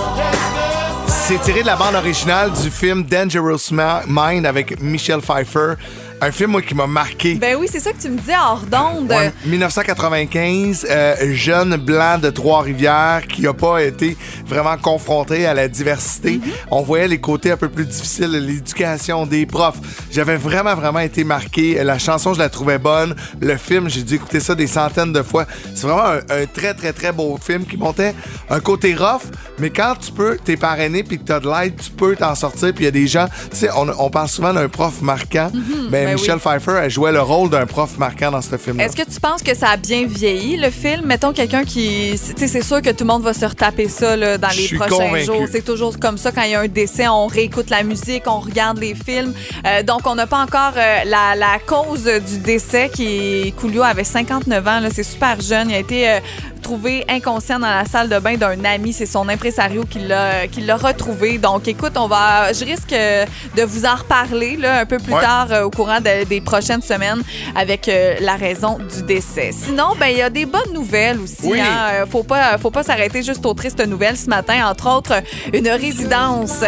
C'est 1.09 1.43
tiré 1.43 1.63
de 1.63 1.67
la 1.67 1.77
bande 1.77 1.95
originale 1.97 2.51
du 2.53 2.71
film 2.71 3.05
Dangerous 3.05 3.71
Ma- 3.73 4.03
Mind 4.07 4.47
avec 4.47 4.81
Michelle 4.81 5.21
Pfeiffer. 5.21 5.75
Un 6.23 6.33
film 6.33 6.51
moi, 6.51 6.61
qui 6.61 6.75
m'a 6.75 6.87
marqué. 6.87 7.35
Ben 7.37 7.57
oui, 7.59 7.67
c'est 7.71 7.81
ça 7.81 7.93
que 7.93 8.01
tu 8.01 8.11
me 8.11 8.19
disais 8.19 8.35
hors 8.37 8.65
d'onde. 8.71 9.11
Ouais, 9.11 9.33
1995, 9.47 10.87
euh, 10.91 11.15
jeune 11.33 11.77
blanc 11.77 12.19
de 12.19 12.29
Trois-Rivières 12.29 13.23
qui 13.27 13.43
n'a 13.43 13.55
pas 13.55 13.83
été 13.83 14.19
vraiment 14.47 14.77
confronté 14.77 15.47
à 15.47 15.55
la 15.55 15.67
diversité. 15.69 16.33
Mm-hmm. 16.33 16.67
On 16.73 16.83
voyait 16.83 17.09
les 17.09 17.21
côtés 17.21 17.53
un 17.53 17.57
peu 17.57 17.71
plus 17.71 17.87
difficiles, 17.87 18.33
l'éducation 18.33 19.25
des 19.25 19.47
profs. 19.47 19.79
J'avais 20.11 20.37
vraiment, 20.37 20.75
vraiment 20.75 20.99
été 20.99 21.25
marqué. 21.25 21.83
La 21.83 21.99
chanson, 21.99 22.35
je 22.35 22.39
la 22.39 22.51
trouvais 22.51 22.79
bonne. 22.79 23.15
Le 23.41 23.57
film, 23.57 23.89
j'ai 23.89 24.03
dû 24.03 24.17
écouter 24.17 24.41
ça 24.41 24.55
des 24.55 24.67
centaines 24.67 25.15
de 25.15 25.23
fois. 25.23 25.47
C'est 25.75 25.87
vraiment 25.87 26.05
un, 26.07 26.19
un 26.19 26.47
très, 26.47 26.75
très, 26.75 26.93
très 26.93 27.13
beau 27.13 27.39
film 27.43 27.65
qui 27.65 27.79
montait 27.79 28.15
un 28.51 28.61
côté 28.61 28.95
rough, 28.95 29.23
mais 29.59 29.71
quand 29.71 29.95
tu 29.99 30.13
peux, 30.13 30.37
t'es 30.45 30.59
parrainé 30.59 31.03
puis 31.03 31.19
que 31.19 31.25
t'as 31.25 31.41
de 31.41 31.49
l'aide, 31.49 31.77
tu 31.77 31.91
peux 31.91 32.15
t'en 32.15 32.35
sortir. 32.35 32.75
Puis 32.75 32.83
il 32.83 32.85
y 32.85 32.89
a 32.89 32.91
des 32.91 33.07
gens, 33.07 33.27
tu 33.51 33.57
sais, 33.57 33.71
on, 33.75 33.89
on 33.99 34.11
parle 34.11 34.29
souvent 34.29 34.53
d'un 34.53 34.69
prof 34.69 35.01
marquant. 35.01 35.51
Ben, 35.91 36.10
Ben 36.11 36.21
Michelle 36.21 36.35
oui. 36.35 36.41
Pfeiffer, 36.41 36.81
elle 36.85 36.91
jouait 36.91 37.13
le 37.13 37.21
rôle 37.21 37.51
d'un 37.51 37.67
prof 37.67 37.97
marquant 37.99 38.31
dans 38.31 38.43
ce 38.43 38.57
film-là. 38.57 38.85
Est-ce 38.85 38.97
que 38.97 39.09
tu 39.09 39.21
penses 39.21 39.43
que 39.43 39.55
ça 39.55 39.69
a 39.71 39.77
bien 39.77 40.07
vieilli, 40.07 40.57
le 40.57 40.71
film? 40.71 41.07
Mettons 41.07 41.33
quelqu'un 41.33 41.65
qui. 41.65 42.13
Tu 42.13 42.35
sais, 42.37 42.49
c'est 42.49 42.63
sûr 42.63 42.83
que 42.83 42.91
tout 42.91 43.05
le 43.05 43.09
monde 43.09 43.23
va 43.23 43.33
se 43.33 43.45
retaper 43.45 43.89
ça 43.89 44.17
là, 44.17 44.39
dans 44.39 44.49
les 44.49 44.69
prochains 44.77 45.19
jours. 45.21 45.47
C'est 45.51 45.65
toujours 45.65 45.99
comme 45.99 46.19
ça 46.19 46.33
quand 46.33 46.43
il 46.43 46.51
y 46.51 46.55
a 46.55 46.61
un 46.61 46.69
décès, 46.69 47.09
on 47.09 47.27
réécoute 47.27 47.71
la 47.71 47.83
musique, 47.83 48.25
on 48.27 48.41
regarde 48.41 48.79
les 48.79 48.95
films. 48.95 49.33
Euh, 49.67 49.83
donc, 49.83 50.01
on 50.07 50.15
n'a 50.15 50.27
pas 50.27 50.43
encore 50.43 50.73
euh, 50.77 50.99
la, 51.05 51.35
la 51.37 51.59
cause 51.65 52.05
du 52.05 52.39
décès 52.39 52.91
qui. 52.93 53.53
Coolio 53.61 53.83
avait 53.83 54.05
59 54.05 54.67
ans, 54.67 54.81
c'est 54.93 55.03
super 55.03 55.41
jeune. 55.41 55.71
Il 55.71 55.75
a 55.75 55.79
été 55.79 56.09
euh, 56.09 56.21
retrouvé 56.61 57.05
inconscient 57.09 57.59
dans 57.59 57.67
la 57.71 57.85
salle 57.87 58.09
de 58.09 58.19
bain 58.19 58.37
d'un 58.37 58.63
ami. 58.65 58.93
C'est 58.93 59.07
son 59.07 59.29
impresario 59.29 59.85
qui 59.89 59.99
l'a 60.01 60.47
qui 60.47 60.61
l'a 60.61 60.77
retrouvé. 60.77 61.39
Donc, 61.39 61.67
écoute, 61.69 61.93
on 61.97 62.07
va, 62.07 62.53
je 62.53 62.65
risque 62.65 62.93
euh, 62.93 63.25
de 63.57 63.63
vous 63.63 63.87
en 63.87 63.95
reparler 63.95 64.57
là, 64.57 64.81
un 64.81 64.87
peu 64.87 64.99
plus 64.99 65.11
Ouais. 65.15 65.21
tard 65.21 65.49
euh, 65.51 65.65
au 65.65 65.71
courant 65.71 65.99
de- 66.01 66.25
des 66.25 66.41
prochaines 66.41 66.83
semaines 66.83 67.23
avec 67.57 67.89
euh, 67.89 68.15
la 68.21 68.37
raison 68.37 68.79
du 68.79 69.03
décès. 69.03 69.51
Sinon, 69.53 69.95
ben 69.99 70.07
il 70.09 70.19
y 70.19 70.23
a 70.23 70.31
des 70.31 70.47
bonnes 70.47 70.73
nouvelles 70.73 71.19
aussi. 71.21 71.47
Oui. 71.51 71.61
hein. 71.61 72.05
Faut 72.11 72.23
pas, 72.23 72.59
faut 72.59 72.71
pas 72.71 72.83
s'arrêter 72.83 73.23
juste 73.23 73.45
aux 73.47 73.55
tristes 73.55 73.85
nouvelles 73.87 74.17
ce 74.19 74.27
matin. 74.29 74.69
Entre 74.71 74.89
autres, 74.89 75.15
une 75.53 75.69
résidence 75.69 76.61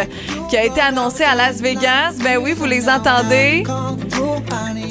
qui 0.49 0.57
a 0.57 0.65
été 0.65 0.81
annoncée 0.81 1.23
à 1.23 1.35
Las 1.35 1.61
Vegas. 1.61 2.15
Ben 2.23 2.37
oui, 2.37 2.53
vous 2.53 2.65
les 2.65 2.89
entendez. 2.89 3.63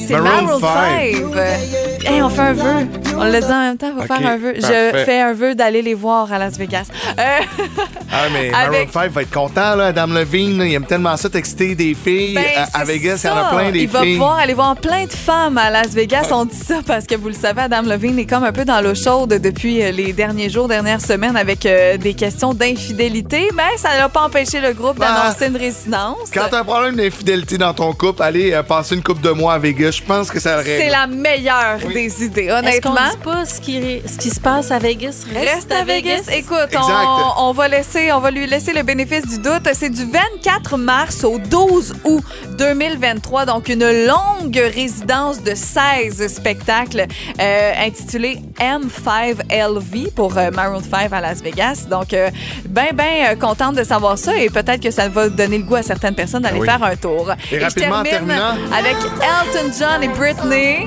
C'est 0.06 0.18
Maroon 0.20 0.58
Maroon 0.58 0.60
5. 0.60 2.04
Hey, 2.04 2.20
on 2.22 2.28
fait 2.28 2.40
un 2.40 2.52
vœu. 2.52 2.86
On 3.16 3.24
l'a 3.24 3.40
dit 3.40 3.46
en 3.46 3.60
même 3.60 3.76
temps, 3.78 3.90
on 3.96 4.00
va 4.00 4.06
faire 4.06 4.26
un 4.26 4.36
vœu. 4.36 4.54
Je 4.56 4.91
parfait. 4.92 5.04
fais 5.06 5.20
un 5.20 5.32
vœu 5.32 5.54
d'aller 5.54 5.82
les 5.82 5.94
voir 5.94 6.32
à 6.32 6.38
Las 6.38 6.56
Vegas. 6.58 6.86
Euh, 7.18 7.22
Ah, 8.14 8.26
mais 8.30 8.52
Avec- 8.52 8.72
Maroon 8.72 8.86
5 8.92 9.12
va 9.12 9.22
être 9.22 9.30
content, 9.30 9.74
là. 9.74 9.86
Adam 9.86 10.06
Levine, 10.08 10.58
là, 10.58 10.66
il 10.66 10.74
aime 10.74 10.84
tellement 10.84 11.16
ça, 11.16 11.30
texter 11.30 11.74
des 11.74 11.94
filles. 11.94 12.34
Ben, 12.34 12.44
à, 12.74 12.84
Vegas, 12.84 13.22
il 13.24 13.26
y 13.26 13.30
en 13.30 13.36
a 13.38 13.50
ça. 13.50 13.56
plein 13.56 13.70
des 13.70 13.78
Il 13.80 13.88
va 13.88 14.00
pouvoir 14.02 14.38
aller 14.38 14.52
voir 14.52 14.76
plein 14.76 15.06
de 15.06 15.12
femmes 15.12 15.56
à 15.56 15.70
Las 15.70 15.88
Vegas. 15.94 16.28
On 16.30 16.44
dit 16.44 16.54
ça 16.56 16.80
parce 16.86 17.06
que 17.06 17.14
vous 17.14 17.28
le 17.28 17.34
savez, 17.34 17.62
Adam 17.62 17.80
Levine 17.82 18.18
est 18.18 18.26
comme 18.26 18.44
un 18.44 18.52
peu 18.52 18.66
dans 18.66 18.82
l'eau 18.82 18.94
chaude 18.94 19.30
depuis 19.30 19.82
euh, 19.82 19.92
les 19.92 20.12
derniers 20.12 20.50
jours, 20.50 20.68
dernières 20.68 21.00
semaines 21.00 21.38
avec 21.38 21.64
euh, 21.64 21.96
des 21.96 22.12
questions 22.12 22.52
d'infidélité. 22.52 23.48
Mais 23.54 23.78
ça 23.78 23.96
n'a 23.96 24.10
pas 24.10 24.20
empêché 24.26 24.60
le 24.60 24.74
groupe 24.74 24.98
Ben, 24.98 25.06
d'annoncer 25.06 25.46
une 25.46 25.56
résidence. 25.56 26.30
Quand 26.34 26.48
t'as 26.50 26.60
un 26.60 26.64
problème 26.64 26.96
d'infidélité 26.96 27.56
dans 27.56 27.72
ton 27.72 27.94
couple, 27.94 28.22
allez 28.22 28.52
euh, 28.52 28.62
passer 28.62 28.94
une 28.94 29.02
coupe 29.02 29.22
de 29.22 29.30
mois 29.30 29.54
à 29.54 29.58
Vegas. 29.58 29.92
Je 29.92 30.02
pense 30.02 30.30
que 30.30 30.38
ça 30.38 30.58
le 30.58 30.64
C'est 30.64 30.90
la 30.90 31.06
meilleure 31.06 31.78
des 31.92 32.24
idées, 32.24 32.42
Est-ce 32.44 32.80
qu'on 32.82 32.90
honnêtement. 32.90 33.10
dit 33.10 33.16
pas 33.24 33.44
ce 33.46 33.58
qui, 33.60 34.02
ce 34.06 34.18
qui 34.18 34.28
se 34.28 34.40
passe 34.40 34.70
à 34.70 34.78
Vegas 34.82 35.24
reste, 35.32 35.54
Reste 35.54 35.72
à 35.72 35.84
Vegas. 35.84 36.28
Écoute, 36.32 36.68
on, 36.76 37.48
on 37.48 37.52
va 37.52 37.68
laisser, 37.68 38.10
on 38.12 38.18
va 38.18 38.30
lui 38.32 38.46
laisser 38.46 38.72
le 38.72 38.82
bénéfice 38.82 39.26
du 39.26 39.38
doute. 39.38 39.68
C'est 39.74 39.90
du 39.90 40.04
24 40.04 40.76
mars 40.76 41.22
au 41.24 41.38
12 41.38 41.94
août 42.04 42.24
2023, 42.58 43.46
donc 43.46 43.68
une 43.68 43.88
longue 44.06 44.56
résidence 44.74 45.40
de 45.42 45.54
16 45.54 46.26
spectacles 46.34 47.06
euh, 47.40 47.72
intitulée 47.78 48.38
M5LV 48.58 50.12
pour 50.14 50.36
euh, 50.36 50.50
Maroon 50.50 50.82
5 50.82 51.12
à 51.12 51.20
Las 51.20 51.40
Vegas. 51.42 51.86
Donc, 51.88 52.12
euh, 52.12 52.30
ben, 52.68 52.88
ben 52.92 53.04
euh, 53.30 53.36
contente 53.36 53.76
de 53.76 53.84
savoir 53.84 54.18
ça 54.18 54.36
et 54.36 54.50
peut-être 54.50 54.82
que 54.82 54.90
ça 54.90 55.08
va 55.08 55.28
donner 55.28 55.58
le 55.58 55.64
goût 55.64 55.76
à 55.76 55.82
certaines 55.82 56.14
personnes 56.14 56.42
d'aller 56.42 56.60
Oui. 56.60 56.66
faire 56.66 56.82
un 56.82 56.96
tour. 56.96 57.30
Et 57.50 57.58
je 57.60 57.64
rapidement, 57.64 57.96
en 57.98 58.02
termine 58.02 58.28
terminant. 58.36 58.74
avec 58.76 58.96
Elton 58.96 59.70
John 59.78 60.02
et 60.02 60.08
Britney. 60.08 60.86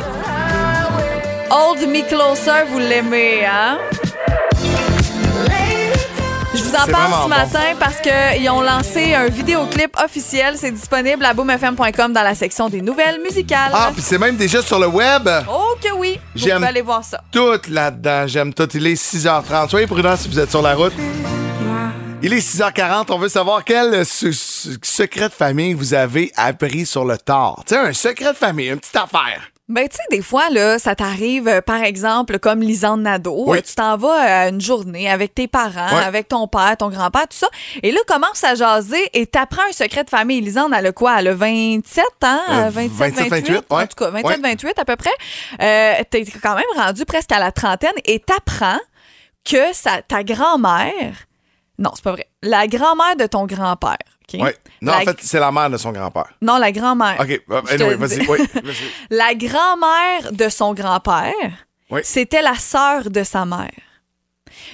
Hold 1.49 1.87
Me 1.87 2.01
Closer, 2.07 2.63
vous 2.69 2.79
l'aimez, 2.79 3.45
hein? 3.45 3.77
Je 6.53 6.63
vous 6.63 6.73
en 6.75 6.87
parle 6.89 7.11
ce 7.13 7.21
bon. 7.23 7.27
matin 7.27 7.75
parce 7.79 7.97
qu'ils 7.99 8.49
ont 8.49 8.61
lancé 8.61 9.13
un 9.13 9.27
vidéoclip 9.27 9.95
officiel. 10.03 10.55
C'est 10.57 10.71
disponible 10.71 11.25
à 11.25 11.33
boomfm.com 11.33 12.13
dans 12.13 12.23
la 12.23 12.33
section 12.33 12.69
des 12.69 12.81
nouvelles 12.81 13.19
musicales. 13.21 13.71
Ah, 13.73 13.89
puis 13.93 14.01
c'est 14.01 14.17
même 14.17 14.37
déjà 14.37 14.61
sur 14.61 14.79
le 14.79 14.87
web. 14.87 15.27
Oh 15.49 15.75
que 15.81 15.93
oui! 15.93 16.17
Vous 16.35 16.41
pouvez 16.49 16.67
aller 16.67 16.81
voir 16.81 17.03
ça. 17.03 17.21
Tout 17.31 17.59
là-dedans. 17.69 18.25
J'aime 18.27 18.53
tout. 18.53 18.69
Il 18.73 18.87
est 18.87 18.93
6h30. 18.95 19.69
Soyez 19.69 19.85
prudents 19.87 20.15
si 20.15 20.29
vous 20.29 20.39
êtes 20.39 20.49
sur 20.49 20.61
la 20.61 20.75
route. 20.75 20.93
Il 22.21 22.31
est 22.33 22.39
6h40. 22.39 23.07
On 23.09 23.17
veut 23.19 23.29
savoir 23.29 23.63
quel 23.65 24.05
se- 24.05 24.31
se- 24.31 24.69
secret 24.81 25.27
de 25.27 25.33
famille 25.33 25.73
vous 25.73 25.93
avez 25.93 26.31
appris 26.37 26.85
sur 26.85 27.03
le 27.03 27.17
tard. 27.17 27.63
Tu 27.67 27.73
sais, 27.75 27.79
un 27.79 27.93
secret 27.93 28.31
de 28.31 28.37
famille, 28.37 28.69
une 28.69 28.79
petite 28.79 28.95
affaire. 28.95 29.41
Ben, 29.67 29.87
tu 29.89 29.95
sais, 29.95 30.03
des 30.11 30.21
fois, 30.21 30.51
là, 30.51 30.77
ça 30.77 30.93
t'arrive, 30.93 31.47
euh, 31.47 31.59
par 31.59 31.81
exemple, 31.81 32.37
comme 32.37 32.61
Lisanne 32.61 33.01
Nadeau. 33.01 33.45
Oui. 33.47 33.57
Euh, 33.57 33.61
Tu 33.65 33.73
t'en 33.73 33.97
vas 33.97 34.13
à 34.43 34.49
une 34.49 34.61
journée 34.61 35.09
avec 35.09 35.33
tes 35.33 35.47
parents, 35.47 35.87
avec 35.87 36.27
ton 36.27 36.47
père, 36.47 36.75
ton 36.77 36.89
grand-père, 36.89 37.23
tout 37.23 37.37
ça. 37.37 37.47
Et 37.81 37.91
là, 37.91 37.99
commence 38.07 38.43
à 38.43 38.53
jaser 38.53 39.09
et 39.13 39.25
t'apprends 39.25 39.63
un 39.67 39.71
secret 39.71 40.03
de 40.03 40.09
famille. 40.11 40.39
Lisanne, 40.39 40.71
elle 40.77 40.85
a 40.85 40.91
quoi? 40.91 41.15
Elle 41.19 41.29
a 41.29 41.33
27 41.33 42.05
ans? 42.25 42.39
Euh, 42.51 42.69
27, 42.69 43.15
27, 43.15 43.29
28? 43.29 43.29
28, 43.29 43.53
ouais. 43.55 43.63
En 43.83 43.87
tout 43.87 43.95
cas, 43.97 44.09
27, 44.11 44.25
Ouais. 44.43 44.49
28 44.51 44.79
à 44.79 44.85
peu 44.85 44.95
près. 44.97 45.09
Euh, 45.59 46.03
T'es 46.11 46.23
quand 46.25 46.53
même 46.55 46.63
rendu 46.75 47.03
presque 47.05 47.31
à 47.31 47.39
la 47.39 47.51
trentaine 47.51 47.93
et 48.05 48.19
t'apprends 48.19 48.79
que 49.43 49.73
ça, 49.73 50.03
ta 50.07 50.23
grand-mère... 50.23 51.15
Non, 51.79 51.89
c'est 51.95 52.03
pas 52.03 52.11
vrai. 52.11 52.29
La 52.43 52.67
grand-mère 52.67 53.15
de 53.17 53.25
ton 53.25 53.45
grand-père, 53.47 53.97
Oui. 54.33 54.49
Non, 54.81 54.91
La- 54.93 54.97
en 54.97 55.01
fait, 55.01 55.17
c'est 55.21 55.39
la 55.39 55.51
mère 55.51 55.69
de 55.69 55.77
son 55.77 55.91
grand-père. 55.91 56.33
Non, 56.41 56.57
la 56.57 56.71
grand-mère. 56.71 57.17
OK. 57.19 57.27
te 57.27 57.73
Anyway, 57.73 57.95
vas-y. 57.95 58.27
Oui. 58.27 58.39
La 59.09 59.33
grand-mère 59.35 60.31
de 60.31 60.49
son 60.49 60.73
grand-père, 60.73 61.33
Oui. 61.89 62.01
c'était 62.03 62.41
la 62.41 62.55
sœur 62.55 63.09
de 63.09 63.23
sa 63.23 63.45
mère. 63.45 63.71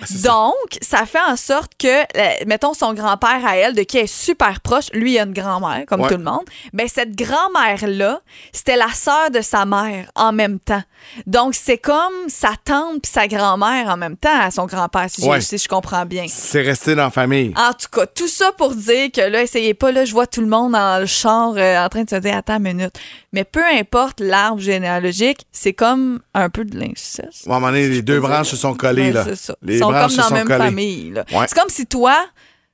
Ça. 0.05 0.29
Donc, 0.29 0.53
ça 0.81 1.05
fait 1.05 1.19
en 1.27 1.35
sorte 1.35 1.73
que, 1.79 1.87
euh, 2.01 2.29
mettons, 2.47 2.73
son 2.73 2.93
grand-père 2.93 3.45
à 3.45 3.57
elle, 3.57 3.73
de 3.75 3.83
qui 3.83 3.97
elle 3.97 4.03
est 4.05 4.07
super 4.07 4.59
proche, 4.61 4.85
lui, 4.93 5.13
il 5.13 5.19
a 5.19 5.23
une 5.23 5.33
grand-mère, 5.33 5.85
comme 5.87 6.01
Ouais. 6.01 6.09
tout 6.09 6.17
le 6.17 6.23
monde, 6.23 6.43
mais 6.73 6.87
cette 6.87 7.15
grand-mère-là, 7.15 8.21
c'était 8.51 8.75
la 8.77 8.89
sœur 8.93 9.31
de 9.31 9.41
sa 9.41 9.65
mère 9.65 10.11
en 10.15 10.31
même 10.31 10.59
temps. 10.59 10.83
Donc, 11.25 11.55
c'est 11.55 11.77
comme 11.77 12.13
sa 12.27 12.53
tante 12.63 13.01
puis 13.03 13.11
sa 13.11 13.27
grand-mère 13.27 13.87
en 13.89 13.97
même 13.97 14.17
temps 14.17 14.39
à 14.39 14.51
son 14.51 14.65
grand-père, 14.65 15.07
si, 15.09 15.23
Ouais. 15.27 15.39
je 15.41 15.67
comprends 15.67 16.05
bien. 16.05 16.25
C'est 16.27 16.61
resté 16.61 16.95
dans 16.95 17.05
la 17.05 17.11
famille. 17.11 17.53
En 17.57 17.73
tout 17.73 17.87
cas, 17.91 18.05
tout 18.05 18.27
ça 18.27 18.51
pour 18.51 18.75
dire 18.75 19.11
que 19.11 19.21
là, 19.21 19.41
essayez 19.41 19.73
pas, 19.73 19.91
là, 19.91 20.05
je 20.05 20.11
vois 20.13 20.27
tout 20.27 20.41
le 20.41 20.47
monde 20.47 20.73
dans 20.73 20.99
le 20.99 21.05
char 21.07 21.53
euh, 21.57 21.77
en 21.83 21.89
train 21.89 22.03
de 22.03 22.09
se 22.09 22.15
dire, 22.17 22.35
attends 22.35 22.57
une 22.57 22.63
minute. 22.75 22.93
Mais 23.33 23.43
peu 23.43 23.63
importe 23.65 24.19
l'arbre 24.19 24.59
généalogique, 24.61 25.45
c'est 25.51 25.73
comme 25.73 26.19
un 26.33 26.49
peu 26.49 26.65
de 26.65 26.77
l'inceste. 26.77 27.47
À 27.47 27.51
un 27.51 27.53
moment 27.55 27.67
donné, 27.67 27.87
les 27.87 28.01
deux 28.01 28.19
branches 28.19 28.49
se 28.49 28.57
sont 28.57 28.73
collées, 28.75 29.11
Ben, 29.11 29.13
là. 29.13 29.23
c'est 29.25 29.35
ça. 29.35 29.55
Les 29.61 29.80
sont 29.81 29.91
comme 29.91 30.09
se 30.09 30.17
dans 30.17 30.29
la 30.29 30.43
même 30.43 30.47
famille. 30.57 31.11
là. 31.11 31.23
Ouais. 31.31 31.45
C'est 31.47 31.59
comme 31.59 31.69
si 31.69 31.85
toi, 31.85 32.25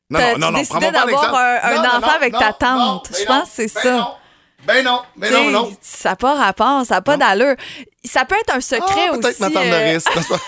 Non, 0.10 0.20
t'as- 0.20 0.38
non, 0.38 0.52
non, 0.52 0.54
tu 0.54 0.60
décidais 0.60 0.92
prends-moi 0.92 0.92
pas 0.92 1.22
d'avoir 1.22 1.36
un, 1.42 1.58
un 1.64 1.76
Non, 1.76 1.82
non, 1.84 1.90
enfant 1.90 2.00
non, 2.08 2.14
avec 2.14 2.34
ta 2.34 2.48
non, 2.48 2.54
tante. 2.60 3.10
ben 3.12 3.18
Je 3.20 3.26
non, 3.32 3.40
pense 3.40 3.50
que 3.50 3.56
c'est 3.56 3.74
ben 3.74 3.82
ça. 3.82 3.92
non. 3.92 4.08
Ben 4.66 4.84
non, 4.84 5.02
ben 5.16 5.32
non, 5.32 5.40
T'sais, 5.44 5.52
non. 5.52 5.72
Ça 5.82 6.10
n'a 6.10 6.16
pas 6.16 6.34
rapport, 6.36 6.86
ça 6.86 6.96
n'a 6.96 7.02
pas 7.02 7.16
d'allure. 7.16 7.56
Ça 8.04 8.26
peut 8.26 8.36
être 8.36 8.56
un 8.56 8.60
secret 8.60 9.06
Ah, 9.08 9.12
aussi. 9.12 9.20
peut-être 9.22 9.40
ma 9.40 9.48
tante 9.52 9.58
euh, 9.66 9.70
Doris. 9.94 10.04
n'est-ce 10.16 10.28
pas? 10.28 10.40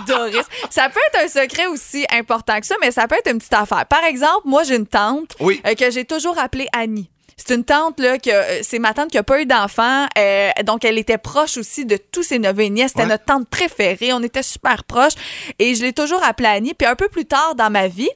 Doris. 0.06 0.46
Ça 0.70 0.88
peut 0.88 1.00
être 1.14 1.24
un 1.24 1.28
secret 1.28 1.66
aussi 1.66 2.04
important 2.12 2.58
que 2.60 2.66
ça, 2.66 2.74
mais 2.80 2.90
ça 2.90 3.06
peut 3.06 3.16
être 3.16 3.30
une 3.30 3.38
petite 3.38 3.54
affaire. 3.54 3.86
Par 3.86 4.04
exemple, 4.04 4.42
moi, 4.44 4.64
j'ai 4.64 4.76
une 4.76 4.86
tante 4.86 5.34
Oui. 5.40 5.60
euh, 5.66 5.74
que 5.74 5.90
j'ai 5.90 6.04
toujours 6.04 6.38
appelée 6.38 6.66
Annie. 6.72 7.10
C'est 7.44 7.54
une 7.54 7.64
tante, 7.64 7.98
là, 7.98 8.18
que 8.18 8.30
euh, 8.30 8.60
c'est 8.62 8.78
ma 8.78 8.94
tante 8.94 9.10
qui 9.10 9.16
n'a 9.16 9.22
pas 9.22 9.40
eu 9.40 9.46
d'enfant. 9.46 10.06
euh, 10.18 10.50
donc, 10.64 10.84
elle 10.84 10.98
était 10.98 11.18
proche 11.18 11.56
aussi 11.56 11.84
de 11.84 11.96
tous 11.96 12.22
ses 12.22 12.38
neveux 12.38 12.62
et 12.64 12.70
nièces. 12.70 12.90
C'était 12.92 13.02
Ouais. 13.02 13.08
notre 13.08 13.24
tante 13.24 13.48
préférée. 13.48 14.12
On 14.12 14.22
était 14.22 14.42
super 14.42 14.84
proches. 14.84 15.14
Et 15.58 15.74
je 15.74 15.82
l'ai 15.82 15.92
toujours 15.92 16.22
appelée 16.22 16.48
Annie. 16.48 16.74
Puis 16.74 16.86
un 16.86 16.94
peu 16.94 17.08
plus 17.08 17.24
tard 17.26 17.54
dans 17.56 17.70
ma 17.70 17.88
vie, 17.88 18.10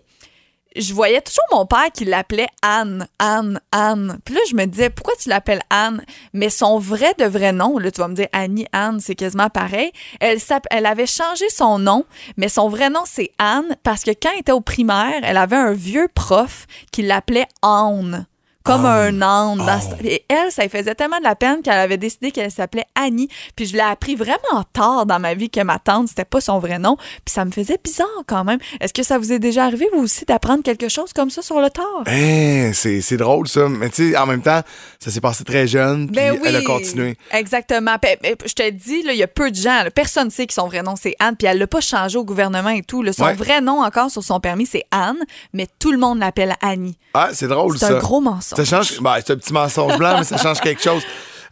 je 0.77 0.93
voyais 0.93 1.23
toujours 1.23 1.43
mon 1.53 1.65
père 1.67 1.91
qui 1.93 2.05
l'appelait 2.05 2.49
Anne, 2.63 3.09
Anne, 3.19 3.59
Anne. 3.73 4.19
Puis 4.25 4.35
là, 4.35 4.41
je 4.49 4.55
me 4.55 4.67
disais, 4.67 4.91
pourquoi 4.91 5.15
tu 5.21 5.29
l'appelles 5.31 5.63
Anne? 5.71 6.05
Mais 6.35 6.51
son 6.51 6.79
vrai 6.79 7.15
de 7.19 7.25
vrai 7.25 7.53
nom, 7.53 7.79
là, 7.79 7.91
tu 7.91 8.01
vas 8.03 8.09
me 8.09 8.15
dire 8.15 8.29
Annie, 8.33 8.67
Anne, 8.73 9.01
c'est 9.01 9.15
quasiment 9.15 9.49
pareil. 9.49 9.91
Elle, 10.21 10.39
elle 10.71 10.87
avait 10.87 11.07
changé 11.07 11.49
son 11.49 11.79
nom, 11.79 12.05
mais 12.37 12.49
son 12.51 12.69
vrai 12.69 12.91
nom, 12.91 13.03
c'est 13.07 13.31
Anne, 13.39 13.77
parce 13.83 14.03
que 14.05 14.11
quand 14.11 14.31
elle 14.35 14.41
était 14.41 14.53
au 14.53 14.61
primaire, 14.61 15.21
elle 15.23 15.39
avait 15.39 15.57
un 15.57 15.73
vieux 15.73 16.09
prof 16.15 16.67
qui 16.93 17.01
l'appelait 17.03 17.49
Anne. 17.63 18.27
Comme 18.67 18.85
un 18.85 19.23
âne. 19.23 19.61
ce- 19.81 20.05
Et 20.07 20.25
elle, 20.29 20.51
ça 20.51 20.63
lui 20.65 20.69
faisait 20.71 20.95
tellement 20.95 21.19
de 21.19 21.25
la 21.25 21.37
peine 21.37 21.63
qu'elle 21.63 21.79
avait 21.79 21.97
décidé 21.97 22.31
qu'elle 22.33 22.51
s'appelait 22.51 22.85
Annie. 22.95 23.29
Puis 23.55 23.67
je 23.67 23.75
l'ai 23.75 23.81
appris 23.81 24.15
vraiment 24.17 24.65
tard 24.73 25.07
dans 25.07 25.19
ma 25.21 25.35
vie 25.35 25.49
que 25.51 25.61
ma 25.63 25.79
tante, 25.79 26.09
c'était 26.09 26.25
pas 26.25 26.41
son 26.41 26.59
vrai 26.59 26.79
nom. 26.79 26.97
Puis 27.25 27.33
ça 27.33 27.45
me 27.45 27.51
faisait 27.53 27.79
bizarre 27.83 28.07
quand 28.27 28.45
même. 28.45 28.59
Est-ce 28.81 28.93
que 28.93 29.03
ça 29.03 29.19
vous 29.19 29.33
est 29.33 29.39
déjà 29.39 29.65
arrivé, 29.65 29.87
vous 29.95 30.03
aussi, 30.03 30.25
d'apprendre 30.25 30.63
quelque 30.63 30.89
chose 30.89 31.13
comme 31.13 31.31
ça 31.31 31.43
sur 31.43 31.61
le 31.61 31.71
tard? 31.71 31.85
Hein, 32.07 32.73
c'est 32.75 33.01
c'est 33.01 33.17
drôle, 33.17 33.47
ça. 33.49 33.69
Mais 33.69 33.89
tu 33.91 34.11
sais, 34.13 34.17
en 34.19 34.27
même 34.27 34.43
temps, 34.43 34.61
ça 34.99 35.11
s'est 35.11 35.21
passé 35.21 35.45
très 35.45 35.67
jeune, 35.67 36.07
puis 36.07 36.17
Ben 36.17 36.33
oui. 36.33 36.41
elle 36.45 36.57
a 36.57 36.63
continué. 36.63 37.17
Exactement. 37.33 37.99
Pe- 37.99 38.17
pe- 38.21 38.47
Je 38.49 38.53
te 38.55 38.69
dis, 38.71 39.03
là, 39.03 39.13
il 39.13 39.19
y 39.19 39.23
a 39.23 39.29
peu 39.29 39.51
de 39.51 39.57
gens. 39.57 39.85
là, 39.85 39.91
personne 39.91 40.27
ne 40.27 40.31
sait 40.33 40.47
que 40.47 40.55
son 40.55 40.67
vrai 40.67 40.83
nom, 40.83 40.95
c'est 41.01 41.15
Anne. 41.21 41.37
Puis 41.37 41.47
elle 41.47 41.59
l'a 41.59 41.67
pas 41.67 41.81
changé 41.81 42.19
au 42.19 42.25
gouvernement 42.25 42.71
et 42.71 42.83
tout. 42.83 43.03
là. 43.03 43.13
Son 43.13 43.25
Ouais. 43.25 43.35
vrai 43.35 43.61
nom 43.61 43.81
encore 43.83 44.11
sur 44.11 44.23
son 44.25 44.41
permis, 44.41 44.67
c'est 44.67 44.85
Anne. 44.91 45.19
Mais 45.53 45.67
tout 45.79 45.93
le 45.93 45.99
monde 45.99 46.19
l'appelle 46.19 46.55
Annie. 46.63 46.97
Ah, 47.15 47.29
c'est 47.33 47.49
drôle, 47.49 47.79
C'est 47.79 47.87
ça. 47.87 47.97
un 47.97 47.99
gros 47.99 48.21
mensonge. 48.21 48.56
Ça 48.57 48.65
change. 48.65 49.01
bah, 49.01 49.17
c'est 49.25 49.33
un 49.33 49.37
petit 49.37 49.53
mensonge 49.53 49.97
blanc, 49.99 50.17
mais 50.19 50.25
ça 50.25 50.37
change 50.39 50.61
quelque 50.61 50.83
chose. 50.83 51.03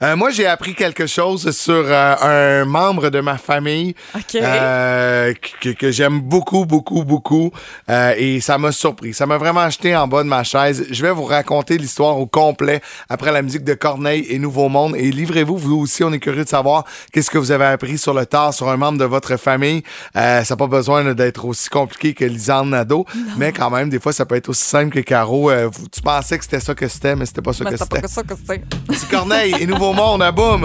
Euh, 0.05 0.17
moi, 0.17 0.29
j'ai 0.31 0.45
appris 0.45 0.75
quelque 0.75 1.07
chose 1.07 1.51
sur 1.53 1.73
euh, 1.73 2.61
un 2.63 2.67
membre 2.67 3.09
de 3.09 3.21
ma 3.21 3.39
famille 3.39 3.95
euh, 4.35 5.33
que, 5.63 5.71
que 5.71 5.91
j'aime 5.91 6.21
beaucoup, 6.21 6.67
beaucoup, 6.67 7.05
beaucoup. 7.05 7.51
Et 7.89 8.41
ça 8.43 8.59
m'a 8.59 8.71
surpris. 8.71 9.15
Ça 9.15 9.25
m'a 9.25 9.39
vraiment 9.39 9.69
jeté 9.71 9.97
en 9.97 10.07
bas 10.07 10.23
de 10.23 10.29
ma 10.29 10.45
chaise. 10.45 10.87
Je 10.91 11.03
vais 11.03 11.11
vous 11.11 11.25
raconter 11.25 11.79
l'histoire 11.79 12.19
au 12.19 12.27
complet 12.27 12.83
après 13.09 13.33
la 13.33 13.41
musique 13.41 13.65
de 13.65 13.73
Corneille 13.73 14.27
et 14.29 14.39
Nouveau 14.39 14.69
Monde. 14.69 14.95
Et 14.97 15.11
livrez-vous, 15.11 15.57
vous 15.57 15.77
aussi, 15.77 16.05
on 16.05 16.13
est 16.13 16.19
curieux 16.19 16.45
de 16.45 16.49
savoir 16.49 16.85
qu'est-ce 17.13 17.31
que 17.31 17.39
vous 17.39 17.51
avez 17.51 17.65
appris 17.65 17.97
sur 17.97 18.13
le 18.13 18.27
tard 18.27 18.53
sur 18.53 18.69
un 18.69 18.77
membre 18.77 18.99
de 18.99 19.05
votre 19.07 19.39
famille. 19.39 19.83
Ça 20.15 20.45
n'a 20.49 20.57
pas 20.57 20.67
besoin 20.67 21.15
d'être 21.15 21.47
aussi 21.47 21.71
compliqué 21.71 22.13
que 22.13 22.27
Lisanne 22.27 22.71
Nadeau, 22.71 23.07
mais 23.39 23.53
quand 23.53 23.71
même, 23.71 23.89
des 23.89 24.01
fois, 24.01 24.13
ça 24.13 24.27
peut 24.27 24.37
être 24.37 24.51
aussi 24.51 24.65
simple 24.65 24.95
que 24.95 25.01
Caro. 25.01 25.51
Tu 25.91 26.03
pensais 26.03 26.37
que 26.37 26.45
c'était 26.45 26.61
ça 26.61 26.75
que 26.75 26.89
c'était, 26.89 27.17
mais 27.17 27.25
c'était 27.25 27.43
pas 27.43 27.55
ça 27.55 27.65
Mais 27.65 27.71
que 27.71 27.79
c'était. 27.79 28.03
c'est. 28.07 28.65
C'est 28.93 29.09
Corneille 29.09 29.55
et 29.59 29.67
Nouveau 29.67 29.94
Monde, 29.95 30.23
à 30.23 30.33
boum! 30.33 30.63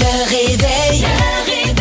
Le 0.00 0.24
réveil. 0.30 1.02
Le 1.02 1.06
réveil. 1.44 1.74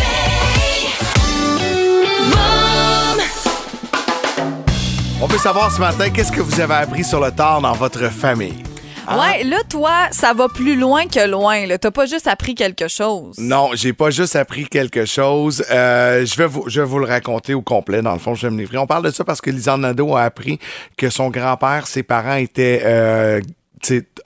On 5.21 5.27
peut 5.27 5.37
savoir 5.37 5.71
ce 5.71 5.79
matin, 5.79 6.09
qu'est-ce 6.09 6.31
que 6.31 6.41
vous 6.41 6.59
avez 6.59 6.73
appris 6.73 7.05
sur 7.05 7.21
le 7.21 7.31
tard 7.31 7.61
dans 7.61 7.71
votre 7.71 8.09
famille? 8.09 8.62
Hein? 9.07 9.19
Ouais, 9.19 9.43
là, 9.43 9.57
toi, 9.69 10.07
ça 10.11 10.33
va 10.33 10.47
plus 10.47 10.75
loin 10.75 11.05
que 11.07 11.27
loin. 11.27 11.65
là. 11.65 11.77
T'as 11.77 11.91
pas 11.91 12.05
juste 12.05 12.27
appris 12.27 12.55
quelque 12.55 12.87
chose. 12.87 13.37
Non, 13.37 13.71
j'ai 13.73 13.93
pas 13.93 14.09
juste 14.09 14.35
appris 14.35 14.65
quelque 14.65 15.05
chose. 15.05 15.63
Euh, 15.71 16.25
je, 16.25 16.35
vais 16.35 16.47
vous, 16.47 16.63
je 16.67 16.81
vais 16.81 16.87
vous 16.87 16.99
le 16.99 17.05
raconter 17.05 17.53
au 17.53 17.61
complet. 17.61 18.01
Dans 18.01 18.13
le 18.13 18.19
fond, 18.19 18.35
je 18.35 18.47
vais 18.47 18.53
me 18.53 18.59
livrer. 18.59 18.77
On 18.77 18.87
parle 18.87 19.03
de 19.03 19.11
ça 19.11 19.23
parce 19.23 19.41
que 19.41 19.49
Lisanne 19.49 19.81
Nadeau 19.81 20.15
a 20.15 20.23
appris 20.23 20.59
que 20.97 21.09
son 21.09 21.29
grand-père, 21.29 21.87
ses 21.87 22.03
parents 22.03 22.35
étaient... 22.35 22.81
Euh, 22.83 23.41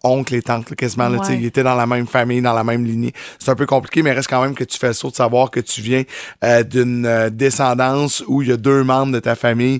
oncle 0.03 0.35
et 0.35 0.41
tante, 0.41 0.75
quasiment. 0.75 1.09
là, 1.09 1.17
Ouais. 1.19 1.35
Ils 1.37 1.45
étaient 1.45 1.63
dans 1.63 1.75
la 1.75 1.85
même 1.87 2.07
famille, 2.07 2.41
dans 2.41 2.53
la 2.53 2.63
même 2.63 2.85
lignée. 2.85 3.13
C'est 3.39 3.49
un 3.49 3.55
peu 3.55 3.65
compliqué, 3.65 4.03
mais 4.03 4.11
reste 4.13 4.29
quand 4.29 4.41
même 4.41 4.53
que 4.53 4.63
tu 4.63 4.77
fais 4.77 4.87
le 4.87 4.93
saut 4.93 5.09
de 5.09 5.15
savoir 5.15 5.49
que 5.51 5.59
tu 5.59 5.81
viens 5.81 6.03
euh, 6.43 6.63
d'une 6.63 7.05
euh, 7.05 7.29
descendance 7.29 8.23
où 8.27 8.41
il 8.41 8.49
y 8.49 8.51
a 8.51 8.57
deux 8.57 8.83
membres 8.83 9.11
de 9.13 9.19
ta 9.19 9.35
famille 9.35 9.79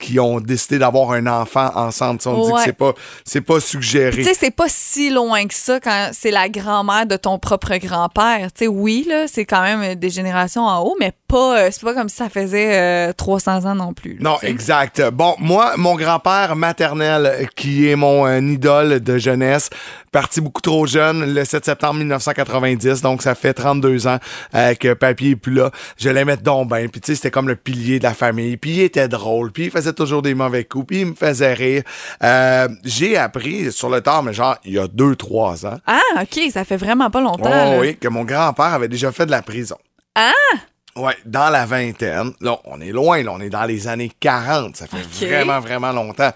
qui 0.00 0.18
ont 0.18 0.40
décidé 0.40 0.78
d'avoir 0.78 1.12
un 1.12 1.26
enfant 1.26 1.70
ensemble. 1.74 2.18
Tu 2.18 2.24
sais, 2.24 2.28
on 2.30 2.44
dit 2.46 2.52
que 2.52 2.60
c'est 2.64 2.72
pas, 2.72 2.92
c'est 3.24 3.40
pas 3.40 3.60
suggéré. 3.60 4.16
Tu 4.16 4.24
sais, 4.24 4.34
c'est 4.34 4.50
pas 4.50 4.66
si 4.68 5.10
loin 5.10 5.46
que 5.46 5.54
ça 5.54 5.78
quand 5.80 6.10
c'est 6.12 6.30
la 6.30 6.48
grand-mère 6.48 7.06
de 7.06 7.16
ton 7.16 7.38
propre 7.38 7.76
grand-père. 7.76 8.48
Tu 8.52 8.64
sais, 8.64 8.66
oui, 8.66 9.06
là, 9.08 9.26
c'est 9.28 9.44
quand 9.44 9.62
même 9.62 9.94
des 9.94 10.10
générations 10.10 10.66
en 10.66 10.80
haut, 10.80 10.96
mais 10.98 11.12
pas, 11.28 11.58
euh, 11.58 11.68
c'est 11.70 11.82
pas 11.82 11.94
comme 11.94 12.08
si 12.08 12.16
ça 12.16 12.28
faisait 12.28 13.08
euh, 13.08 13.12
300 13.12 13.64
ans 13.66 13.74
non 13.74 13.92
plus. 13.94 14.18
là, 14.18 14.30
Non, 14.30 14.36
exact. 14.42 15.02
Bon, 15.12 15.34
moi, 15.38 15.76
mon 15.76 15.94
grand-père 15.94 16.56
maternel, 16.56 17.48
qui 17.56 17.88
est 17.88 17.96
mon 17.96 18.28
idole 18.48 19.00
de 19.00 19.11
jeunesse, 19.18 19.70
parti 20.10 20.40
beaucoup 20.40 20.60
trop 20.60 20.86
jeune 20.86 21.34
le 21.34 21.44
7 21.44 21.64
septembre 21.64 21.94
1990, 21.94 23.02
donc 23.02 23.22
ça 23.22 23.34
fait 23.34 23.54
32 23.54 24.06
ans 24.06 24.18
euh, 24.54 24.74
que 24.74 24.92
papy 24.94 25.30
est 25.30 25.36
plus 25.36 25.52
là. 25.54 25.70
Je 25.96 26.08
l'aimais 26.08 26.36
donc 26.36 26.68
bien, 26.72 26.86
puis 26.88 27.00
tu 27.00 27.08
sais, 27.12 27.16
c'était 27.16 27.30
comme 27.30 27.48
le 27.48 27.56
pilier 27.56 27.98
de 27.98 28.04
la 28.04 28.14
famille, 28.14 28.56
puis 28.56 28.70
il 28.70 28.80
était 28.80 29.08
drôle, 29.08 29.52
puis 29.52 29.64
il 29.64 29.70
faisait 29.70 29.92
toujours 29.92 30.22
des 30.22 30.34
mauvais 30.34 30.64
coups, 30.64 30.86
puis 30.88 31.00
il 31.00 31.06
me 31.06 31.14
faisait 31.14 31.54
rire. 31.54 31.82
Euh, 32.22 32.68
J'ai 32.84 33.16
appris 33.16 33.70
sur 33.72 33.88
le 33.88 34.00
tard, 34.00 34.22
mais 34.22 34.32
genre, 34.32 34.56
il 34.64 34.74
y 34.74 34.78
a 34.78 34.86
2-3 34.86 35.66
ans, 35.66 35.78
Ah, 35.86 36.00
OK, 36.22 36.40
ça 36.52 36.64
fait 36.64 36.76
vraiment 36.76 37.10
pas 37.10 37.20
longtemps. 37.20 37.74
Oh, 37.76 37.78
oui, 37.80 37.96
que 37.96 38.08
mon 38.08 38.24
grand-père 38.24 38.74
avait 38.74 38.88
déjà 38.88 39.12
fait 39.12 39.26
de 39.26 39.30
la 39.30 39.42
prison. 39.42 39.76
Ah! 40.14 40.32
Ouais, 40.94 41.16
dans 41.24 41.48
la 41.48 41.64
vingtaine. 41.64 42.32
Là, 42.40 42.58
on 42.64 42.80
est 42.80 42.92
loin, 42.92 43.22
là, 43.22 43.32
on 43.32 43.40
est 43.40 43.48
dans 43.48 43.64
les 43.64 43.88
années 43.88 44.12
40. 44.20 44.76
Ça 44.76 44.86
fait 44.86 45.26
vraiment, 45.26 45.58
vraiment 45.60 45.92
longtemps. 45.92 46.32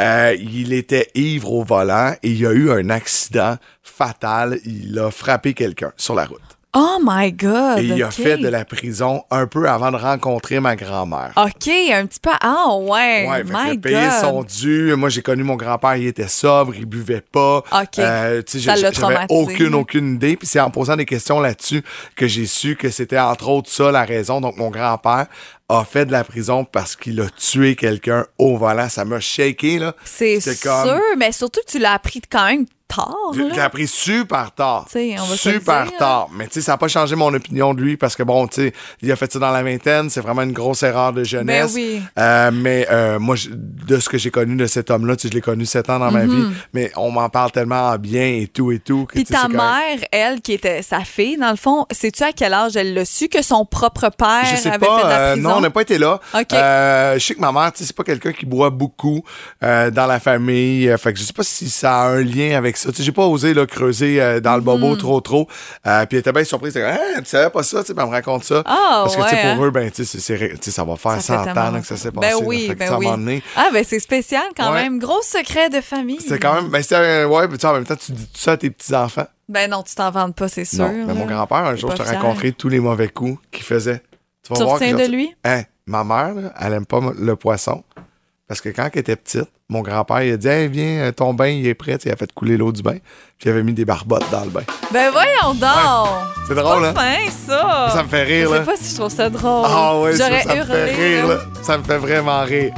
Euh, 0.00 0.34
il 0.38 0.72
était 0.72 1.10
ivre 1.14 1.52
au 1.52 1.64
volant 1.64 2.14
et 2.22 2.30
il 2.30 2.38
y 2.38 2.46
a 2.46 2.52
eu 2.52 2.70
un 2.70 2.88
accident 2.88 3.56
fatal. 3.82 4.58
Il 4.64 4.98
a 4.98 5.10
frappé 5.10 5.52
quelqu'un 5.52 5.92
sur 5.96 6.14
la 6.14 6.24
route. 6.24 6.40
Oh 6.74 6.98
my 7.02 7.32
God! 7.32 7.78
et 7.78 7.84
il 7.84 8.02
a 8.02 8.10
fait 8.10 8.36
de 8.36 8.48
la 8.48 8.64
prison 8.66 9.22
un 9.30 9.46
peu 9.46 9.68
avant 9.68 9.90
de 9.90 9.96
rencontrer 9.96 10.60
ma 10.60 10.76
grand-mère. 10.76 11.32
OK, 11.36 11.66
un 11.92 12.04
petit 12.06 12.20
peu. 12.20 12.30
Ah, 12.40 12.74
ouais. 12.76 13.26
Ouais, 13.28 13.40
a 13.40 13.42
my 13.44 13.78
God. 13.78 14.10
son 14.20 14.42
dû. 14.42 14.94
Moi, 14.94 15.08
j'ai 15.08 15.22
connu 15.22 15.42
mon 15.44 15.56
grand-père, 15.56 15.96
il 15.96 16.06
était 16.06 16.28
sobre, 16.28 16.74
il 16.76 16.84
buvait 16.84 17.22
pas. 17.22 17.58
OK. 17.58 17.98
Euh, 17.98 18.42
tu 18.42 18.60
sais, 18.60 18.66
Ça 18.66 18.76
l'a 18.76 18.92
J'avais 18.92 19.16
aucune, 19.30 19.74
aucune 19.74 20.14
idée. 20.16 20.36
Puis 20.36 20.46
c'est 20.46 20.60
en 20.60 20.70
posant 20.70 20.96
des 20.96 21.06
questions 21.06 21.40
là-dessus 21.40 21.82
que 22.14 22.26
j'ai 22.26 22.44
su 22.46 22.76
que 22.76 22.90
c'était 22.90 23.18
entre 23.18 23.48
autres 23.48 23.70
ça 23.70 23.90
la 23.90 24.04
raison. 24.04 24.40
Donc, 24.42 24.58
mon 24.58 24.68
grand-père 24.70 25.26
a 25.70 25.84
fait 25.84 26.04
de 26.06 26.12
la 26.12 26.24
prison 26.24 26.64
parce 26.64 26.96
qu'il 26.96 27.20
a 27.20 27.28
tué 27.30 27.76
quelqu'un 27.76 28.26
au 28.38 28.56
volant. 28.58 28.88
Ça 28.90 29.04
m'a 29.06 29.20
shaké, 29.20 29.78
là. 29.78 29.94
C'est 30.04 30.40
C'est 30.40 30.54
sûr, 30.54 30.70
comme- 30.84 31.00
mais 31.18 31.32
surtout 31.32 31.60
que 31.66 31.70
tu 31.72 31.78
l'as 31.78 31.92
appris 31.92 32.20
quand 32.30 32.46
même 32.46 32.66
tard. 32.88 33.14
Je 33.34 33.42
là. 33.42 33.54
l'ai 33.54 33.60
appris 33.60 33.86
super 33.86 34.50
tard. 34.52 34.86
On 34.94 35.24
va 35.24 35.36
se 35.36 35.50
super 35.52 35.84
dire. 35.84 35.96
tard. 35.98 36.28
Mais 36.32 36.46
tu 36.46 36.54
sais, 36.54 36.60
ça 36.62 36.72
n'a 36.72 36.78
pas 36.78 36.88
changé 36.88 37.14
mon 37.16 37.32
opinion 37.34 37.74
de 37.74 37.82
lui 37.82 37.96
parce 37.96 38.16
que 38.16 38.22
bon, 38.22 38.46
tu 38.48 38.54
sais, 38.62 38.72
il 39.02 39.12
a 39.12 39.16
fait 39.16 39.30
ça 39.32 39.38
dans 39.38 39.50
la 39.50 39.62
vingtaine. 39.62 40.10
C'est 40.10 40.20
vraiment 40.20 40.42
une 40.42 40.52
grosse 40.52 40.82
erreur 40.82 41.12
de 41.12 41.22
jeunesse. 41.24 41.74
Ben 41.74 41.80
oui. 41.80 42.02
Euh, 42.18 42.50
mais 42.52 42.86
euh, 42.90 43.18
moi, 43.18 43.36
je- 43.36 43.50
de 43.52 43.98
ce 44.00 44.08
que 44.08 44.18
j'ai 44.18 44.30
connu 44.30 44.56
de 44.56 44.66
cet 44.66 44.90
homme-là, 44.90 45.16
tu 45.16 45.22
sais, 45.22 45.28
je 45.28 45.34
l'ai 45.34 45.40
connu 45.40 45.66
sept 45.66 45.88
ans 45.90 45.98
dans 45.98 46.10
ma 46.10 46.24
vie, 46.26 46.44
mais 46.72 46.90
on 46.96 47.10
m'en 47.10 47.28
parle 47.28 47.50
tellement 47.52 47.88
en 47.90 47.96
bien 47.98 48.26
et 48.26 48.46
tout 48.52 48.72
et 48.72 48.78
tout. 48.78 49.06
Puis 49.12 49.24
ta 49.24 49.48
mère, 49.48 49.98
elle, 50.10 50.40
qui 50.40 50.52
était 50.54 50.82
sa 50.82 51.00
fille, 51.00 51.36
dans 51.36 51.50
le 51.50 51.56
fond, 51.56 51.86
sais-tu 51.90 52.22
à 52.22 52.32
quel 52.32 52.54
âge 52.54 52.76
elle 52.76 52.94
l'a 52.94 53.04
su 53.04 53.28
que 53.28 53.42
son 53.42 53.64
propre 53.64 54.08
père 54.10 54.44
Je 54.44 54.56
sais 54.56 54.68
avait 54.70 54.78
fait 54.78 54.84
de 54.84 54.86
pas. 54.86 55.08
la 55.08 55.18
euh, 55.18 55.32
prison? 55.34 55.48
non, 55.50 55.56
on 55.56 55.60
n'a 55.60 55.70
pas 55.70 55.82
été 55.82 55.98
là. 55.98 56.20
OK. 56.34 56.52
Euh, 56.52 57.14
je 57.18 57.18
sais 57.24 57.34
que 57.34 57.40
ma 57.40 57.52
mère, 57.52 57.70
tu 57.72 57.78
sais, 57.80 57.84
c'est 57.84 57.96
pas 57.96 58.04
quelqu'un 58.04 58.32
qui 58.32 58.46
boit 58.46 58.70
beaucoup 58.70 59.22
dans 59.62 60.06
la 60.06 60.20
famille. 60.20 60.90
Fait 60.98 61.12
que 61.12 61.18
je 61.18 61.24
sais 61.24 61.32
pas 61.32 61.42
si 61.42 61.68
ça 61.68 62.00
a 62.02 62.06
un 62.08 62.22
lien 62.22 62.56
avec 62.56 62.76
ça. 62.78 62.90
J'ai 62.96 63.12
pas 63.12 63.26
osé 63.26 63.54
là, 63.54 63.66
creuser 63.66 64.20
euh, 64.20 64.40
dans 64.40 64.54
le 64.56 64.60
bobo 64.62 64.94
Mm. 64.94 64.98
trop 64.98 65.20
trop. 65.20 65.48
Euh, 65.86 66.06
puis 66.06 66.16
elle 66.16 66.20
était 66.20 66.32
bien 66.32 66.44
surprise. 66.44 66.76
Elle 66.76 66.84
comme, 66.96 66.98
Ah, 67.16 67.20
tu 67.22 67.26
savais 67.28 67.50
pas 67.50 67.62
ça, 67.62 67.82
tu 67.84 67.94
me 67.94 68.02
raconte 68.02 68.44
ça. 68.44 68.62
Ah, 68.66 69.00
Parce 69.04 69.16
que 69.16 69.20
ouais, 69.22 69.28
pour 69.54 69.64
hein? 69.64 69.66
eux, 69.66 69.70
ben, 69.70 69.90
c'est- 69.92 70.04
c'est 70.04 70.70
ça 70.70 70.84
va 70.84 70.96
faire 70.96 71.20
Ça 71.20 71.20
100 71.20 71.44
fait 71.44 71.50
ans 71.50 71.70
là, 71.72 71.80
que 71.80 71.86
ça 71.86 71.96
s'est 71.96 72.08
longtemps. 72.08 72.20
passé. 72.20 72.34
Ben 72.34 72.40
là. 72.40 72.46
oui, 72.46 72.66
Fait 72.68 72.74
que, 72.74 72.78
ben 72.78 72.84
tu 72.84 72.88
sais, 72.88 72.92
à 72.92 72.94
un 72.94 72.98
oui. 72.98 73.04
moment 73.06 73.18
donné, 73.18 73.42
Ah, 73.56 73.68
ben 73.72 73.84
c'est 73.86 73.98
spécial 74.00 74.42
quand 74.56 74.72
Ouais. 74.72 74.82
même. 74.82 74.98
Gros 74.98 75.22
secret 75.22 75.68
de 75.70 75.80
famille. 75.80 76.20
C'était 76.20 76.38
quand 76.38 76.54
même. 76.54 76.68
Ben, 76.68 76.82
un- 76.96 77.26
ouais, 77.26 77.46
sais, 77.60 77.66
en 77.66 77.72
même 77.74 77.84
temps, 77.84 77.96
tu 77.96 78.12
dis 78.12 78.26
tout 78.26 78.38
ça 78.40 78.52
à 78.52 78.56
tes 78.56 78.70
petits-enfants. 78.70 79.26
Ben 79.48 79.70
non, 79.70 79.82
tu 79.82 79.94
t'en 79.94 80.10
vantes 80.10 80.34
pas, 80.36 80.48
c'est 80.48 80.64
sûr. 80.66 80.80
Non. 80.88 81.04
Mais 81.06 81.14
mon 81.14 81.26
là. 81.26 81.32
grand-père, 81.34 81.58
un 81.58 81.74
jour, 81.76 81.90
je 81.92 81.96
te 81.96 82.02
raconterai 82.02 82.52
tous 82.52 82.68
les 82.68 82.80
mauvais 82.80 83.08
coups 83.08 83.38
qu'il 83.50 83.64
faisait. 83.64 84.02
Tu 84.42 84.50
vas 84.50 84.56
Tu 84.56 84.62
voir 84.62 84.78
de 84.78 85.10
lui? 85.10 85.34
Hein, 85.44 85.62
ma 85.86 86.04
mère, 86.04 86.34
là, 86.34 86.52
elle 86.60 86.74
aime 86.74 86.86
pas 86.86 87.00
le 87.18 87.34
poisson. 87.36 87.82
Parce 88.48 88.62
que 88.62 88.70
quand 88.70 88.88
elle 88.92 89.00
était 89.00 89.14
petite, 89.16 89.44
mon 89.68 89.82
grand-père, 89.82 90.22
il 90.22 90.32
a 90.32 90.36
dit 90.38 90.48
Hey, 90.48 90.68
viens, 90.68 91.00
euh, 91.00 91.12
ton 91.12 91.34
bain, 91.34 91.48
il 91.48 91.66
est 91.66 91.74
prêt. 91.74 91.98
Il 92.04 92.10
a 92.10 92.16
fait 92.16 92.32
couler 92.32 92.56
l'eau 92.56 92.72
du 92.72 92.80
bain. 92.82 92.96
Puis 93.38 93.46
il 93.46 93.50
avait 93.50 93.62
mis 93.62 93.74
des 93.74 93.84
barbottes 93.84 94.24
dans 94.32 94.42
le 94.44 94.48
bain. 94.50 94.62
Ben 94.90 95.10
voyons 95.12 95.52
donc! 95.54 96.08
C'est 96.48 96.54
drôle, 96.54 96.82
hein? 96.86 96.94
Fin, 96.94 97.30
ça! 97.46 97.90
Ça 97.92 98.02
me 98.02 98.08
fait 98.08 98.22
rire, 98.22 98.48
Je 98.48 98.54
là. 98.54 98.60
sais 98.60 98.64
pas 98.64 98.76
si 98.80 98.90
je 98.94 98.98
trouve 98.98 99.12
ça 99.12 99.28
drôle. 99.28 99.66
Ah 99.66 99.98
ouais, 100.00 100.16
ça, 100.16 100.28
ça 100.42 100.54
me 100.56 100.64
fait 100.64 100.84
rire. 100.94 101.26
là. 101.28 101.38
Ça 101.62 101.76
me 101.76 101.84
fait 101.84 101.98
vraiment 101.98 102.42
rire. 102.42 102.72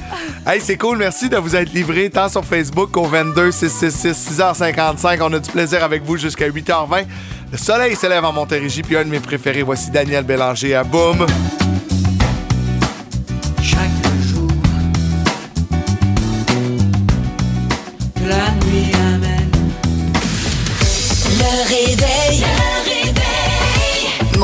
Hey, 0.44 0.60
c'est 0.60 0.76
cool. 0.76 0.98
Merci 0.98 1.28
de 1.28 1.36
vous 1.36 1.54
être 1.54 1.72
livré 1.72 2.10
tant 2.10 2.28
sur 2.28 2.44
Facebook 2.44 2.90
qu'au 2.90 3.04
22 3.04 3.52
666 3.52 4.40
6h55. 4.40 5.18
On 5.22 5.32
a 5.32 5.38
du 5.38 5.50
plaisir 5.52 5.84
avec 5.84 6.02
vous 6.02 6.16
jusqu'à 6.16 6.48
8h20. 6.48 7.04
Le 7.52 7.58
soleil 7.58 7.94
se 7.94 8.08
lève 8.08 8.24
en 8.24 8.32
Montérégie, 8.32 8.82
puis 8.82 8.96
un 8.96 9.04
de 9.04 9.10
mes 9.10 9.20
préférés, 9.20 9.62
voici 9.62 9.90
Daniel 9.92 10.24
Bélanger 10.24 10.74
à 10.74 10.82
Boum. 10.82 11.24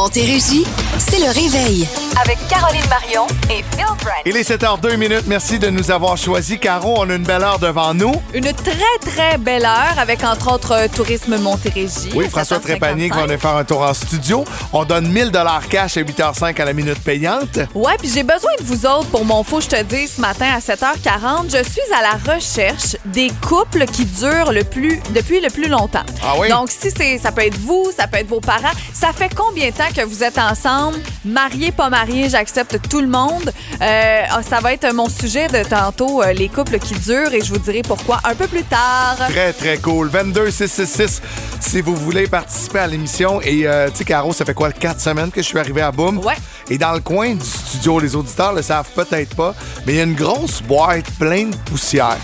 Montérégie, 0.07 0.65
c'est 0.99 1.19
le 1.19 1.33
réveil. 1.33 2.06
Avec 2.23 2.39
Caroline 2.49 2.85
Marion 2.89 3.27
et 3.51 3.63
Phil 3.77 3.85
Branch. 3.85 4.23
Il 4.25 4.37
est 4.37 4.49
7h02 4.49 4.97
minutes. 4.97 5.25
Merci 5.27 5.59
de 5.59 5.69
nous 5.69 5.91
avoir 5.91 6.17
choisis. 6.17 6.59
Caro, 6.59 6.95
on 6.99 7.11
a 7.11 7.15
une 7.15 7.25
belle 7.25 7.43
heure 7.43 7.59
devant 7.59 7.93
nous. 7.93 8.13
Une 8.33 8.53
très, 8.53 8.99
très 9.01 9.37
belle 9.37 9.65
heure 9.65 9.99
avec, 9.99 10.25
entre 10.25 10.55
autres, 10.55 10.73
euh, 10.73 10.89
Tourisme 10.89 11.37
Montérégie. 11.39 12.11
Oui, 12.15 12.29
François 12.31 12.59
7h55. 12.59 12.61
Trépanier 12.63 13.11
qui 13.11 13.17
va 13.17 13.27
nous 13.27 13.39
faire 13.39 13.57
un 13.57 13.65
tour 13.65 13.83
en 13.83 13.93
studio. 13.93 14.45
On 14.73 14.85
donne 14.85 15.09
1000 15.09 15.31
cash 15.69 15.97
à 15.97 16.03
8h05 16.03 16.61
à 16.61 16.65
la 16.65 16.73
minute 16.73 16.99
payante. 17.03 17.59
Ouais, 17.75 17.97
puis 17.99 18.11
j'ai 18.13 18.23
besoin 18.23 18.53
de 18.59 18.65
vous 18.65 18.87
autres 18.87 19.09
pour 19.09 19.25
mon 19.25 19.43
faux 19.43 19.61
je 19.61 19.69
te 19.69 19.83
dis 19.83 20.07
ce 20.07 20.21
matin 20.21 20.47
à 20.55 20.59
7h40. 20.61 21.51
Je 21.51 21.63
suis 21.69 21.83
à 21.97 22.03
la 22.03 22.35
recherche 22.35 22.97
des 23.07 23.31
couples 23.47 23.85
qui 23.87 24.05
durent 24.05 24.53
le 24.53 24.65
plus 24.65 25.01
depuis 25.15 25.41
le 25.41 25.51
plus 25.51 25.69
longtemps. 25.69 26.05
Ah 26.23 26.35
oui? 26.39 26.49
Donc 26.49 26.71
si 26.71 26.91
c'est 26.91 27.19
ça 27.19 27.33
peut 27.33 27.43
être 27.45 27.59
vous, 27.59 27.91
ça 27.97 28.07
peut 28.07 28.19
être 28.19 28.29
vos 28.29 28.41
parents, 28.41 28.73
ça 28.93 29.13
fait 29.13 29.31
combien 29.35 29.71
de 29.71 29.75
temps 29.75 29.93
que 29.95 30.03
vous 30.03 30.23
êtes 30.23 30.39
ensemble, 30.39 30.99
mariés 31.25 31.73
pas 31.73 31.89
mariés, 31.89 32.06
j'accepte 32.29 32.79
tout 32.89 33.01
le 33.01 33.07
monde. 33.09 33.53
Euh, 33.83 34.23
ah, 34.31 34.43
ça 34.43 34.61
va 34.61 34.73
être 34.73 34.93
mon 34.95 35.09
sujet 35.09 35.49
de 35.49 35.63
tantôt 35.69 36.23
euh, 36.23 36.33
les 36.33 36.49
couples 36.49 36.79
qui 36.79 36.95
durent 36.95 37.33
et 37.35 37.41
je 37.43 37.53
vous 37.53 37.59
dirai 37.59 37.83
pourquoi 37.83 38.21
un 38.25 38.35
peu 38.35 38.47
plus 38.47 38.63
tard. 38.65 39.17
Très, 39.29 39.53
très 39.53 39.79
cool. 39.79 40.09
22 40.09 40.51
666 40.51 41.23
si 41.61 41.81
vous 41.81 41.95
voulez 41.97 42.27
participer 42.27 42.79
à 42.81 42.87
l'émission. 42.87 43.41
Et, 43.43 43.67
euh, 43.67 43.89
tu 43.91 43.97
sais, 43.99 44.05
Caro, 44.05 44.33
ça 44.33 44.45
fait 44.45 44.55
quoi, 44.55 44.71
quatre 44.73 45.01
semaines 45.01 45.31
que 45.31 45.43
je 45.43 45.47
suis 45.47 45.59
arrivé 45.59 45.83
à 45.83 45.91
Boom? 45.93 46.19
Ouais. 46.19 46.35
Et 46.71 46.79
dans 46.79 46.93
le 46.93 47.01
coin 47.01 47.35
du 47.35 47.45
studio, 47.45 47.99
les 48.01 48.15
auditeurs 48.17 48.53
le 48.53 48.63
savent 48.63 48.89
peut-être 48.95 49.35
pas, 49.35 49.55
mais 49.87 49.95
il 49.95 49.97
y 49.97 50.01
a 50.01 50.05
une 50.05 50.15
grosse 50.15 50.63
boîte 50.63 51.11
pleine 51.19 51.51
de 51.51 51.57
poussière. 51.71 52.17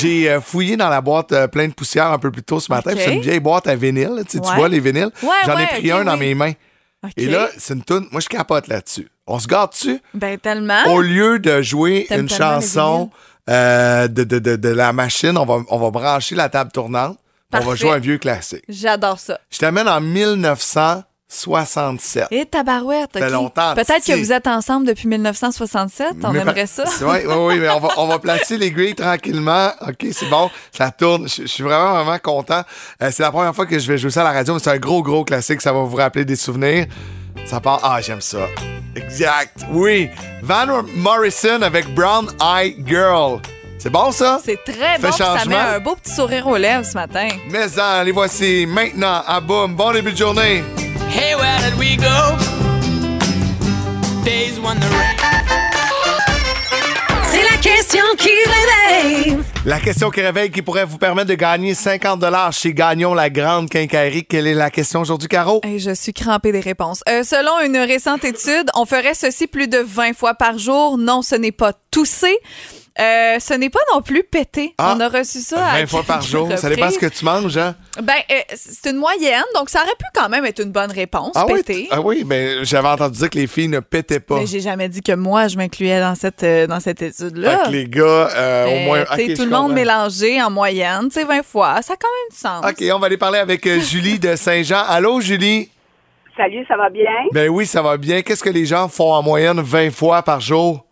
J'ai 0.00 0.28
euh, 0.28 0.40
fouillé 0.40 0.76
dans 0.76 0.90
la 0.90 1.00
boîte 1.00 1.32
euh, 1.32 1.46
pleine 1.46 1.70
de 1.70 1.74
poussière 1.74 2.12
un 2.12 2.18
peu 2.18 2.30
plus 2.30 2.42
tôt 2.42 2.60
ce 2.60 2.70
matin. 2.70 2.90
OK. 2.90 2.96
puis 2.96 3.04
C'est 3.06 3.14
une 3.14 3.22
vieille 3.22 3.40
boîte 3.40 3.66
à 3.68 3.74
vinyle. 3.74 4.22
Tu 4.28 4.36
sais, 4.36 4.40
tu 4.42 4.48
Ouais. 4.50 4.56
vois 4.56 4.68
les 4.68 4.80
vinyles? 4.80 5.08
Ouais, 5.22 5.28
J'en 5.46 5.54
ai 5.56 5.62
ouais, 5.62 5.66
pris 5.78 5.90
un 5.90 6.04
dans 6.04 6.16
mes 6.16 6.34
mains. 6.34 6.52
Et 7.16 7.26
là, 7.26 7.48
c'est 7.56 7.74
une 7.74 7.82
toune. 7.82 8.08
Moi, 8.10 8.20
je 8.20 8.28
capote 8.28 8.66
là-dessus. 8.66 9.08
On 9.26 9.38
se 9.38 9.46
garde 9.46 9.72
dessus? 9.72 10.00
ben 10.14 10.38
tellement. 10.38 10.84
Au 10.86 11.00
lieu 11.00 11.38
de 11.38 11.62
jouer 11.62 12.06
T'aimes 12.08 12.22
une 12.22 12.28
chanson 12.28 13.10
euh, 13.48 14.08
de, 14.08 14.24
de, 14.24 14.38
de, 14.38 14.56
de 14.56 14.68
la 14.68 14.92
machine, 14.92 15.36
on 15.38 15.46
va, 15.46 15.60
on 15.68 15.78
va 15.78 15.90
brancher 15.90 16.34
la 16.34 16.48
table 16.48 16.70
tournante. 16.72 17.18
On 17.52 17.60
va 17.60 17.74
jouer 17.74 17.92
un 17.92 17.98
vieux 17.98 18.18
classique. 18.18 18.64
J'adore 18.68 19.18
ça. 19.18 19.40
Je 19.50 19.58
t'amène 19.58 19.88
en 19.88 20.02
67. 21.28 22.28
Et 22.30 22.46
tabarouette, 22.46 23.10
Ça 23.12 23.20
fait 23.20 23.26
OK. 23.26 23.32
longtemps, 23.32 23.74
Peut-être 23.74 24.04
que 24.04 24.18
vous 24.18 24.32
êtes 24.32 24.46
ensemble 24.46 24.86
depuis 24.86 25.08
1967. 25.08 26.16
On 26.24 26.30
Mais 26.32 26.40
aimerait 26.40 26.66
ça. 26.66 26.84
Oui, 27.02 27.18
oui, 27.26 27.34
oui, 27.36 27.58
mais 27.58 27.68
on 27.68 27.80
va, 27.80 27.88
on 27.98 28.06
va 28.06 28.18
placer 28.18 28.56
l'aiguille 28.56 28.94
tranquillement. 28.94 29.68
OK, 29.86 30.06
c'est 30.12 30.28
bon. 30.30 30.50
Ça 30.72 30.90
tourne. 30.90 31.28
Je, 31.28 31.42
je 31.42 31.46
suis 31.46 31.62
vraiment, 31.62 31.92
vraiment 32.02 32.18
content. 32.18 32.62
Euh, 33.02 33.10
c'est 33.12 33.22
la 33.22 33.30
première 33.30 33.54
fois 33.54 33.66
que 33.66 33.78
je 33.78 33.86
vais 33.86 33.98
jouer 33.98 34.10
ça 34.10 34.22
à 34.22 34.24
la 34.24 34.32
radio, 34.32 34.54
mais 34.54 34.60
c'est 34.60 34.70
un 34.70 34.78
gros, 34.78 35.02
gros 35.02 35.24
classique. 35.24 35.60
Ça 35.60 35.72
va 35.72 35.80
vous 35.82 35.96
rappeler 35.96 36.24
des 36.24 36.36
souvenirs. 36.36 36.86
Ça 37.44 37.60
part. 37.60 37.80
Ah, 37.82 38.00
j'aime 38.00 38.22
ça. 38.22 38.46
Exact. 38.96 39.60
Oui. 39.70 40.08
Van 40.42 40.82
Morrison 40.94 41.60
avec 41.60 41.92
Brown 41.94 42.28
Eye 42.40 42.74
Girl. 42.86 43.40
C'est 43.78 43.90
bon, 43.90 44.10
ça? 44.10 44.40
C'est 44.44 44.58
très 44.64 44.98
bon. 44.98 45.12
Ça 45.12 45.44
met 45.46 45.54
un 45.54 45.78
beau 45.78 45.94
petit 45.94 46.12
sourire 46.14 46.46
aux 46.48 46.56
lèvres 46.56 46.84
ce 46.84 46.94
matin. 46.94 47.28
Mais 47.50 47.66
en, 47.78 48.02
les 48.02 48.12
voici 48.12 48.66
maintenant 48.66 49.22
à 49.26 49.40
boum. 49.40 49.74
Bon 49.76 49.92
début 49.92 50.12
de 50.12 50.16
journée. 50.16 50.64
Hey, 51.10 51.34
where 51.34 51.58
did 51.60 51.78
we 51.78 51.96
go? 51.96 52.36
Days 54.24 54.60
when 54.60 54.78
the 54.78 54.88
rain. 54.90 55.16
C'est 57.24 57.42
la 57.42 57.56
question 57.56 58.04
qui 58.16 58.28
réveille. 58.28 59.38
La 59.64 59.80
question 59.80 60.10
qui 60.10 60.20
réveille 60.20 60.50
qui 60.50 60.62
pourrait 60.62 60.84
vous 60.84 60.98
permettre 60.98 61.28
de 61.28 61.34
gagner 61.34 61.74
50 61.74 62.24
chez 62.52 62.72
Gagnon 62.72 63.14
la 63.14 63.30
Grande 63.30 63.68
Quincaillerie. 63.68 64.24
Quelle 64.24 64.46
est 64.46 64.54
la 64.54 64.70
question 64.70 65.00
aujourd'hui, 65.00 65.28
Caro? 65.28 65.60
Hey, 65.64 65.78
je 65.78 65.94
suis 65.94 66.12
crampée 66.12 66.52
des 66.52 66.60
réponses. 66.60 67.02
Euh, 67.08 67.22
selon 67.22 67.60
une 67.64 67.76
récente 67.76 68.24
étude, 68.24 68.70
on 68.74 68.86
ferait 68.86 69.14
ceci 69.14 69.46
plus 69.46 69.68
de 69.68 69.78
20 69.78 70.14
fois 70.16 70.34
par 70.34 70.58
jour. 70.58 70.98
Non, 70.98 71.22
ce 71.22 71.34
n'est 71.34 71.52
pas 71.52 71.72
tousser. 71.90 72.38
Euh, 73.00 73.38
ce 73.38 73.54
n'est 73.54 73.70
pas 73.70 73.78
non 73.94 74.02
plus 74.02 74.24
péter. 74.24 74.74
Ah, 74.76 74.94
on 74.96 75.00
a 75.00 75.08
reçu 75.08 75.38
ça 75.38 75.64
à 75.64 75.78
20 75.80 75.86
fois 75.86 76.02
par 76.02 76.20
jour. 76.20 76.48
Ça 76.56 76.68
dépend 76.68 76.90
ce 76.90 76.98
que 76.98 77.06
tu 77.06 77.24
manges, 77.24 77.56
hein? 77.56 77.76
Ben, 78.02 78.14
euh, 78.30 78.34
c'est 78.56 78.90
une 78.90 78.96
moyenne, 78.96 79.44
donc 79.54 79.70
ça 79.70 79.82
aurait 79.82 79.94
pu 79.98 80.06
quand 80.14 80.28
même 80.28 80.44
être 80.44 80.60
une 80.60 80.72
bonne 80.72 80.90
réponse, 80.90 81.32
Ah 81.36 81.46
oui, 81.48 81.88
ah 81.92 82.00
oui, 82.00 82.24
ben 82.24 82.64
j'avais 82.64 82.88
entendu 82.88 83.18
dire 83.18 83.30
que 83.30 83.38
les 83.38 83.46
filles 83.46 83.68
ne 83.68 83.78
pétaient 83.80 84.18
pas. 84.20 84.36
Mais 84.40 84.46
j'ai 84.46 84.60
jamais 84.60 84.88
dit 84.88 85.00
que 85.00 85.12
moi, 85.12 85.46
je 85.46 85.56
m'incluais 85.56 86.00
dans 86.00 86.14
cette, 86.16 86.42
euh, 86.42 86.66
dans 86.66 86.80
cette 86.80 87.00
étude-là. 87.02 87.58
Fait 87.58 87.66
que 87.66 87.70
les 87.72 87.86
gars, 87.88 88.02
euh, 88.02 88.66
au 88.66 88.68
Euh, 88.70 88.84
moins. 88.84 89.04
tu 89.04 89.16
sais, 89.16 89.30
ok, 89.30 89.36
tout 89.36 89.44
le 89.44 89.50
monde 89.50 89.72
mélangé 89.74 90.42
en 90.42 90.50
moyenne, 90.50 91.04
tu 91.08 91.20
sais, 91.20 91.24
20 91.24 91.44
fois. 91.44 91.80
Ça 91.82 91.92
a 91.92 91.96
quand 91.96 92.08
même 92.08 92.30
du 92.32 92.36
sens. 92.36 92.64
OK, 92.68 92.96
on 92.96 92.98
va 92.98 93.06
aller 93.06 93.16
parler 93.16 93.38
avec 93.38 93.66
Julie 93.80 94.18
de 94.18 94.34
Saint-Jean. 94.34 94.82
Allô, 94.88 95.20
Julie? 95.20 95.70
Salut, 96.36 96.64
ça 96.68 96.76
va 96.76 96.88
bien? 96.90 97.04
Ben 97.32 97.48
oui, 97.48 97.64
ça 97.66 97.82
va 97.82 97.96
bien. 97.96 98.22
Qu'est-ce 98.22 98.42
que 98.42 98.50
les 98.50 98.66
gens 98.66 98.88
font 98.88 99.12
en 99.12 99.22
moyenne 99.22 99.60
20 99.60 99.90
fois 99.92 100.22
par 100.22 100.40
jour? 100.40 100.84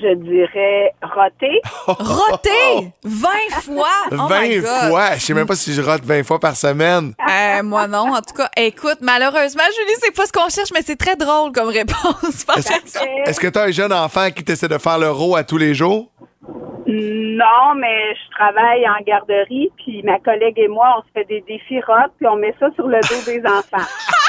Je 0.00 0.14
dirais 0.14 0.92
roter. 1.02 1.60
Roter 1.86 2.92
20 3.04 3.28
fois! 3.62 3.86
Oh 4.12 4.26
20 4.26 4.40
my 4.40 4.58
God. 4.58 4.88
fois? 4.88 5.14
Je 5.14 5.20
sais 5.20 5.34
même 5.34 5.46
pas 5.46 5.54
si 5.54 5.72
je 5.72 5.80
rote 5.82 6.02
20 6.04 6.24
fois 6.24 6.40
par 6.40 6.56
semaine. 6.56 7.12
Euh, 7.20 7.62
moi 7.62 7.86
non, 7.86 8.12
en 8.14 8.20
tout 8.20 8.34
cas, 8.34 8.48
écoute, 8.56 8.98
malheureusement, 9.00 9.62
Julie, 9.76 9.96
c'est 10.00 10.14
pas 10.14 10.26
ce 10.26 10.32
qu'on 10.32 10.48
cherche, 10.48 10.70
mais 10.72 10.82
c'est 10.82 10.96
très 10.96 11.16
drôle 11.16 11.52
comme 11.52 11.68
réponse. 11.68 12.44
est-ce 13.26 13.40
que 13.40 13.48
tu 13.48 13.58
as 13.58 13.62
un 13.62 13.70
jeune 13.70 13.92
enfant 13.92 14.30
qui 14.30 14.42
t'essaie 14.44 14.68
de 14.68 14.78
faire 14.78 14.98
le 14.98 15.10
rot 15.10 15.36
à 15.36 15.44
tous 15.44 15.58
les 15.58 15.74
jours? 15.74 16.10
Non, 16.86 17.74
mais 17.76 18.14
je 18.14 18.30
travaille 18.36 18.86
en 18.86 19.02
garderie, 19.06 19.70
puis 19.76 20.02
ma 20.02 20.18
collègue 20.18 20.58
et 20.58 20.68
moi, 20.68 20.96
on 20.98 21.02
se 21.02 21.12
fait 21.14 21.24
des 21.24 21.40
défis 21.48 21.80
rotes, 21.80 22.12
puis 22.18 22.26
on 22.26 22.36
met 22.36 22.54
ça 22.60 22.66
sur 22.74 22.86
le 22.86 23.00
dos 23.00 23.24
des 23.26 23.42
enfants. 23.46 23.86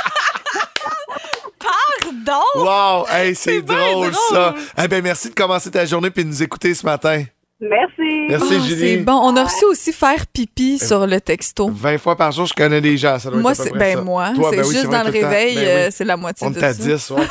Wow! 2.55 3.05
Hey, 3.09 3.35
c'est 3.35 3.61
drôle, 3.61 4.11
drôle. 4.11 4.13
ça! 4.31 4.53
Eh 4.83 4.87
ben 4.87 5.03
merci 5.03 5.29
de 5.29 5.35
commencer 5.35 5.69
ta 5.71 5.85
journée 5.85 6.09
puis 6.09 6.23
de 6.23 6.29
nous 6.29 6.43
écouter 6.43 6.73
ce 6.73 6.85
matin. 6.85 7.23
Merci. 7.61 8.25
Merci, 8.29 8.55
Oh, 8.59 8.63
Julie. 8.65 8.79
c'est 8.79 8.97
bon. 8.97 9.13
On 9.23 9.35
a 9.37 9.43
reçu 9.45 9.63
aussi 9.65 9.93
faire 9.93 10.27
pipi 10.27 10.77
sur 10.77 11.07
le 11.07 11.21
texto. 11.21 11.69
20 11.73 11.97
fois 11.99 12.15
par 12.17 12.31
jour, 12.33 12.45
je 12.45 12.53
connais 12.53 12.81
des 12.81 12.97
gens. 12.97 13.17
Ça 13.17 13.29
doit 13.29 13.39
Moi, 13.39 13.55
c'est 13.55 13.71
ben 13.71 13.95
ça. 13.97 14.01
moi, 14.01 14.31
c'est 14.35 14.57
ben 14.57 14.65
oui, 14.65 14.73
juste 14.75 14.89
dans 14.89 15.03
le 15.03 15.09
réveil, 15.09 15.55
Ben 15.55 15.61
oui. 15.61 15.67
euh, 15.67 15.87
c'est 15.91 16.03
la 16.03 16.17
moitié 16.17 16.45
On 16.45 16.51
de 16.51 16.59
est 16.59 16.63
à 16.63 16.73
ça. 16.73 16.83
10, 16.83 17.09
ouais. 17.11 17.23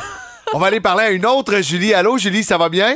On 0.53 0.59
va 0.59 0.67
aller 0.67 0.79
parler 0.81 1.03
à 1.03 1.09
une 1.11 1.25
autre 1.25 1.61
Julie. 1.61 1.93
Allô, 1.93 2.17
Julie, 2.17 2.43
ça 2.43 2.57
va 2.57 2.69
bien? 2.69 2.95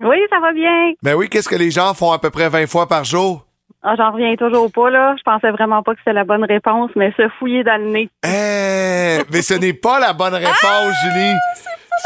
Oui, 0.00 0.16
ça 0.30 0.40
va 0.40 0.52
bien. 0.52 0.92
Ben 1.02 1.14
oui, 1.14 1.28
qu'est-ce 1.28 1.48
que 1.48 1.54
les 1.56 1.70
gens 1.70 1.92
font 1.94 2.10
à 2.10 2.18
peu 2.18 2.30
près 2.30 2.48
20 2.48 2.66
fois 2.66 2.88
par 2.88 3.04
jour? 3.04 3.46
Ah, 3.84 3.94
J'en 3.96 4.12
reviens 4.12 4.34
toujours 4.36 4.70
pas, 4.70 4.90
là. 4.90 5.14
Je 5.18 5.22
pensais 5.24 5.50
vraiment 5.50 5.82
pas 5.82 5.92
que 5.92 5.98
c'était 5.98 6.12
la 6.12 6.24
bonne 6.24 6.44
réponse, 6.44 6.90
mais 6.94 7.12
se 7.16 7.28
fouiller 7.38 7.64
dans 7.64 7.80
le 7.80 7.90
nez. 7.90 8.08
Eh, 8.24 9.22
mais 9.32 9.42
ce 9.42 9.54
n'est 9.54 9.72
pas 9.72 9.98
la 9.98 10.12
bonne 10.12 10.34
réponse, 10.34 10.56
Ah, 10.62 10.90
Julie. 11.02 11.34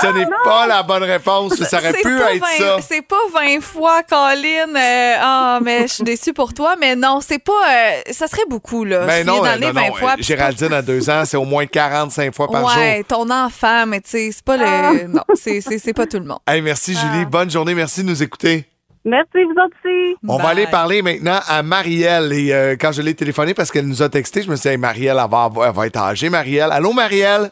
Ce 0.01 0.07
n'est 0.09 0.27
pas 0.45 0.67
la 0.67 0.83
bonne 0.83 1.05
réponse. 1.05 1.55
Ça 1.63 1.79
aurait 1.79 1.93
pu 1.93 2.19
être 2.19 2.41
20 2.41 2.47
ça. 2.59 2.77
C'est 2.83 3.03
pas 3.07 3.17
20 3.33 3.61
fois, 3.63 4.03
Colin. 4.03 4.75
Euh, 4.75 5.15
Ah, 5.21 5.59
mais 5.63 5.83
je 5.83 5.93
suis 5.95 6.05
déçue 6.05 6.33
pour 6.35 6.53
toi. 6.53 6.75
Mais 6.79 6.97
non, 6.97 7.21
c'est 7.21 7.39
pas. 7.39 7.53
euh, 7.53 8.01
ça 8.11 8.27
serait 8.27 8.45
beaucoup, 8.49 8.85
là. 8.85 9.09
Se 9.09 9.25
non, 9.25 9.43
dans 9.43 9.59
non, 9.61 9.73
20 9.73 9.89
non. 9.89 9.95
fois. 9.95 10.13
euh, 10.13 10.17
Géraldine, 10.23 10.73
à 10.73 10.83
deux 10.83 11.09
ans, 11.09 11.25
c'est 11.25 11.37
au 11.37 11.45
moins 11.45 11.67
45 11.67 12.35
fois 12.35 12.49
par 12.49 12.69
jour. 12.69 12.79
Ouais, 12.79 13.05
ton 13.05 13.31
enfant, 13.31 13.87
mais 13.87 14.01
tu 14.01 14.11
sais, 14.11 14.31
c'est 14.33 14.45
pas 14.45 14.57
le. 14.57 15.07
Non, 15.09 15.23
c'est- 15.35 15.93
pas 15.95 16.07
tout 16.07 16.19
le 16.19 16.25
monde. 16.27 16.41
Hey, 16.47 16.61
merci, 16.63 16.93
Julie. 16.95 17.23
Ah. 17.23 17.31
Bonne 17.31 17.51
journée. 17.51 17.75
Merci 17.75 18.03
de 18.03 18.09
nous 18.09 18.23
écouter. 18.23 18.67
Merci, 19.07 19.45
vous 19.45 19.53
autres 19.53 19.77
aussi. 19.85 20.17
On 20.29 20.37
va 20.37 20.49
aller 20.49 20.67
parler 20.67 21.01
maintenant 21.01 21.39
à 21.47 21.63
Marielle. 21.63 22.33
Et 22.33 22.53
euh, 22.53 22.77
quand 22.79 22.91
je 22.91 23.03
l'ai 23.03 23.15
téléphoné 23.15 23.55
parce 23.55 23.71
qu'elle 23.71 23.87
nous 23.87 24.03
a 24.03 24.09
texté, 24.09 24.43
je 24.43 24.51
me 24.51 24.57
suis 24.57 24.63
dit, 24.69 24.73
hey, 24.73 24.77
Marielle, 24.79 25.17
elle 25.23 25.31
va, 25.31 25.49
elle 25.65 25.73
va 25.73 25.87
être 25.87 25.97
âgée, 25.99 26.29
Marielle. 26.29 26.71
Allô, 26.73 26.93
Marielle? 26.93 27.51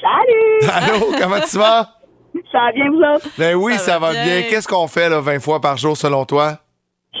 Salut! 0.00 0.70
Allô, 0.72 1.12
comment 1.20 1.40
tu 1.48 1.56
vas? 1.58 1.90
Ça 2.52 2.58
va 2.58 2.72
bien, 2.72 2.90
vous 2.90 3.00
autres? 3.16 3.28
Ben 3.38 3.54
oui, 3.54 3.74
ça, 3.74 3.78
Ça 3.78 3.98
va 4.00 4.12
bien. 4.12 4.24
bien. 4.24 4.42
Qu'est-ce 4.50 4.66
qu'on 4.68 4.88
fait 4.88 5.08
là, 5.08 5.20
20 5.20 5.38
fois 5.40 5.60
par 5.60 5.76
jour 5.76 5.96
selon 5.96 6.24
toi? 6.24 6.58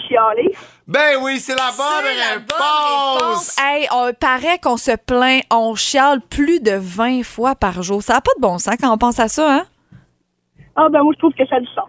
Chialer. 0.08 0.50
Ben 0.86 1.16
oui, 1.22 1.38
c'est 1.40 1.54
la 1.54 1.70
bonne 1.76 1.86
C'est 2.04 2.16
la 2.16 2.34
réponse! 2.34 3.18
bonne 3.18 3.28
réponse. 3.28 3.56
Hey, 3.58 3.88
on 3.92 4.12
paraît 4.18 4.58
qu'on 4.58 4.76
se 4.76 4.96
plaint, 4.96 5.42
on 5.50 5.74
chiale 5.74 6.20
plus 6.28 6.60
de 6.60 6.72
20 6.74 7.22
fois 7.24 7.54
par 7.54 7.82
jour. 7.82 8.02
Ça 8.02 8.14
n'a 8.14 8.20
pas 8.20 8.32
de 8.36 8.40
bon 8.42 8.58
sens 8.58 8.74
quand 8.80 8.92
on 8.92 8.98
pense 8.98 9.18
à 9.20 9.28
ça, 9.28 9.50
hein? 9.58 9.64
Ah, 10.76 10.88
ben 10.90 11.02
moi, 11.02 11.12
je 11.14 11.18
trouve 11.18 11.32
que 11.32 11.46
ça 11.46 11.56
a 11.56 11.60
du 11.60 11.66
sens. 11.68 11.88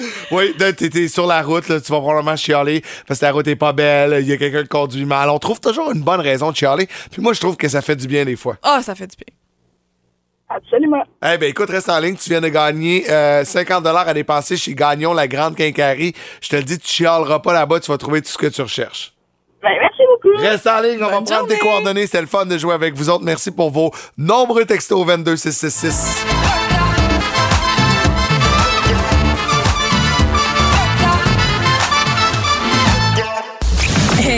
Oui, 0.32 0.54
t'es 0.56 1.08
sur 1.08 1.26
la 1.26 1.42
route, 1.42 1.68
là, 1.68 1.80
tu 1.80 1.92
vas 1.92 2.00
probablement 2.00 2.34
chialer 2.36 2.82
parce 3.06 3.20
que 3.20 3.26
la 3.26 3.32
route 3.32 3.46
est 3.46 3.56
pas 3.56 3.72
belle, 3.72 4.18
il 4.22 4.28
y 4.28 4.32
a 4.32 4.36
quelqu'un 4.36 4.62
qui 4.62 4.68
conduit 4.68 5.04
mal. 5.04 5.28
On 5.28 5.38
trouve 5.38 5.60
toujours 5.60 5.92
une 5.92 6.00
bonne 6.00 6.20
raison 6.20 6.50
de 6.50 6.56
chialer. 6.56 6.88
Puis 7.10 7.20
moi, 7.20 7.34
je 7.34 7.40
trouve 7.40 7.56
que 7.56 7.68
ça 7.68 7.82
fait 7.82 7.94
du 7.96 8.08
bien 8.08 8.24
des 8.24 8.34
fois. 8.36 8.56
Ah, 8.62 8.80
ça 8.82 8.94
fait 8.94 9.06
du 9.06 9.16
bien. 9.16 9.36
Absolument. 10.48 11.02
Eh 11.24 11.38
ben 11.38 11.48
écoute, 11.48 11.70
reste 11.70 11.88
en 11.88 11.98
ligne. 11.98 12.16
Tu 12.16 12.28
viens 12.30 12.40
de 12.40 12.48
gagner 12.48 13.08
euh, 13.10 13.44
50 13.44 13.86
à 13.86 14.14
dépenser 14.14 14.56
chez 14.56 14.74
Gagnon, 14.74 15.14
la 15.14 15.28
grande 15.28 15.54
quincaillerie. 15.56 16.14
Je 16.40 16.48
te 16.48 16.56
le 16.56 16.62
dis, 16.62 16.78
tu 16.78 16.88
chialeras 16.88 17.38
pas 17.38 17.52
là-bas, 17.52 17.80
tu 17.80 17.90
vas 17.90 17.98
trouver 17.98 18.22
tout 18.22 18.30
ce 18.30 18.38
que 18.38 18.48
tu 18.48 18.60
recherches. 18.60 19.14
Ben, 19.62 19.70
merci 19.80 20.02
beaucoup. 20.08 20.36
Reste 20.38 20.66
en 20.66 20.80
ligne, 20.80 20.98
on 21.02 21.06
va 21.06 21.12
Bonne 21.12 21.24
prendre 21.24 21.46
tes 21.46 21.58
coordonnées. 21.58 22.06
C'était 22.06 22.20
le 22.20 22.26
fun 22.26 22.44
de 22.46 22.58
jouer 22.58 22.74
avec 22.74 22.94
vous 22.94 23.08
autres. 23.08 23.24
Merci 23.24 23.50
pour 23.50 23.70
vos 23.70 23.92
nombreux 24.18 24.64
textos 24.64 24.98
au 24.98 25.04
22666. 25.04 26.71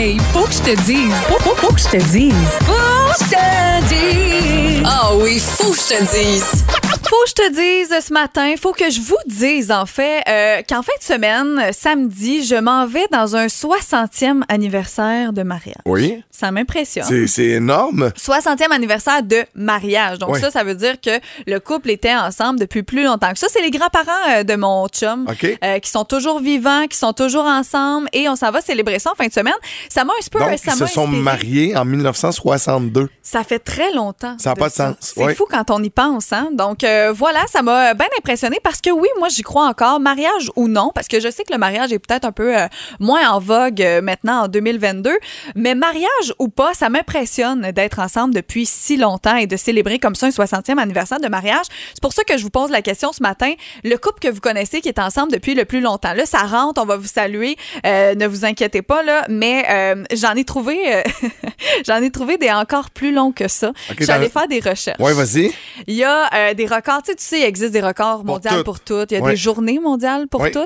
Hey, 0.05 0.19
faut 0.33 0.43
que 0.43 0.53
je 0.53 0.59
te 0.59 0.81
dise. 0.83 1.11
Faut, 1.27 1.39
faut, 1.39 1.55
faut 1.55 1.73
que 1.73 1.79
je 1.79 1.87
te 1.87 1.97
dise. 1.97 2.31
Faut 2.63 2.73
que 2.73 3.25
je 3.25 3.29
te 3.31 3.87
dise. 3.89 4.83
Ah 4.85 5.15
oui, 5.15 5.39
faut 5.39 5.71
que 5.71 5.77
je 5.77 5.95
te 5.95 6.15
dise. 6.15 6.63
Faut 7.07 7.15
que 7.23 7.29
je 7.29 7.33
te 7.33 7.51
dise 7.51 8.05
ce 8.05 8.13
matin, 8.13 8.53
faut 8.59 8.71
que 8.71 8.89
je 8.89 8.99
vous 8.99 9.15
dise 9.27 9.71
en 9.71 9.85
fait 9.85 10.23
euh, 10.27 10.61
qu'en 10.67 10.81
fin 10.81 10.91
de 10.99 11.03
semaine, 11.03 11.71
samedi, 11.71 12.43
je 12.43 12.55
m'en 12.55 12.87
vais 12.87 13.05
dans 13.11 13.35
un 13.35 13.45
60e 13.47 14.41
anniversaire 14.49 15.31
de 15.31 15.43
mariage. 15.43 15.75
Oui. 15.85 16.23
Ça 16.31 16.51
m'impressionne. 16.51 17.27
C'est 17.27 17.43
énorme. 17.45 18.11
60e 18.17 18.71
anniversaire 18.71 19.21
de 19.23 19.43
mariage. 19.55 20.19
Donc 20.19 20.31
Oui. 20.33 20.41
ça, 20.41 20.49
ça 20.51 20.63
veut 20.63 20.75
dire 20.75 20.99
que 20.99 21.11
le 21.47 21.59
couple 21.59 21.91
était 21.91 22.15
ensemble 22.15 22.59
depuis 22.59 22.83
plus 22.83 23.03
longtemps 23.03 23.31
que 23.31 23.39
ça. 23.39 23.47
C'est 23.49 23.61
les 23.61 23.71
grands-parents 23.71 24.11
euh, 24.37 24.43
de 24.43 24.55
mon 24.55 24.87
chum 24.87 25.27
euh, 25.63 25.79
qui 25.79 25.89
sont 25.89 26.05
toujours 26.05 26.39
vivants, 26.39 26.87
qui 26.87 26.97
sont 26.97 27.13
toujours 27.13 27.45
ensemble 27.45 28.09
et 28.13 28.27
on 28.29 28.35
s'en 28.35 28.51
va 28.51 28.61
célébrer 28.61 28.99
ça 28.99 29.11
en 29.11 29.15
fin 29.15 29.27
de 29.27 29.33
semaine. 29.33 29.53
Ça 29.89 30.03
m'a 30.03 30.13
un 30.13 30.15
peu... 30.31 30.39
Donc, 30.39 30.49
ça 30.57 30.71
ils 30.73 30.77
se 30.79 30.85
sont 30.87 31.03
inspiré. 31.03 31.21
mariés 31.21 31.77
en 31.77 31.85
1962. 31.85 33.09
Ça 33.21 33.43
fait 33.43 33.59
très 33.59 33.91
longtemps. 33.93 34.35
Ça 34.39 34.51
a 34.51 34.55
pas 34.55 34.69
de 34.69 34.73
sens. 34.73 34.95
C'est 34.99 35.23
Oui. 35.23 35.35
fou 35.35 35.45
quand 35.49 35.69
on 35.71 35.81
y 35.83 35.89
pense. 35.89 36.33
Hein? 36.33 36.49
Donc 36.53 36.83
euh, 36.83 36.94
voilà, 37.15 37.45
ça 37.47 37.61
m'a 37.61 37.93
bien 37.93 38.07
impressionné 38.17 38.59
parce 38.63 38.81
que 38.81 38.89
oui, 38.89 39.07
moi 39.19 39.29
j'y 39.29 39.41
crois 39.41 39.67
encore, 39.67 39.99
mariage 39.99 40.49
ou 40.55 40.67
non, 40.67 40.91
parce 40.93 41.07
que 41.07 41.19
je 41.19 41.29
sais 41.29 41.43
que 41.43 41.51
le 41.53 41.57
mariage 41.59 41.91
est 41.93 41.99
peut-être 41.99 42.25
un 42.25 42.31
peu 42.31 42.57
euh, 42.57 42.67
moins 42.99 43.29
en 43.29 43.39
vogue 43.39 43.81
euh, 43.81 44.01
maintenant 44.01 44.43
en 44.43 44.47
2022, 44.47 45.11
mais 45.55 45.75
mariage 45.75 46.33
ou 46.39 46.47
pas, 46.49 46.73
ça 46.73 46.89
m'impressionne 46.89 47.71
d'être 47.71 47.99
ensemble 47.99 48.33
depuis 48.33 48.65
si 48.65 48.97
longtemps 48.97 49.35
et 49.35 49.47
de 49.47 49.57
célébrer 49.57 49.99
comme 49.99 50.15
ça 50.15 50.27
un 50.27 50.29
60e 50.29 50.77
anniversaire 50.79 51.19
de 51.19 51.27
mariage. 51.27 51.65
C'est 51.93 52.01
pour 52.01 52.13
ça 52.13 52.23
que 52.23 52.37
je 52.37 52.43
vous 52.43 52.49
pose 52.49 52.71
la 52.71 52.81
question 52.81 53.11
ce 53.13 53.21
matin. 53.21 53.53
Le 53.83 53.95
couple 53.97 54.19
que 54.19 54.27
vous 54.27 54.41
connaissez 54.41 54.81
qui 54.81 54.89
est 54.89 54.99
ensemble 54.99 55.31
depuis 55.31 55.55
le 55.55 55.65
plus 55.65 55.81
longtemps, 55.81 56.13
là, 56.13 56.25
ça 56.25 56.39
rentre, 56.39 56.81
on 56.81 56.85
va 56.85 56.97
vous 56.97 57.07
saluer, 57.07 57.55
euh, 57.85 58.15
ne 58.15 58.27
vous 58.27 58.45
inquiétez 58.45 58.81
pas, 58.81 59.03
là, 59.03 59.25
mais 59.29 59.65
euh, 59.69 60.03
j'en 60.13 60.33
ai 60.33 60.43
trouvé 60.43 60.95
euh, 60.95 61.01
j'en 61.87 62.01
ai 62.01 62.11
trouvé 62.11 62.37
des 62.37 62.51
encore 62.51 62.89
plus 62.91 63.11
longs 63.13 63.31
que 63.31 63.47
ça. 63.47 63.69
OK, 63.69 63.95
je 63.99 64.03
suis 64.03 64.11
allée 64.11 64.27
dans- 64.27 64.39
faire 64.39 64.47
des 64.47 64.59
recherches. 64.59 64.99
Ouais, 64.99 65.13
vas-y. 65.13 65.51
Il 65.87 65.95
y 65.95 66.03
a 66.03 66.29
euh, 66.33 66.53
des 66.53 66.65
records. 66.85 67.01
Tu 67.03 67.11
sais, 67.11 67.15
tu 67.15 67.23
sais, 67.23 67.39
il 67.39 67.43
existe 67.43 67.71
des 67.73 67.81
records 67.81 68.23
mondiaux 68.23 68.51
tout. 68.57 68.63
pour 68.63 68.79
tout. 68.79 69.05
Il 69.09 69.17
y 69.17 69.21
a 69.21 69.21
des 69.29 69.35
journées 69.35 69.79
mondiales 69.79 70.27
pour 70.27 70.41
Oui. 70.41 70.51
tout. 70.51 70.65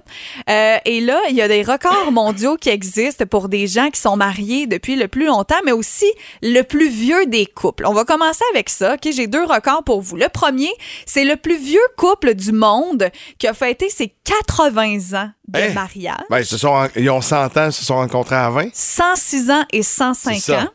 Euh, 0.50 0.78
et 0.86 1.02
là, 1.02 1.20
il 1.30 1.36
y 1.36 1.42
a 1.42 1.48
des 1.48 1.64
records 1.64 2.12
mondiaux 2.12 2.58
qui 2.58 2.70
existent 2.70 3.26
pour 3.26 3.50
des 3.50 3.68
gens 3.68 3.90
qui 3.90 4.00
sont 4.02 4.16
mariés 4.16 4.68
depuis 4.68 4.96
le 4.96 5.08
plus 5.08 5.26
longtemps, 5.26 5.60
mais 5.66 5.72
aussi 5.72 6.12
le 6.42 6.62
plus 6.62 6.90
vieux 6.90 7.26
des 7.28 7.46
couples. 7.46 7.86
On 7.86 7.94
va 7.94 8.04
commencer 8.06 8.44
avec 8.54 8.70
ça. 8.70 8.94
OK, 8.96 9.12
j'ai 9.12 9.28
deux 9.28 9.44
records 9.44 9.84
pour 9.84 10.02
vous. 10.02 10.16
Le 10.18 10.30
premier, 10.30 10.70
c'est 11.06 11.24
le 11.24 11.36
plus 11.36 11.58
vieux 11.58 11.80
couple 11.98 12.34
du 12.36 12.52
monde 12.52 13.10
qui 13.38 13.48
a 13.48 13.54
fêté 13.54 13.90
ses 13.90 14.14
80 14.24 15.14
ans 15.16 15.30
de 15.48 15.60
Hein? 15.60 15.74
mariage. 15.74 16.16
Ben, 16.30 16.40
ils, 16.40 16.46
se 16.46 16.58
sont, 16.58 16.88
ils 16.96 17.10
ont 17.10 17.22
100 17.22 17.58
ans, 17.58 17.66
ils 17.68 17.72
se 17.74 17.84
sont 17.84 17.96
rencontrés 17.96 18.36
à 18.36 18.50
20. 18.50 18.70
106 18.74 19.50
ans 19.52 19.64
et 19.72 19.82
105 19.84 20.34
C'est 20.36 20.40
ça. 20.52 20.60
ans. 20.62 20.68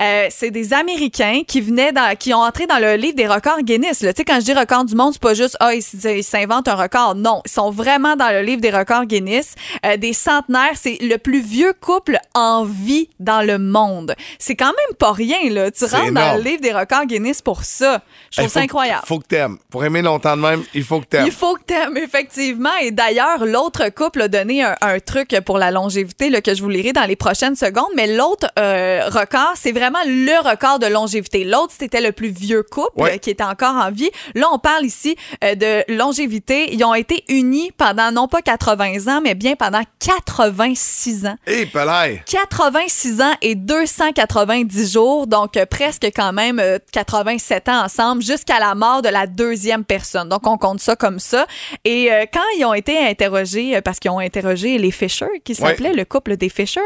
Euh, 0.00 0.26
c'est 0.30 0.50
des 0.50 0.72
Américains 0.72 1.42
qui 1.46 1.60
venaient 1.60 1.92
dans, 1.92 2.16
qui 2.16 2.34
ont 2.34 2.40
entré 2.40 2.66
dans 2.66 2.78
le 2.78 2.94
livre 2.96 3.14
des 3.14 3.26
records 3.26 3.62
Guinness. 3.62 3.98
Tu 3.98 4.06
sais, 4.06 4.24
quand 4.24 4.36
je 4.40 4.44
dis 4.44 4.52
record 4.52 4.84
du 4.84 4.94
monde, 4.94 5.12
c'est 5.12 5.22
pas 5.22 5.34
juste 5.34 5.56
ah 5.60 5.72
ils 5.74 6.24
s'inventent 6.24 6.68
un 6.68 6.74
record. 6.74 7.14
Non, 7.14 7.42
ils 7.44 7.50
sont 7.50 7.70
vraiment 7.70 8.16
dans 8.16 8.30
le 8.30 8.42
livre 8.42 8.60
des 8.60 8.70
records 8.70 9.06
Guinness. 9.06 9.54
Euh, 9.84 9.96
des 9.96 10.12
centenaires, 10.12 10.74
c'est 10.74 10.98
le 11.00 11.16
plus 11.16 11.40
vieux 11.40 11.72
couple 11.80 12.18
en 12.34 12.64
vie 12.64 13.08
dans 13.20 13.42
le 13.42 13.58
monde. 13.58 14.14
C'est 14.38 14.56
quand 14.56 14.66
même 14.66 14.96
pas 14.98 15.12
rien 15.12 15.50
là. 15.50 15.70
Tu 15.70 15.84
rentres 15.84 16.12
dans 16.12 16.36
le 16.36 16.42
livre 16.42 16.60
des 16.60 16.72
records 16.72 17.06
Guinness 17.06 17.42
pour 17.42 17.64
ça. 17.64 18.02
Je 18.30 18.40
trouve 18.40 18.52
ça 18.52 18.60
incroyable. 18.60 19.02
Faut 19.06 19.18
que 19.18 19.26
t'aimes. 19.26 19.58
Pour 19.70 19.84
aimer 19.84 20.02
longtemps 20.02 20.36
de 20.36 20.42
même, 20.42 20.64
il 20.74 20.84
faut 20.84 21.00
que 21.00 21.06
t'aimes. 21.06 21.26
Il 21.26 21.32
faut 21.32 21.54
que 21.54 21.62
t'aimes, 21.62 21.96
effectivement. 21.96 22.76
Et 22.82 22.90
d'ailleurs, 22.90 23.44
l'autre 23.44 23.88
couple 23.90 24.22
a 24.22 24.28
donné 24.28 24.62
un, 24.62 24.76
un 24.80 24.98
truc 25.00 25.34
pour 25.44 25.58
la 25.58 25.70
longévité 25.70 26.30
là, 26.30 26.40
que 26.40 26.54
je 26.54 26.62
vous 26.62 26.68
lirai 26.68 26.92
dans 26.92 27.04
les 27.04 27.16
prochaines 27.16 27.56
secondes. 27.56 27.90
Mais 27.94 28.06
l'autre 28.06 28.46
euh, 28.58 29.08
record, 29.08 29.52
c'est 29.54 29.72
vraiment 29.78 29.98
le 30.06 30.48
record 30.48 30.78
de 30.78 30.86
longévité. 30.86 31.44
L'autre, 31.44 31.72
c'était 31.78 32.00
le 32.00 32.12
plus 32.12 32.28
vieux 32.28 32.62
couple 32.62 33.00
Ouais. 33.00 33.14
euh, 33.14 33.18
qui 33.18 33.30
était 33.30 33.44
encore 33.44 33.74
en 33.74 33.90
vie. 33.90 34.10
Là, 34.34 34.46
on 34.52 34.58
parle 34.58 34.84
ici 34.84 35.16
euh, 35.44 35.54
de 35.54 35.92
longévité. 35.94 36.72
Ils 36.72 36.82
ont 36.84 36.94
été 36.94 37.24
unis 37.28 37.70
pendant 37.76 38.10
non 38.12 38.28
pas 38.28 38.42
80 38.42 39.06
ans, 39.16 39.20
mais 39.22 39.34
bien 39.34 39.54
pendant 39.56 39.82
86 40.00 41.26
ans. 41.26 41.36
Hé, 41.46 41.66
Pelay! 41.66 42.22
86 42.26 43.20
ans 43.20 43.32
et 43.42 43.54
290 43.54 44.92
jours, 44.92 45.26
donc 45.26 45.56
euh, 45.56 45.66
presque 45.66 46.04
quand 46.14 46.32
même 46.32 46.58
euh, 46.60 46.78
87 46.92 47.68
ans 47.68 47.84
ensemble 47.84 48.22
jusqu'à 48.22 48.58
la 48.58 48.74
mort 48.74 49.02
de 49.02 49.08
la 49.08 49.26
deuxième 49.26 49.84
personne. 49.84 50.28
Donc 50.28 50.46
on 50.46 50.56
compte 50.58 50.80
ça 50.80 50.96
comme 50.96 51.18
ça. 51.18 51.46
Et 51.84 52.10
euh, 52.12 52.24
quand 52.32 52.40
ils 52.58 52.64
ont 52.64 52.74
été 52.74 52.98
interrogés, 52.98 53.76
euh, 53.76 53.80
parce 53.80 53.98
qu'ils 53.98 54.10
ont 54.10 54.18
interrogé 54.18 54.78
les 54.78 54.90
Fisher, 54.90 55.26
qui 55.44 55.54
s'appelait 55.54 55.92
le 55.92 56.04
couple 56.04 56.36
des 56.36 56.48
Fisher, 56.48 56.80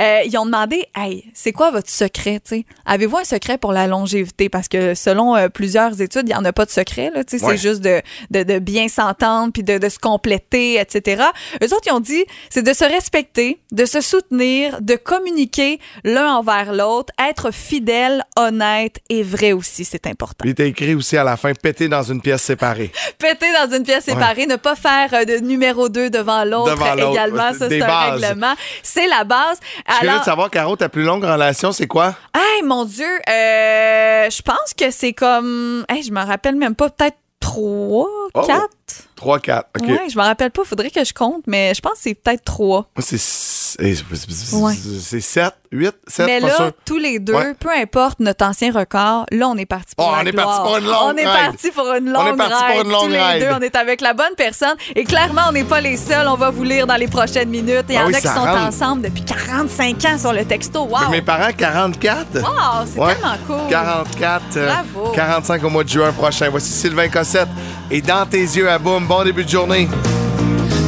euh, 0.00 0.20
ils 0.24 0.36
ont 0.36 0.46
demandé, 0.46 0.86
hey, 0.96 1.24
c'est 1.34 1.52
quoi 1.52 1.70
votre 1.70 1.90
secret, 1.90 2.31
tu 2.40 2.56
sais? 2.56 2.64
Avez-vous 2.86 3.18
un 3.18 3.24
secret 3.24 3.58
pour 3.58 3.72
la 3.72 3.86
longévité? 3.86 4.48
Parce 4.48 4.68
que 4.68 4.94
selon 4.94 5.36
euh, 5.36 5.48
plusieurs 5.48 6.00
études, 6.00 6.22
il 6.26 6.32
n'y 6.32 6.34
en 6.34 6.44
a 6.44 6.52
pas 6.52 6.64
de 6.64 6.70
secret, 6.70 7.10
là, 7.14 7.24
tu 7.24 7.38
sais, 7.38 7.44
Ouais. 7.44 7.56
c'est 7.56 7.62
juste 7.68 7.80
de, 7.82 8.00
de, 8.30 8.42
de 8.42 8.58
bien 8.58 8.88
s'entendre 8.88 9.52
puis 9.52 9.62
de, 9.62 9.78
de 9.78 9.88
se 9.88 9.98
compléter, 9.98 10.80
etc. 10.80 11.22
Eux 11.62 11.66
autres, 11.74 11.86
ils 11.86 11.92
ont 11.92 12.00
dit, 12.00 12.24
c'est 12.50 12.62
de 12.62 12.72
se 12.72 12.84
respecter, 12.84 13.60
de 13.72 13.84
se 13.84 14.00
soutenir, 14.00 14.80
de 14.80 14.94
communiquer 14.96 15.78
l'un 16.04 16.34
envers 16.34 16.72
l'autre, 16.72 17.12
être 17.18 17.50
fidèle, 17.52 18.22
honnête 18.36 18.96
et 19.08 19.22
vrai 19.22 19.52
aussi, 19.52 19.84
c'est 19.84 20.06
important. 20.06 20.44
Il 20.44 20.50
était 20.50 20.68
écrit 20.68 20.94
aussi 20.94 21.16
à 21.16 21.24
la 21.24 21.36
fin, 21.36 21.52
péter 21.54 21.88
dans 21.88 22.02
une 22.02 22.20
pièce 22.20 22.42
séparée. 22.42 22.92
Péter 23.18 23.46
dans 23.52 23.74
une 23.76 23.82
pièce 23.84 24.04
séparée, 24.04 24.46
ne 24.46 24.56
pas 24.56 24.74
faire 24.76 25.10
euh, 25.14 25.24
de 25.24 25.36
numéro 25.38 25.88
2 25.88 26.10
devant 26.10 26.44
l'autre 26.44 26.76
également, 26.96 27.52
ça 27.52 27.68
c'est 27.68 27.80
un 27.82 27.86
bases. 27.86 28.20
règlement. 28.22 28.54
C'est 28.82 29.06
la 29.06 29.24
base. 29.24 29.58
Je 29.88 30.06
suis 30.08 30.18
de 30.18 30.24
savoir, 30.24 30.50
Caro, 30.50 30.76
ta 30.76 30.88
plus 30.88 31.02
longue 31.04 31.24
relation, 31.24 31.72
c'est 31.72 31.86
quoi? 31.86 32.14
Hey, 32.34 32.62
mon 32.62 32.84
Dieu, 32.84 33.04
euh, 33.28 34.30
je 34.30 34.42
pense 34.42 34.74
que 34.76 34.90
c'est 34.90 35.12
comme. 35.12 35.84
Hey, 35.88 36.02
je 36.02 36.12
me 36.12 36.24
rappelle 36.24 36.56
même 36.56 36.74
pas, 36.74 36.88
peut-être 36.88 37.18
3, 37.40 38.08
Oh. 38.34 38.42
4. 38.46 38.68
3, 39.16 39.38
4. 39.40 39.68
OK. 39.80 39.88
Ouais, 39.88 40.00
je 40.10 40.18
me 40.18 40.22
rappelle 40.24 40.50
pas, 40.50 40.64
faudrait 40.64 40.90
que 40.90 41.04
je 41.04 41.12
compte, 41.14 41.42
mais 41.46 41.72
je 41.74 41.80
pense 41.80 41.92
que 41.92 41.98
c'est 42.02 42.14
peut-être 42.14 42.44
3. 42.44 42.88
Moi, 42.96 43.02
c'est 43.06 43.14
s- 43.16 43.76
eh, 43.78 43.94
c'est- 43.94 45.00
c'est 45.00 45.20
7, 45.20 45.54
8, 45.70 45.94
7, 46.06 46.26
Mais 46.26 46.40
pas 46.40 46.48
là, 46.48 46.56
sûr. 46.56 46.70
tous 46.84 46.98
les 46.98 47.18
deux, 47.20 47.32
Ouais. 47.34 47.54
peu 47.54 47.70
importe 47.70 48.18
notre 48.20 48.44
ancien 48.44 48.72
record, 48.72 49.24
là, 49.30 49.48
on 49.48 49.56
est 49.56 49.64
parti 49.66 49.94
pour 49.94 50.08
Oh, 50.08 50.12
la 50.16 50.22
on 50.22 50.26
est 50.26 50.32
parti 50.32 50.60
pour 50.60 50.76
une 50.76 50.84
longue 50.86 50.96
On 51.04 51.16
est 51.16 51.26
ride. 51.26 51.46
parti 51.46 51.70
pour 51.70 51.86
une 51.92 52.08
On 52.16 52.26
est 52.26 52.28
longue 52.30 52.36
parti 52.36 52.64
pour 52.72 52.82
une 52.84 52.90
longue 52.90 53.02
tous 53.04 53.08
les 53.10 53.22
ride. 53.22 53.42
deux, 53.42 53.54
on 53.54 53.60
est 53.60 53.76
avec 53.76 54.00
la 54.00 54.12
bonne 54.12 54.34
personne. 54.36 54.74
Et 54.96 55.04
clairement, 55.04 55.42
on 55.48 55.52
n'est 55.52 55.64
pas 55.64 55.80
les 55.80 55.96
seuls. 55.96 56.26
On 56.28 56.34
va 56.36 56.50
vous 56.50 56.64
lire 56.64 56.86
dans 56.86 56.96
les 56.96 57.08
prochaines 57.08 57.48
minutes. 57.48 57.84
Il 57.88 57.94
y 57.94 57.98
Ah 57.98 58.04
en 58.04 58.08
oui, 58.08 58.14
a 58.16 58.20
qui 58.20 58.26
sont 58.26 58.34
rentre. 58.34 58.62
ensemble 58.66 59.02
depuis 59.02 59.24
45 59.24 60.04
ans 60.04 60.18
sur 60.18 60.32
le 60.32 60.44
texto. 60.44 60.82
Wow! 60.84 61.08
Mes 61.10 61.22
parents, 61.22 61.52
44. 61.56 62.40
Wow, 62.40 62.86
c'est 62.92 62.98
Ouais. 63.00 63.14
tellement 63.14 63.36
cool. 63.46 63.70
44, 63.70 64.42
euh, 64.56 64.66
Bravo. 64.92 65.12
45 65.12 65.62
au 65.64 65.70
mois 65.70 65.84
de 65.84 65.88
juin 65.88 66.12
prochain. 66.12 66.48
Voici 66.50 66.70
Sylvain 66.72 67.08
Cossette. 67.08 67.48
Et 67.90 68.00
dans 68.00 68.21
tes 68.26 68.42
yeux, 68.42 68.70
à 68.70 68.78
boum, 68.78 69.06
bon 69.06 69.24
début 69.24 69.44
de 69.44 69.48
journée. 69.48 69.88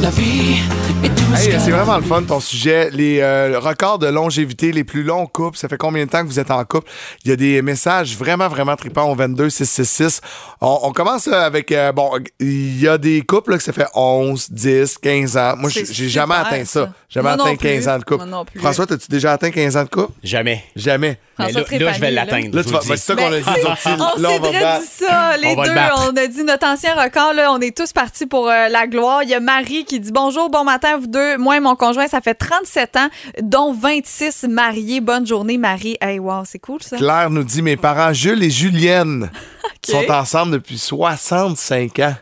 La 0.01 0.09
vie 0.09 0.57
Hey, 1.33 1.51
c'est 1.59 1.71
vraiment 1.71 1.97
le 1.97 2.03
fun 2.03 2.23
ton 2.23 2.39
sujet. 2.39 2.89
Les 2.91 3.19
euh, 3.19 3.59
records 3.59 3.99
de 3.99 4.07
longévité, 4.07 4.71
les 4.71 4.83
plus 4.83 5.03
longs 5.03 5.25
couples. 5.27 5.57
Ça 5.57 5.67
fait 5.67 5.77
combien 5.77 6.05
de 6.05 6.09
temps 6.09 6.21
que 6.21 6.27
vous 6.27 6.39
êtes 6.39 6.49
en 6.51 6.63
couple? 6.63 6.89
Il 7.23 7.29
y 7.29 7.33
a 7.33 7.35
des 7.35 7.61
messages 7.61 8.15
vraiment, 8.15 8.47
vraiment 8.47 8.75
tripants 8.75 9.09
au 9.11 9.15
22 9.15 9.49
666. 9.49 10.21
On, 10.61 10.79
on 10.83 10.91
commence 10.93 11.27
avec, 11.27 11.71
euh, 11.71 11.91
bon, 11.91 12.11
il 12.39 12.79
y 12.81 12.87
a 12.87 12.97
des 12.97 13.21
couples 13.21 13.51
là, 13.51 13.57
que 13.57 13.63
ça 13.63 13.73
fait 13.73 13.87
11, 13.95 14.49
10, 14.51 14.97
15 14.99 15.37
ans. 15.37 15.53
Moi, 15.57 15.69
j'ai 15.71 16.09
jamais 16.09 16.35
atteint 16.35 16.63
ça. 16.63 16.85
ça. 16.85 16.93
Jamais 17.09 17.29
atteint 17.29 17.55
plus. 17.55 17.57
15 17.57 17.87
ans 17.89 17.99
de 17.99 18.03
couple. 18.03 18.25
François, 18.57 18.85
as-tu 18.91 19.07
déjà 19.09 19.33
atteint 19.33 19.51
15 19.51 19.77
ans 19.77 19.83
de 19.83 19.89
couple? 19.89 20.13
Jamais. 20.23 20.63
Jamais. 20.75 21.19
Mais 21.37 21.51
François 21.51 21.77
là, 21.77 21.85
là, 21.85 21.93
je 21.93 21.99
vais 21.99 22.11
l'atteindre. 22.11 22.55
Là, 22.55 22.63
tu 22.63 22.69
vas- 22.69 22.79
ben, 22.79 22.85
c'est 22.87 22.97
ça 22.97 23.15
qu'on 23.15 23.31
a 23.33 23.39
dit. 23.39 23.45
On 23.45 23.75
s'est 23.75 24.39
dit 24.39 24.87
ça, 25.05 25.37
les 25.37 25.53
deux. 25.55 25.71
On 25.97 26.15
a 26.15 26.27
dit 26.27 26.43
notre 26.45 26.65
ancien 26.65 26.93
record, 26.95 27.33
là, 27.33 27.51
on 27.51 27.59
est 27.59 27.75
tous 27.75 27.91
partis 27.91 28.25
pour 28.25 28.47
euh, 28.49 28.69
la 28.69 28.87
gloire. 28.87 29.21
Il 29.23 29.29
y 29.29 29.33
a 29.33 29.39
Marie 29.41 29.83
qui 29.83 29.99
dit 29.99 30.11
bonjour, 30.13 30.49
bon 30.49 30.63
matin, 30.63 30.97
vous 30.97 31.07
deux. 31.15 31.37
Moi 31.37 31.57
et 31.57 31.59
mon 31.59 31.75
conjoint, 31.75 32.07
ça 32.07 32.21
fait 32.21 32.35
37 32.35 32.97
ans, 32.97 33.09
dont 33.41 33.73
26 33.73 34.45
mariés. 34.49 35.01
Bonne 35.01 35.25
journée, 35.25 35.57
Marie. 35.57 35.97
Hey, 36.01 36.19
wow, 36.19 36.43
c'est 36.45 36.59
cool 36.59 36.83
ça. 36.83 36.97
Claire 36.97 37.29
nous 37.29 37.43
dit 37.43 37.61
mes 37.61 37.77
parents 37.77 38.13
Jules 38.13 38.43
et 38.43 38.49
Julienne 38.49 39.31
sont 39.85 40.09
ensemble 40.11 40.51
depuis 40.53 40.77
65 40.77 41.99
ans. 41.99 42.15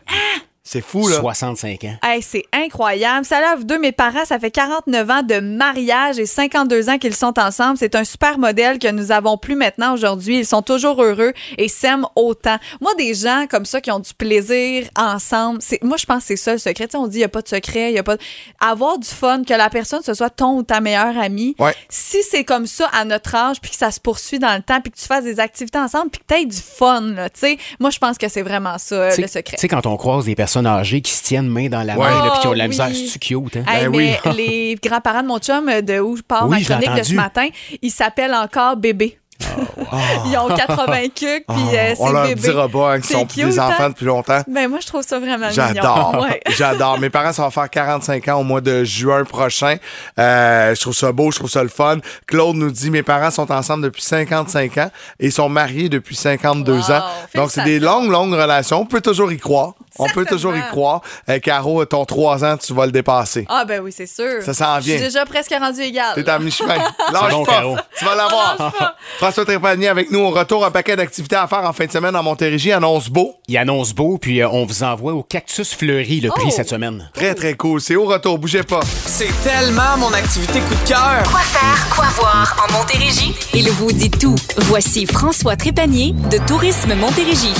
C'est 0.66 0.80
fou, 0.80 1.06
là. 1.08 1.20
65 1.20 1.84
ans. 1.84 1.96
Hey, 2.02 2.22
c'est 2.22 2.46
incroyable. 2.50 3.26
À 3.30 3.54
vous 3.54 3.64
deux. 3.64 3.78
Mes 3.78 3.92
parents, 3.92 4.24
ça 4.24 4.38
fait 4.38 4.50
49 4.50 5.10
ans 5.10 5.22
de 5.22 5.38
mariage 5.40 6.18
et 6.18 6.24
52 6.24 6.88
ans 6.88 6.96
qu'ils 6.96 7.14
sont 7.14 7.38
ensemble. 7.38 7.76
C'est 7.76 7.94
un 7.94 8.04
super 8.04 8.38
modèle 8.38 8.78
que 8.78 8.90
nous 8.90 9.12
avons 9.12 9.36
plus 9.36 9.56
maintenant 9.56 9.92
aujourd'hui. 9.92 10.38
Ils 10.38 10.46
sont 10.46 10.62
toujours 10.62 11.02
heureux 11.02 11.34
et 11.58 11.68
s'aiment 11.68 12.06
autant. 12.16 12.56
Moi, 12.80 12.94
des 12.94 13.12
gens 13.12 13.44
comme 13.50 13.66
ça 13.66 13.82
qui 13.82 13.90
ont 13.90 13.98
du 13.98 14.14
plaisir 14.14 14.88
ensemble, 14.96 15.58
c'est 15.60 15.82
moi, 15.84 15.98
je 15.98 16.06
pense 16.06 16.20
que 16.20 16.28
c'est 16.28 16.36
ça 16.36 16.52
le 16.52 16.58
secret. 16.58 16.86
Tu 16.86 16.92
sais, 16.92 16.96
on 16.96 17.08
dit 17.08 17.16
il 17.16 17.20
n'y 17.20 17.24
a 17.24 17.28
pas 17.28 17.42
de 17.42 17.48
secret, 17.48 17.90
il 17.90 17.94
y 17.94 17.98
a 17.98 18.02
pas 18.02 18.16
de... 18.16 18.22
Avoir 18.58 18.98
du 18.98 19.08
fun, 19.08 19.42
que 19.44 19.52
la 19.52 19.68
personne, 19.68 20.02
ce 20.02 20.14
soit 20.14 20.30
ton 20.30 20.56
ou 20.56 20.62
ta 20.62 20.80
meilleure 20.80 21.18
amie. 21.18 21.54
Ouais. 21.58 21.74
Si 21.90 22.22
c'est 22.22 22.44
comme 22.44 22.66
ça 22.66 22.88
à 22.94 23.04
notre 23.04 23.34
âge, 23.34 23.60
puis 23.60 23.70
que 23.70 23.76
ça 23.76 23.90
se 23.90 24.00
poursuit 24.00 24.38
dans 24.38 24.54
le 24.54 24.62
temps, 24.62 24.80
puis 24.80 24.90
que 24.90 24.96
tu 24.96 25.04
fasses 25.04 25.24
des 25.24 25.40
activités 25.40 25.78
ensemble, 25.78 26.08
puis 26.08 26.22
que 26.22 26.34
tu 26.34 26.40
aies 26.40 26.46
du 26.46 26.56
fun, 26.56 27.02
là, 27.02 27.28
tu 27.28 27.40
sais, 27.40 27.58
moi, 27.80 27.90
je 27.90 27.98
pense 27.98 28.16
que 28.16 28.28
c'est 28.28 28.42
vraiment 28.42 28.78
ça, 28.78 29.14
le 29.14 29.26
secret. 29.26 29.56
Tu 29.56 29.60
sais, 29.60 29.68
quand 29.68 29.84
on 29.84 29.98
croise 29.98 30.24
des 30.24 30.34
personnes 30.34 30.53
âgées 30.64 31.00
qui 31.00 31.12
se 31.12 31.22
tiennent 31.22 31.48
main 31.48 31.68
dans 31.68 31.82
la 31.82 31.96
main, 31.96 32.24
là, 32.24 32.30
puis 32.32 32.40
qui 32.42 32.46
ont 32.48 32.52
de 32.52 32.58
la 32.58 32.64
Oh, 32.64 32.68
misère, 32.68 32.88
oui. 32.90 33.08
c'est 33.12 33.18
cute, 33.18 33.56
hein? 33.56 33.64
Hey, 33.66 33.84
Ben 33.84 33.90
mais 33.90 34.20
oui. 34.26 34.32
les 34.36 34.78
grands-parents 34.82 35.22
de 35.22 35.28
mon 35.28 35.38
chum, 35.38 35.68
euh, 35.68 35.80
de 35.82 35.98
où 36.00 36.16
je 36.16 36.22
pars 36.22 36.48
Oui, 36.48 36.58
ma 36.68 36.76
chronique 36.80 36.98
de 37.00 37.02
ce 37.04 37.14
matin, 37.14 37.48
ils 37.82 37.90
s'appellent 37.90 38.34
encore 38.34 38.76
bébé. 38.76 39.18
Ils 40.26 40.36
ont 40.38 40.48
80 40.48 41.08
cucs, 41.14 41.44
puis 41.46 41.56
euh, 41.74 41.90
Ah, 41.90 41.94
on 41.98 42.06
c'est 42.06 42.12
leur 42.12 42.26
bébé. 42.28 42.40
dira 42.40 42.68
pas 42.68 42.92
hein, 42.92 42.96
qu'ils 42.96 43.04
C'est 43.06 43.12
sont 43.14 43.26
cute, 43.26 43.44
des 43.48 43.58
hein? 43.58 43.66
enfants 43.68 43.88
depuis 43.88 44.04
longtemps. 44.06 44.40
Ben, 44.46 44.68
moi, 44.68 44.78
je 44.80 44.86
trouve 44.86 45.02
ça 45.02 45.18
vraiment 45.18 45.50
J'adore. 45.50 46.12
mignon. 46.12 46.22
Ouais. 46.28 46.40
J'adore. 46.56 46.98
Mes 47.00 47.10
parents, 47.10 47.32
ça 47.32 47.42
va 47.42 47.50
faire 47.50 47.68
45 47.68 48.28
ans 48.28 48.40
au 48.40 48.44
mois 48.44 48.60
de 48.60 48.84
juin 48.84 49.24
prochain. 49.24 49.76
Euh, 50.18 50.74
je 50.74 50.80
trouve 50.80 50.94
ça 50.94 51.10
beau, 51.12 51.30
je 51.32 51.38
trouve 51.38 51.50
ça 51.50 51.62
le 51.62 51.68
fun. 51.68 51.98
Claude 52.26 52.56
nous 52.56 52.70
dit, 52.70 52.90
mes 52.90 53.02
parents 53.02 53.30
sont 53.32 53.50
ensemble 53.50 53.82
depuis 53.84 54.02
55 54.02 54.78
ans 54.78 54.90
et 55.18 55.30
sont 55.30 55.48
mariés 55.48 55.88
depuis 55.88 56.14
52 56.16 56.72
Wow, 56.72 56.92
ans. 56.92 57.02
Donc, 57.34 57.50
c'est 57.50 57.64
des 57.64 57.80
longues, 57.80 58.10
longues 58.10 58.34
relations. 58.34 58.80
On 58.80 58.86
peut 58.86 59.00
toujours 59.00 59.32
y 59.32 59.38
croire. 59.38 59.74
On 59.98 60.08
peut 60.08 60.24
toujours 60.24 60.56
y 60.56 60.60
croire. 60.70 61.00
Euh, 61.28 61.38
Caro, 61.38 61.84
ton 61.84 62.04
3 62.04 62.44
ans, 62.44 62.56
tu 62.56 62.74
vas 62.74 62.86
le 62.86 62.92
dépasser. 62.92 63.46
Ah, 63.48 63.64
ben 63.64 63.80
oui, 63.80 63.92
c'est 63.96 64.06
sûr. 64.06 64.42
Ça 64.42 64.52
s'en 64.54 64.78
vient. 64.78 64.94
Je 64.94 64.98
suis 64.98 65.06
déjà 65.12 65.24
presque 65.24 65.54
rendu 65.58 65.80
égal. 65.80 66.14
T'es 66.14 66.28
à 66.28 66.38
mi-chemin. 66.38 66.76
Lâche 67.12 67.44
pas. 67.46 67.52
Caro. 67.52 67.76
Tu 67.98 68.04
vas 68.04 68.14
l'avoir. 68.14 68.72
François 69.18 69.44
Trépanier 69.44 69.88
avec 69.88 70.10
nous. 70.10 70.20
On 70.20 70.30
retourne 70.30 70.64
un 70.64 70.70
paquet 70.70 70.96
d'activités 70.96 71.36
à 71.36 71.46
faire 71.46 71.62
en 71.64 71.72
fin 71.72 71.86
de 71.86 71.92
semaine 71.92 72.16
en 72.16 72.22
Montérégie. 72.22 72.72
Annonce 72.72 73.08
beau. 73.08 73.34
Il 73.48 73.56
annonce 73.58 73.92
beau, 73.92 74.18
puis 74.18 74.40
euh, 74.42 74.48
on 74.48 74.64
vous 74.66 74.82
envoie 74.82 75.12
au 75.12 75.22
Cactus 75.22 75.74
Fleuri 75.74 76.20
le 76.20 76.30
prix 76.30 76.44
Oh. 76.48 76.50
cette 76.50 76.68
semaine. 76.70 77.10
Très, 77.14 77.34
très 77.34 77.54
cool. 77.54 77.80
C'est 77.80 77.96
au 77.96 78.04
retour. 78.04 78.38
Bougez 78.38 78.62
pas. 78.64 78.80
C'est 79.06 79.30
tellement 79.42 79.96
mon 79.98 80.12
activité 80.12 80.60
coup 80.60 80.74
de 80.74 80.88
cœur. 80.88 81.22
Quoi 81.30 81.40
faire, 81.40 81.88
quoi 81.94 82.06
voir 82.16 82.66
en 82.68 82.72
Montérégie? 82.72 83.34
Il 83.54 83.70
vous 83.70 83.92
dit 83.92 84.10
tout. 84.10 84.34
Voici 84.58 85.06
François 85.06 85.56
Trépanier 85.56 86.12
de 86.30 86.38
Tourisme 86.46 86.94
Montérégie. 86.94 87.54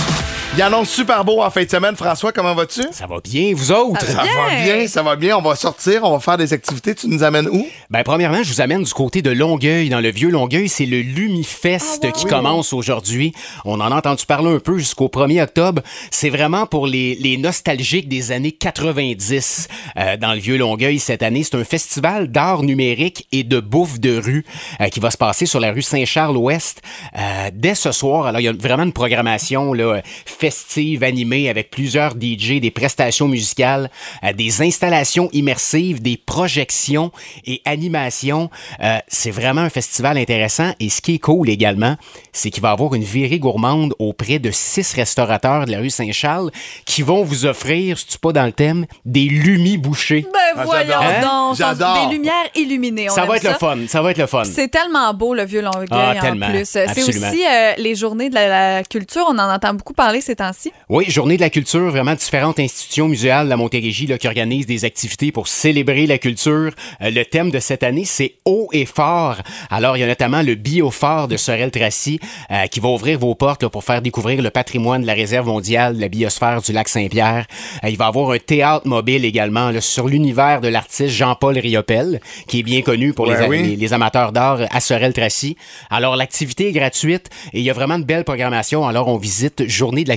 Il 0.57 0.62
annonce 0.62 0.88
super 0.88 1.25
beau 1.25 1.43
en 1.43 1.51
fin 1.51 1.64
de 1.64 1.69
semaine. 1.69 1.97
François, 1.97 2.31
comment 2.31 2.55
vas-tu? 2.55 2.83
Ça 2.93 3.09
va 3.09 3.17
bien, 3.19 3.53
vous 3.57 3.73
autres? 3.73 4.07
Ça 4.07 4.23
va 4.23 4.62
bien, 4.62 4.87
ça 4.87 5.03
va 5.03 5.17
bien. 5.17 5.37
On 5.37 5.43
va 5.43 5.57
sortir, 5.57 6.05
on 6.05 6.12
va 6.12 6.21
faire 6.21 6.37
des 6.37 6.53
activités. 6.53 6.95
Tu 6.95 7.09
nous 7.09 7.25
amènes 7.25 7.49
où? 7.49 7.67
Ben, 7.90 8.05
premièrement, 8.05 8.40
je 8.40 8.53
vous 8.53 8.61
amène 8.61 8.85
du 8.85 8.93
côté 8.93 9.21
de 9.21 9.33
Longueuil, 9.33 9.88
dans 9.88 9.99
le 9.99 10.12
vieux 10.12 10.31
Longueuil. 10.31 10.69
C'est 10.69 10.87
le 10.87 11.01
Lumifest 11.01 12.12
qui 12.12 12.27
commence 12.27 12.73
aujourd'hui. 12.73 13.33
On 13.64 13.81
en 13.81 13.90
a 13.90 13.97
entendu 13.97 14.27
parler 14.27 14.55
un 14.55 14.61
peu 14.61 14.79
jusqu'au 14.79 15.09
1er 15.09 15.43
octobre. 15.43 15.83
C'est 16.12 16.31
vraiment 16.31 16.67
pour 16.67 16.87
les, 16.87 17.17
les 17.17 17.37
nostalgiques 17.37 18.09
des 18.09 18.31
années 18.31 18.53
90 18.53 19.67
euh, 19.97 20.17
dans 20.17 20.35
le 20.35 20.38
vieux 20.38 20.57
Longueuil 20.57 21.01
cette 21.01 21.25
année. 21.25 21.43
C'est 21.43 21.57
un 21.57 21.64
festival 21.64 22.29
d'art 22.29 22.62
numérique 22.62 23.27
et 23.33 23.43
de 23.43 23.59
bouffe 23.59 23.99
de 23.99 24.19
rue 24.19 24.45
euh, 24.81 24.87
qui 24.87 25.01
va 25.01 25.11
se 25.11 25.19
passer 25.19 25.47
sur 25.47 25.59
la 25.59 25.73
rue 25.73 25.83
Saint-Charles-Ouest 25.83 26.81
euh, 27.19 27.51
dès 27.53 27.75
ce 27.75 27.90
soir. 27.90 28.27
Alors, 28.27 28.40
il 28.40 28.45
y 28.45 28.49
a 28.49 28.53
vraiment 28.53 28.85
une 28.85 28.93
programmation 28.93 29.73
là, 29.73 30.01
festive, 30.45 31.03
animée 31.03 31.49
avec 31.49 31.71
plusieurs 31.71 32.13
DJ, 32.21 32.61
des 32.61 32.71
prestations 32.71 33.29
musicales, 33.29 33.90
euh, 34.25 34.35
des 34.35 34.61
installations 34.61 35.31
immersives, 35.33 36.03
des 36.03 36.19
projections 36.19 37.11
et 37.47 37.63
animations. 37.65 38.51
Euh, 38.83 38.99
c'est 39.09 39.31
vraiment 39.31 39.63
un 39.63 39.71
festival 39.71 40.19
intéressant. 40.19 40.73
Et 40.81 40.90
ce 40.90 41.01
qui 41.01 41.15
est 41.15 41.19
cool 41.19 41.49
également, 41.49 41.97
c'est 42.33 42.51
qu'il 42.51 42.63
va 42.63 42.69
y 42.69 42.73
avoir 42.73 42.95
une 42.95 43.05
virée 43.05 43.38
gourmande 43.38 43.95
auprès 43.99 44.38
de 44.38 44.51
six 44.51 44.92
restaurateurs 44.92 45.65
de 45.65 45.71
la 45.73 45.79
rue 45.79 45.88
Saint-Charles 45.88 46.51
qui 46.85 47.01
vont 47.01 47.25
vous 47.25 47.47
offrir, 47.47 47.99
si 47.99 48.07
tu 48.07 48.19
pas 48.19 48.33
dans 48.33 48.45
le 48.45 48.53
thème, 48.53 48.85
des 49.07 49.25
lumis 49.25 49.79
bouchés. 49.79 50.27
Ben 50.31 50.63
voyons 50.65 50.92
Hein? 51.01 51.21
donc. 51.23 51.57
J'adore. 51.57 52.07
Des 52.09 52.15
lumières 52.17 52.51
illuminées. 52.55 53.09
on 53.11 53.15
Ça 53.15 53.25
va 53.25 53.37
être 53.37 53.45
le 53.49 53.55
fun. 53.55 53.79
Ça 53.88 54.03
va 54.03 54.11
être 54.11 54.19
le 54.19 54.27
fun. 54.27 54.45
C'est 54.45 54.69
tellement 54.69 55.15
beau, 55.15 55.33
le 55.33 55.45
vieux 55.47 55.63
Longueuil, 55.63 55.87
Ah, 55.90 56.15
en 56.17 56.21
tellement. 56.21 56.51
plus. 56.51 56.65
C'est 56.67 56.90
aussi 57.03 57.42
euh, 57.51 57.73
les 57.79 57.95
journées 57.95 58.29
de 58.29 58.35
la, 58.35 58.49
la 58.77 58.83
culture. 58.85 59.25
On 59.29 59.38
en 59.38 59.51
entend 59.55 59.73
beaucoup 59.75 59.95
parler 59.95 60.21
ces 60.21 60.34
temps-ci? 60.35 60.73
Oui, 60.89 61.05
Journée 61.09 61.37
de 61.37 61.41
la 61.43 61.51
culture, 61.51 61.91
vraiment 61.91 62.15
différentes 62.15 62.59
institutions 62.59 63.09
muséales 63.09 63.47
de 63.47 63.51
la 63.51 63.57
Montérégie 63.57 64.07
là, 64.07 64.19
qui 64.19 64.27
organisent 64.27 64.67
des 64.67 64.85
activités 64.85 65.33
pour 65.33 65.49
célébrer 65.49 66.07
la 66.07 66.19
culture. 66.19 66.73
Euh, 67.03 67.11
le 67.11 67.25
thème 67.25 67.51
de 67.51 67.59
cette 67.61 67.83
année, 67.83 68.05
c'est 68.05 68.35
haut 68.45 68.69
et 68.73 68.85
fort. 68.87 69.37
Alors, 69.71 69.97
il 69.97 70.01
y 70.01 70.03
a 70.03 70.07
notamment 70.07 70.43
le 70.43 70.55
biophore 70.55 71.29
de 71.29 71.37
Sorel-Tracy 71.37 72.21
euh, 72.51 72.67
qui 72.67 72.81
va 72.81 72.89
ouvrir 72.89 73.19
vos 73.19 73.35
portes 73.35 73.63
là, 73.63 73.69
pour 73.71 73.85
faire 73.85 74.03
découvrir 74.03 74.43
le 74.43 74.51
patrimoine 74.51 75.03
de 75.03 75.07
la 75.07 75.15
réserve 75.15 75.47
mondiale 75.47 75.97
de 75.97 76.01
la 76.01 76.09
biosphère 76.09 76.61
du 76.63 76.73
lac 76.73 76.89
Saint-Pierre. 76.89 77.47
Euh, 77.85 77.89
il 77.89 77.97
va 77.97 78.07
y 78.07 78.09
avoir 78.09 78.31
un 78.33 78.39
théâtre 78.39 78.87
mobile 78.87 79.25
également 79.25 79.71
là, 79.71 79.81
sur 79.81 80.09
l'univers 80.09 80.61
de 80.61 80.69
l'artiste 80.69 81.09
Jean-Paul 81.15 81.59
Riopel, 81.59 82.21
qui 82.49 82.61
est 82.61 82.63
bien 82.63 82.83
connu 82.83 83.13
pour 83.13 83.29
Ouais, 83.29 83.41
les, 83.41 83.47
oui. 83.49 83.63
les- 83.63 83.77
les 83.77 83.93
amateurs 83.93 84.33
d'art 84.33 84.61
à 84.71 84.81
Sorel-Tracy. 84.81 85.57
Alors, 85.91 86.17
l'activité 86.17 86.69
est 86.69 86.73
gratuite 86.73 87.29
et 87.53 87.59
il 87.61 87.65
y 87.65 87.71
a 87.71 87.73
vraiment 87.73 87.99
de 87.99 88.05
belles 88.05 88.25
programmations. 88.25 88.87
Alors, 88.87 89.09
on 89.09 89.17
visite 89.17 89.69
journée 89.69 90.05
de 90.05 90.09
la 90.09 90.17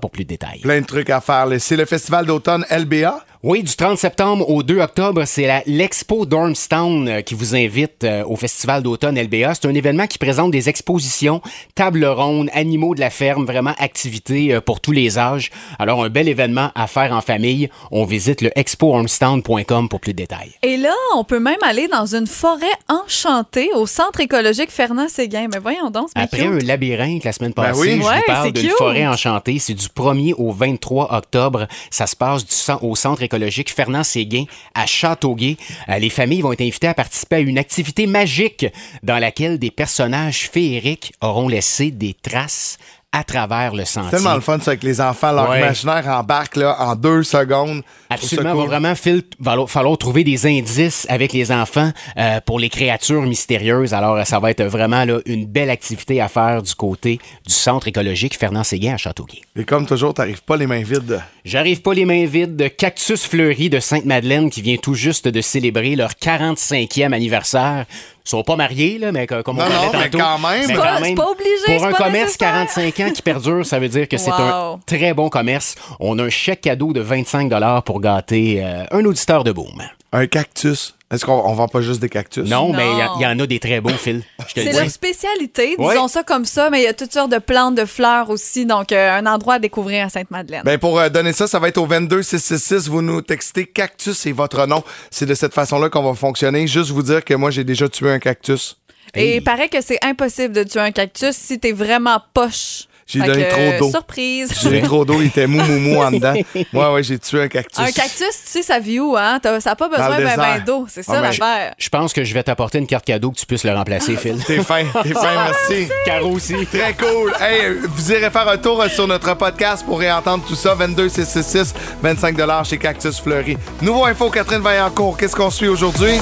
pour 0.00 0.10
plus 0.10 0.24
de 0.24 0.28
détails. 0.28 0.60
Plein 0.60 0.80
de 0.80 0.86
trucs 0.86 1.10
à 1.10 1.20
faire. 1.20 1.46
C'est 1.58 1.76
le 1.76 1.84
festival 1.84 2.26
d'automne 2.26 2.64
LBA. 2.70 3.24
Oui, 3.44 3.64
du 3.64 3.74
30 3.74 3.98
septembre 3.98 4.48
au 4.48 4.62
2 4.62 4.78
octobre, 4.78 5.24
c'est 5.24 5.48
la- 5.48 5.64
l'Expo 5.66 6.26
Dormstown 6.26 7.08
euh, 7.08 7.20
qui 7.22 7.34
vous 7.34 7.56
invite 7.56 8.04
euh, 8.04 8.22
au 8.24 8.36
Festival 8.36 8.84
d'automne 8.84 9.18
LBA. 9.20 9.54
C'est 9.56 9.66
un 9.66 9.74
événement 9.74 10.06
qui 10.06 10.16
présente 10.16 10.52
des 10.52 10.68
expositions, 10.68 11.42
tables 11.74 12.04
rondes, 12.04 12.50
animaux 12.52 12.94
de 12.94 13.00
la 13.00 13.10
ferme, 13.10 13.44
vraiment 13.44 13.74
activités 13.78 14.54
euh, 14.54 14.60
pour 14.60 14.78
tous 14.80 14.92
les 14.92 15.18
âges. 15.18 15.50
Alors, 15.80 16.04
un 16.04 16.08
bel 16.08 16.28
événement 16.28 16.70
à 16.76 16.86
faire 16.86 17.12
en 17.12 17.20
famille. 17.20 17.68
On 17.90 18.04
visite 18.04 18.42
le 18.42 18.56
expoormstown.com 18.56 19.88
pour 19.88 19.98
plus 19.98 20.12
de 20.12 20.18
détails. 20.18 20.52
Et 20.62 20.76
là, 20.76 20.94
on 21.16 21.24
peut 21.24 21.40
même 21.40 21.58
aller 21.62 21.88
dans 21.88 22.06
une 22.14 22.28
forêt 22.28 22.66
enchantée 22.88 23.70
au 23.74 23.88
centre 23.88 24.20
écologique 24.20 24.70
Fernand-Séguin. 24.70 25.48
Mais 25.52 25.58
voyons 25.58 25.90
donc, 25.90 26.10
c'est 26.14 26.22
Après 26.22 26.42
cute. 26.42 26.46
un 26.62 26.64
labyrinthe 26.64 27.24
la 27.24 27.32
semaine 27.32 27.54
Ben 27.56 27.64
passée, 27.64 27.80
oui. 27.80 28.00
je 28.00 28.06
Ouais, 28.06 28.16
vous 28.18 28.22
parle 28.24 28.46
c'est 28.46 28.52
d'une 28.52 28.70
forêt 28.70 29.04
enchantée. 29.08 29.58
C'est 29.58 29.74
du 29.74 29.86
1er 29.88 30.34
au 30.38 30.52
23 30.52 31.12
octobre. 31.12 31.66
Ça 31.90 32.06
se 32.06 32.14
passe 32.14 32.46
du 32.46 32.54
au 32.82 32.94
centre 32.94 33.20
écologique 33.20 33.31
Fernand-Séguin 33.70 34.44
à 34.74 34.86
Châteauguay. 34.86 35.56
Euh, 35.88 35.98
les 35.98 36.10
familles 36.10 36.42
vont 36.42 36.52
être 36.52 36.62
invitées 36.62 36.88
à 36.88 36.94
participer 36.94 37.36
à 37.36 37.40
une 37.40 37.58
activité 37.58 38.06
magique 38.06 38.66
dans 39.02 39.18
laquelle 39.18 39.58
des 39.58 39.70
personnages 39.70 40.48
féeriques 40.50 41.12
auront 41.20 41.48
laissé 41.48 41.90
des 41.90 42.14
traces 42.14 42.78
à 43.14 43.24
travers 43.24 43.74
le 43.74 43.84
sentier. 43.84 44.10
Tellement 44.10 44.34
le 44.34 44.40
fun, 44.40 44.58
ça, 44.58 44.70
avec 44.70 44.82
les 44.82 44.98
enfants. 45.00 45.32
Leur 45.32 45.50
Ouais. 45.50 45.58
imaginaire 45.58 46.06
embarque 46.08 46.56
là, 46.56 46.76
en 46.80 46.96
deux 46.96 47.22
secondes. 47.22 47.82
Absolument, 48.08 48.54
va 48.54 48.64
vraiment 48.64 48.94
Phil, 48.94 49.22
va 49.38 49.54
lo- 49.54 49.66
falloir 49.66 49.98
trouver 49.98 50.24
des 50.24 50.46
indices 50.46 51.06
avec 51.10 51.32
les 51.34 51.52
enfants 51.52 51.92
euh, 52.18 52.40
pour 52.44 52.58
les 52.58 52.68
créatures 52.70 53.22
mystérieuses. 53.22 53.92
Alors, 53.94 54.16
euh, 54.16 54.24
ça 54.24 54.38
va 54.38 54.50
être 54.50 54.62
vraiment 54.64 55.04
là, 55.04 55.18
une 55.26 55.44
belle 55.46 55.68
activité 55.70 56.20
à 56.22 56.28
faire 56.28 56.62
du 56.62 56.74
côté 56.74 57.18
du 57.46 57.52
centre 57.52 57.86
écologique 57.88 58.38
Fernand-Séguin 58.38 58.94
à 58.94 58.96
Châteauguay. 58.96 59.40
Et 59.56 59.64
comme 59.64 59.86
toujours, 59.86 60.14
t'arrives 60.14 60.42
pas 60.42 60.56
les 60.56 60.66
mains 60.66 60.82
vides. 60.82 61.20
J'arrive 61.44 61.82
pas 61.82 61.92
les 61.94 62.04
mains 62.06 62.24
vides 62.26 62.56
de 62.56 62.68
Cactus 62.68 63.26
Fleuri 63.26 63.68
de 63.68 63.80
Sainte-Madeleine 63.80 64.48
qui 64.48 64.62
vient 64.62 64.76
tout 64.76 64.94
juste 64.94 65.28
de 65.28 65.40
célébrer 65.42 65.96
leur 65.96 66.12
45e 66.12 67.12
anniversaire. 67.12 67.84
Ils 68.24 68.28
sont 68.30 68.42
pas 68.44 68.54
mariés, 68.56 68.98
là, 68.98 69.10
mais 69.10 69.26
comme 69.26 69.42
on 69.48 69.52
Non, 69.54 69.58
parlait 69.68 69.74
non, 69.86 69.92
mais 69.94 70.10
tantôt. 70.10 70.18
quand 70.18 70.38
même. 70.38 70.60
mais 70.60 70.74
C'est 71.08 71.14
pas- 71.14 71.26
obligé, 71.30 71.76
Pour 71.76 71.84
un 71.86 71.90
pas 71.90 71.96
commerce 71.98 72.26
nécessaire. 72.26 72.52
45 72.52 73.00
ans 73.00 73.10
qui 73.12 73.22
perdure, 73.22 73.66
ça 73.66 73.78
veut 73.80 73.88
dire 73.88 74.06
que 74.08 74.16
c'est 74.16 74.30
un 74.30 74.78
très 74.86 75.12
bon 75.12 75.28
commerce. 75.28 75.74
On 75.98 76.18
a 76.18 76.24
un 76.24 76.28
chèque 76.30 76.60
cadeau 76.62 76.92
de 76.92 77.00
25 77.00 77.50
pour 77.84 78.00
gâter 78.00 78.62
euh, 78.64 78.84
un 78.92 79.04
auditeur 79.04 79.42
de 79.44 79.50
Boom. 79.52 79.82
Un 80.12 80.26
cactus. 80.26 80.94
Est-ce 81.12 81.24
qu'on 81.26 81.32
on 81.44 81.52
vend 81.52 81.68
pas 81.68 81.82
juste 81.82 82.00
des 82.00 82.08
cactus? 82.08 82.48
Non, 82.48 82.72
mais 82.72 82.84
il 82.90 82.98
y 82.98 83.00
a- 83.02 83.06
Non. 83.06 83.12
il 83.18 83.22
y, 83.22 83.26
en 83.26 83.38
a 83.38 83.46
des 83.46 83.60
très 83.60 83.80
beaux, 83.80 83.90
Phil. 83.90 84.22
Je 84.48 84.54
te 84.54 84.60
le 84.60 84.64
C'est 84.66 84.72
dis. 84.72 84.78
leur 84.78 84.90
spécialité, 84.90 85.74
Ouais. 85.78 85.90
disons 85.94 86.08
ça 86.08 86.22
comme 86.22 86.44
ça, 86.46 86.70
mais 86.70 86.80
il 86.80 86.84
y 86.84 86.88
a 86.88 86.94
toutes 86.94 87.12
sortes 87.12 87.30
de 87.30 87.38
plantes, 87.38 87.74
de 87.74 87.84
fleurs 87.84 88.30
aussi, 88.30 88.64
donc 88.66 88.92
euh, 88.92 89.18
un 89.18 89.26
endroit 89.26 89.54
à 89.54 89.58
découvrir 89.58 90.06
à 90.06 90.08
Sainte-Madeleine. 90.08 90.62
Ben 90.64 90.78
pour 90.78 90.98
euh, 90.98 91.08
donner 91.10 91.32
ça, 91.32 91.46
ça 91.46 91.58
va 91.58 91.68
être 91.68 91.78
au 91.78 91.86
22666. 91.86 92.88
Vous 92.88 93.02
nous 93.02 93.20
textez 93.20 93.66
cactus 93.66 94.24
et 94.26 94.32
votre 94.32 94.66
nom. 94.66 94.82
C'est 95.10 95.26
de 95.26 95.34
cette 95.34 95.52
façon-là 95.54 95.90
qu'on 95.90 96.02
va 96.02 96.14
fonctionner. 96.14 96.66
Juste 96.66 96.90
vous 96.90 97.02
dire 97.02 97.24
que 97.24 97.34
moi, 97.34 97.50
j'ai 97.50 97.64
déjà 97.64 97.88
tué 97.88 98.10
un 98.10 98.18
cactus. 98.18 98.78
Et 99.14 99.36
il 99.36 99.44
paraît 99.44 99.68
que 99.68 99.82
c'est 99.82 99.98
impossible 100.02 100.54
de 100.54 100.62
tuer 100.62 100.80
un 100.80 100.92
cactus 100.92 101.36
si 101.36 101.60
t'es 101.60 101.72
vraiment 101.72 102.18
poche. 102.32 102.84
J'ai 103.06 103.20
donné 103.20 103.44
que, 103.44 103.50
trop 103.50 103.78
d'eau. 103.78 103.90
Surprise. 103.90 104.52
J'ai 104.62 104.78
eu 104.78 104.82
trop 104.82 105.04
d'eau, 105.04 105.20
il 105.20 105.26
était 105.26 105.46
mou 105.46 105.60
mou 105.62 105.78
mou 105.78 106.02
en 106.02 106.10
dedans. 106.12 106.34
Ouais, 106.54 106.92
ouais, 106.92 107.02
j'ai 107.02 107.18
tué 107.18 107.42
un 107.42 107.48
cactus. 107.48 107.78
Un 107.78 107.90
cactus, 107.90 108.28
tu 108.28 108.34
sais, 108.44 108.62
ça 108.62 108.78
vit 108.78 109.00
où, 109.00 109.16
hein? 109.16 109.38
T'as- 109.42 109.60
Ça 109.60 109.70
n'a 109.70 109.76
pas 109.76 109.88
besoin 109.88 110.18
d'un 110.18 110.36
bain 110.36 110.58
d'eau. 110.64 110.86
C'est 110.88 111.02
ça 111.02 111.14
Ah, 111.16 111.20
l'affaire. 111.20 111.74
Je 111.78 111.88
pense 111.88 112.12
que 112.12 112.24
je 112.24 112.32
vais 112.34 112.42
t'apporter 112.42 112.78
une 112.78 112.86
carte 112.86 113.04
cadeau 113.04 113.30
que 113.30 113.36
tu 113.38 113.46
puisses 113.46 113.64
le 113.64 113.72
remplacer, 113.74 114.16
Phil. 114.16 114.36
T'es 114.46 114.58
fin, 114.62 114.84
t'es 115.02 115.10
fin, 115.10 115.34
merci. 115.34 115.88
Caro 116.06 116.30
aussi. 116.32 116.54
Très 116.66 116.94
cool. 116.94 117.32
Hey, 117.40 117.76
vous 117.88 118.12
irez 118.12 118.30
faire 118.30 118.48
un 118.48 118.56
tour 118.58 118.82
sur 118.88 119.06
notre 119.06 119.34
podcast 119.36 119.84
pour 119.84 119.98
réentendre 119.98 120.44
tout 120.46 120.54
ça. 120.54 120.74
22666, 120.74 121.74
25 122.02 122.36
chez 122.64 122.78
Cactus 122.78 123.20
Fleury. 123.20 123.56
Nouveau 123.80 124.04
info, 124.04 124.30
Catherine 124.30 124.62
Vaillancourt. 124.62 125.16
Qu'est-ce 125.16 125.36
qu'on 125.36 125.50
suit 125.50 125.68
aujourd'hui? 125.68 126.18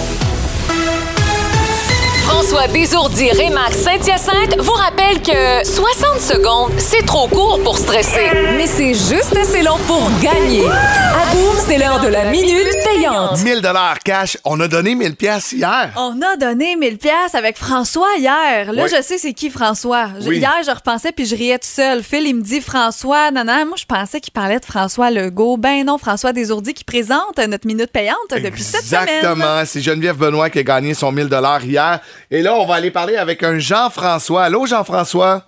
François 2.32 2.68
Désourdi 2.68 3.28
Rémax 3.32 3.76
Saint-Hyacinthe 3.78 4.56
vous 4.60 4.72
rappelle 4.72 5.20
que 5.20 5.66
60 5.66 6.20
secondes, 6.20 6.70
c'est 6.78 7.04
trop 7.04 7.26
court 7.26 7.60
pour 7.64 7.76
stresser. 7.76 8.28
Mais 8.56 8.68
c'est 8.68 8.94
juste 8.94 9.36
assez 9.36 9.62
long 9.64 9.76
pour 9.88 10.08
gagner. 10.22 10.64
À 10.64 11.26
boum, 11.34 11.56
c'est 11.66 11.76
l'heure 11.76 11.98
de 12.00 12.06
la 12.06 12.26
minute 12.26 12.68
payante. 12.84 13.42
1000 13.42 13.60
cash. 14.04 14.38
On 14.44 14.60
a 14.60 14.68
donné 14.68 14.94
1000 14.94 15.16
pièces 15.16 15.50
hier. 15.52 15.90
On 15.96 16.20
a 16.22 16.36
donné 16.36 16.76
1000 16.76 16.98
pièces 16.98 17.34
avec 17.34 17.58
François 17.58 18.06
hier. 18.16 18.72
Là, 18.72 18.84
Oui. 18.84 18.90
je 18.96 19.02
sais 19.02 19.18
c'est 19.18 19.32
qui 19.32 19.50
François. 19.50 20.10
Je- 20.20 20.28
Oui. 20.28 20.38
Hier, 20.38 20.54
je 20.64 20.70
repensais 20.70 21.10
puis 21.10 21.26
je 21.26 21.34
riais 21.34 21.58
tout 21.58 21.66
seul. 21.68 22.04
Phil, 22.04 22.26
il 22.28 22.36
me 22.36 22.42
dit 22.42 22.60
François, 22.60 23.32
non, 23.32 23.42
non. 23.42 23.66
Moi, 23.66 23.76
je 23.76 23.84
pensais 23.86 24.20
qu'il 24.20 24.32
parlait 24.32 24.60
de 24.60 24.64
François 24.64 25.10
Legault. 25.10 25.56
Ben 25.56 25.84
non, 25.84 25.98
François 25.98 26.32
Desourdis 26.32 26.74
qui 26.74 26.84
présente 26.84 27.38
notre 27.48 27.66
minute 27.66 27.90
payante 27.90 28.16
depuis 28.30 28.62
cette 28.62 28.84
semaine. 28.84 29.08
Exactement. 29.08 29.62
C'est 29.66 29.80
Geneviève 29.80 30.16
Benoît 30.16 30.48
qui 30.48 30.60
a 30.60 30.62
gagné 30.62 30.94
son 30.94 31.10
1000 31.10 31.28
hier. 31.64 31.98
Et 32.32 32.42
là, 32.42 32.54
on 32.54 32.64
va 32.64 32.76
aller 32.76 32.92
parler 32.92 33.16
avec 33.16 33.42
un 33.42 33.58
Jean-François. 33.58 34.44
Allô, 34.44 34.64
Jean-François? 34.64 35.42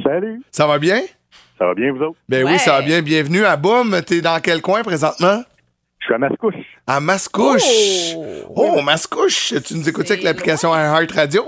Salut. 0.00 0.40
Ça 0.52 0.64
va 0.64 0.78
bien? 0.78 1.00
Ça 1.58 1.66
va 1.66 1.74
bien, 1.74 1.92
vous 1.92 2.02
autres? 2.02 2.18
Ben 2.28 2.46
oui, 2.46 2.56
ça 2.60 2.70
va 2.70 2.82
bien. 2.82 3.02
Bienvenue 3.02 3.44
à 3.44 3.56
Boom. 3.56 4.00
T'es 4.06 4.20
dans 4.20 4.38
quel 4.40 4.62
coin 4.62 4.82
présentement? 4.84 5.42
Je 5.98 6.04
suis 6.04 6.14
à 6.14 6.18
Mascouche. 6.18 6.54
À 6.86 7.00
Mascouche. 7.00 8.14
Oh, 8.54 8.80
Mascouche. 8.80 9.54
Tu 9.66 9.74
nous 9.74 9.88
écoutes 9.88 10.08
avec 10.08 10.22
l'application 10.22 10.72
iHeart 10.72 11.10
Radio? 11.10 11.46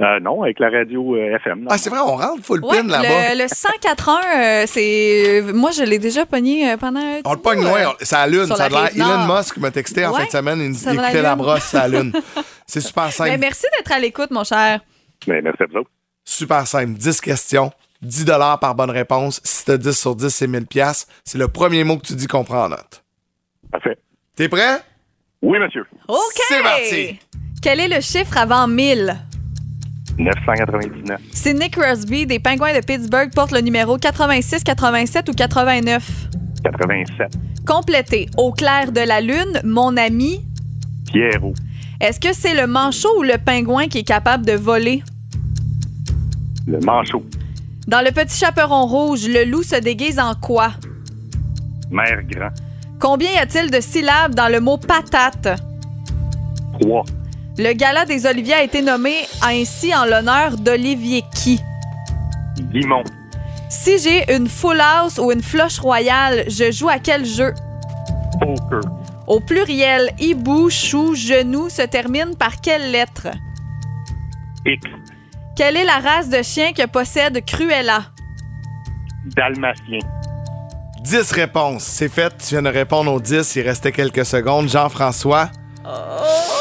Euh, 0.00 0.20
non, 0.20 0.42
avec 0.44 0.60
la 0.60 0.70
radio 0.70 1.16
euh, 1.16 1.34
FM. 1.36 1.66
Ah, 1.68 1.76
c'est 1.76 1.90
vrai, 1.90 1.98
on 1.98 2.14
rentre 2.14 2.44
full 2.44 2.64
Ouais, 2.64 2.82
pin 2.82 2.86
là-bas. 2.86 3.34
le, 3.34 3.38
le 3.42 3.46
104.1, 3.46 4.62
euh, 4.62 4.64
c'est. 4.68 5.42
Moi, 5.52 5.72
je 5.72 5.82
l'ai 5.82 5.98
déjà 5.98 6.24
pogné 6.24 6.76
pendant. 6.76 7.00
un 7.00 7.20
On 7.24 7.32
le 7.32 7.40
pogne 7.40 7.62
loin. 7.64 7.80
lune. 8.28 8.46
sur 8.46 8.56
Ça 8.56 8.64
a 8.66 8.68
la 8.68 8.90
l'air. 8.90 8.90
Elon 8.94 9.26
Musk 9.36 9.56
m'a 9.56 9.72
texté 9.72 10.06
en 10.06 10.12
fin 10.14 10.24
de 10.26 10.30
semaine. 10.30 10.60
Il 10.60 10.74
ça 10.76 10.92
la 10.94 11.02
écoutait 11.02 11.22
la 11.22 11.34
brosse 11.34 11.74
à 11.74 11.88
la 11.88 11.98
lune. 11.98 12.12
C'est 12.66 12.80
super 12.80 13.10
simple. 13.12 13.30
Ben, 13.30 13.40
merci 13.40 13.66
d'être 13.76 13.90
à 13.90 13.98
l'écoute, 13.98 14.30
mon 14.30 14.44
cher. 14.44 14.80
Ben, 15.26 15.42
merci 15.42 15.64
à 15.64 15.66
vous 15.66 15.78
autres. 15.78 15.90
Super 16.24 16.64
simple. 16.66 16.92
10 16.92 17.20
questions. 17.20 17.72
10 18.02 18.26
par 18.60 18.76
bonne 18.76 18.90
réponse. 18.90 19.40
Si 19.42 19.64
t'as 19.64 19.78
10 19.78 19.98
sur 19.98 20.14
10, 20.14 20.28
c'est 20.28 20.46
1000 20.46 20.66
pièces. 20.66 21.08
C'est 21.24 21.38
le 21.38 21.48
premier 21.48 21.82
mot 21.82 21.96
que 21.96 22.06
tu 22.06 22.14
dis 22.14 22.28
qu'on 22.28 22.44
prend 22.44 22.66
en 22.66 22.68
note. 22.68 23.02
Parfait. 23.72 23.98
T'es 24.36 24.48
prêt? 24.48 24.80
Oui, 25.42 25.58
monsieur. 25.58 25.84
OK. 26.06 26.18
C'est 26.48 26.62
parti. 26.62 27.18
Quel 27.60 27.80
est 27.80 27.88
le 27.88 28.00
chiffre 28.00 28.38
avant 28.38 28.68
1000? 28.68 29.16
999. 30.18 31.20
Sidney 31.32 31.70
Crosby 31.70 32.26
des 32.26 32.38
Pingouins 32.38 32.74
de 32.74 32.84
Pittsburgh 32.84 33.30
porte 33.32 33.52
le 33.52 33.60
numéro 33.60 33.96
86, 33.96 34.64
87 34.64 35.28
ou 35.28 35.32
89? 35.32 36.28
87. 36.64 37.38
Complété. 37.66 38.28
Au 38.36 38.52
clair 38.52 38.92
de 38.92 39.00
la 39.00 39.20
lune, 39.20 39.60
mon 39.64 39.96
ami. 39.96 40.44
Pierrot. 41.06 41.54
Est-ce 42.00 42.20
que 42.20 42.32
c'est 42.32 42.54
le 42.54 42.66
manchot 42.66 43.18
ou 43.18 43.22
le 43.22 43.38
pingouin 43.38 43.88
qui 43.88 43.98
est 43.98 44.04
capable 44.04 44.46
de 44.46 44.52
voler? 44.52 45.02
Le 46.66 46.78
manchot. 46.80 47.24
Dans 47.86 48.04
le 48.04 48.12
petit 48.12 48.38
chaperon 48.38 48.86
rouge, 48.86 49.26
le 49.26 49.44
loup 49.44 49.62
se 49.62 49.76
déguise 49.76 50.18
en 50.18 50.34
quoi? 50.34 50.72
Mère 51.90 52.22
grand. 52.28 52.50
Combien 53.00 53.30
y 53.32 53.38
a-t-il 53.38 53.70
de 53.70 53.80
syllabes 53.80 54.34
dans 54.34 54.52
le 54.52 54.60
mot 54.60 54.76
patate? 54.76 55.60
3. 56.80 57.04
Le 57.60 57.72
gala 57.72 58.04
des 58.04 58.24
Oliviers 58.24 58.54
a 58.54 58.62
été 58.62 58.82
nommé 58.82 59.26
ainsi 59.42 59.92
en 59.92 60.04
l'honneur 60.04 60.56
d'Olivier 60.56 61.24
qui? 61.34 61.60
Guimont. 62.56 63.02
Si 63.68 63.98
j'ai 63.98 64.32
une 64.32 64.48
full 64.48 64.80
house 64.80 65.18
ou 65.18 65.32
une 65.32 65.42
floche 65.42 65.80
royale, 65.80 66.44
je 66.46 66.70
joue 66.70 66.88
à 66.88 67.00
quel 67.00 67.24
jeu? 67.26 67.52
Poker. 68.38 68.80
Au 69.26 69.40
pluriel, 69.40 70.12
hibou, 70.20 70.70
chou, 70.70 71.16
genou 71.16 71.68
se 71.68 71.82
termine 71.82 72.36
par 72.36 72.60
quelle 72.60 72.92
lettre? 72.92 73.26
X. 74.64 74.88
Quelle 75.56 75.76
est 75.76 75.84
la 75.84 75.98
race 75.98 76.28
de 76.28 76.40
chien 76.44 76.72
que 76.72 76.86
possède 76.86 77.44
Cruella? 77.44 78.04
Dalmatien. 79.34 79.98
10 81.00 81.32
réponses. 81.32 81.82
C'est 81.82 82.08
fait. 82.08 82.32
Tu 82.38 82.50
viens 82.50 82.62
de 82.62 82.68
répondre 82.68 83.12
aux 83.12 83.20
10. 83.20 83.56
Il 83.56 83.62
restait 83.62 83.90
quelques 83.90 84.24
secondes. 84.24 84.68
Jean-François. 84.68 85.50
Tu 85.82 86.57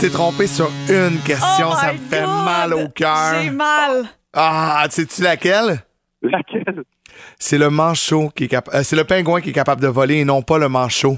t'es 0.00 0.10
trompé 0.10 0.46
sur 0.46 0.70
une 0.88 1.18
question. 1.20 1.70
Oh 1.70 1.74
ça 1.74 1.92
me 1.92 1.98
fait 1.98 2.20
God! 2.22 2.44
mal 2.44 2.74
au 2.74 2.88
cœur. 2.88 3.42
J'ai 3.42 3.50
mal. 3.50 4.04
Ah, 4.32 4.86
sais-tu 4.90 5.22
laquelle? 5.22 5.82
Laquelle? 6.22 6.84
C'est 7.38 7.58
le 7.58 7.68
manchot 7.68 8.30
qui 8.34 8.44
est 8.44 8.48
capable. 8.48 8.84
c'est 8.84 8.94
le 8.94 9.04
pingouin 9.04 9.40
qui 9.40 9.50
est 9.50 9.52
capable 9.54 9.80
de 9.80 9.88
voler 9.88 10.18
et 10.18 10.24
non 10.24 10.42
pas 10.42 10.58
le 10.58 10.68
manchot. 10.68 11.16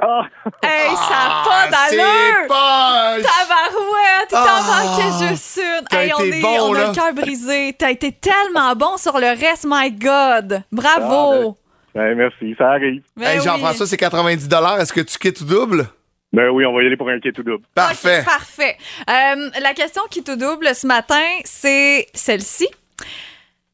Ah! 0.00 0.22
Hey, 0.62 0.94
ça 0.94 1.10
n'a 1.10 1.42
pas 1.44 1.68
d'allure! 1.70 2.48
Tabarouette! 2.48 4.32
Ah! 4.32 4.46
T'en 4.46 4.62
manquais 4.72 5.28
juste 5.28 5.56
une! 5.58 5.84
T'as 5.88 6.04
Hey, 6.04 6.12
on, 6.16 6.20
été 6.20 6.38
est, 6.38 6.42
bon, 6.42 6.56
on 6.60 6.74
a 6.74 6.78
là. 6.78 6.88
le 6.88 6.94
cœur 6.94 7.12
brisé. 7.14 7.74
T'as 7.78 7.90
été 7.90 8.12
tellement 8.12 8.76
bon 8.76 8.96
sur 8.96 9.18
le 9.18 9.28
reste, 9.28 9.66
my 9.68 9.90
God! 9.90 10.62
Bravo! 10.70 11.56
Ben, 11.94 12.14
merci, 12.14 12.54
ça 12.58 12.72
arrive. 12.72 13.02
Ben 13.16 13.26
hey, 13.26 13.38
oui. 13.38 13.44
Jean-François, 13.44 13.86
c'est 13.86 13.96
90 13.96 14.48
Est-ce 14.80 14.92
que 14.92 15.00
tu 15.00 15.18
quittes 15.18 15.40
ou 15.40 15.44
double? 15.44 15.88
Ben 16.32 16.50
oui, 16.50 16.66
on 16.66 16.74
va 16.74 16.82
y 16.82 16.86
aller 16.86 16.96
pour 16.96 17.08
un 17.08 17.20
quai 17.20 17.32
tout 17.32 17.42
double. 17.42 17.64
Parfait. 17.74 18.22
Parfait. 18.24 18.76
Euh, 19.08 19.50
la 19.60 19.72
question 19.74 20.02
qui 20.10 20.22
te 20.22 20.36
double 20.36 20.74
ce 20.74 20.86
matin, 20.86 21.24
c'est 21.44 22.06
celle-ci. 22.12 22.68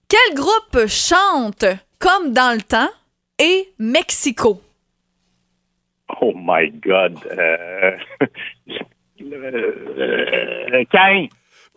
Quel 0.09 0.35
groupe 0.35 0.87
chante 0.87 1.65
comme 1.99 2.33
dans 2.33 2.55
le 2.55 2.63
temps 2.63 2.91
et 3.41 3.69
Mexico? 3.79 4.63
Oh 6.21 6.33
my 6.37 6.71
God. 6.71 7.19
Euh... 7.33 7.97
euh... 9.23 10.85
Cain. 10.93 11.27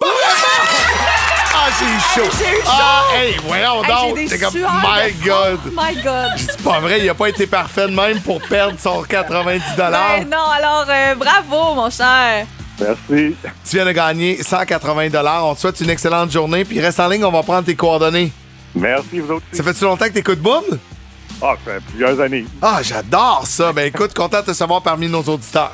Ah, 0.04 1.70
j'ai 1.80 2.22
chaud! 2.22 2.30
J'ai 2.38 2.52
eu 2.60 2.62
chaud! 2.62 2.68
Ah, 2.68 3.04
hey, 3.16 3.36
voyons 3.43 3.84
Hey, 3.84 4.14
donc! 4.14 4.20
C'est 4.30 4.39
comme, 4.39 4.54
my 4.54 5.12
God! 5.26 5.60
My 5.74 5.95
God! 6.02 6.32
C'est 6.38 6.62
pas 6.64 6.80
vrai, 6.80 7.02
il 7.02 7.10
a 7.10 7.16
pas 7.16 7.30
été 7.30 7.48
parfait 7.48 7.88
de 7.88 7.93
même 7.93 8.22
pour 8.22 8.41
perdre 8.41 8.80
son 8.80 9.02
90 9.04 9.62
Ben 9.78 10.28
non, 10.30 10.38
alors 10.56 10.86
euh, 10.88 11.16
bravo, 11.16 11.76
mon 11.76 11.89
cher. 11.89 12.45
Merci. 12.80 13.36
Tu 13.68 13.76
viens 13.76 13.86
de 13.86 13.91
gagner 13.91 14.43
180 14.43 15.10
On 15.43 15.56
te 15.56 15.60
souhaite 15.62 15.82
une 15.82 15.89
excellente 15.89 16.32
journée. 16.32 16.64
Puis 16.64 16.80
reste 16.80 17.00
en 17.00 17.08
ligne, 17.08 17.26
on 17.26 17.32
va 17.32 17.41
prendre 17.41 17.66
tes 17.66 17.76
coordonnées. 17.76 18.32
Merci, 18.76 19.20
vous 19.20 19.34
autres. 19.34 19.45
Ça 19.52 19.64
fait-tu 19.64 19.84
longtemps 19.84 20.06
que 20.06 20.12
t'écoutes 20.14 20.39
Boom? 20.39 20.64
Ah, 21.41 21.56
ça 21.66 21.74
fait 21.74 21.82
plusieurs 21.89 22.20
années. 22.20 22.45
Ah, 22.62 22.80
j'adore 22.84 23.43
ça. 23.45 23.74
Ben 23.74 23.88
écoute, 23.88 24.14
content 24.14 24.41
de 24.41 24.45
te 24.48 24.54
savoir 24.54 24.84
parmi 24.84 25.08
nos 25.08 25.24
auditeurs. 25.24 25.74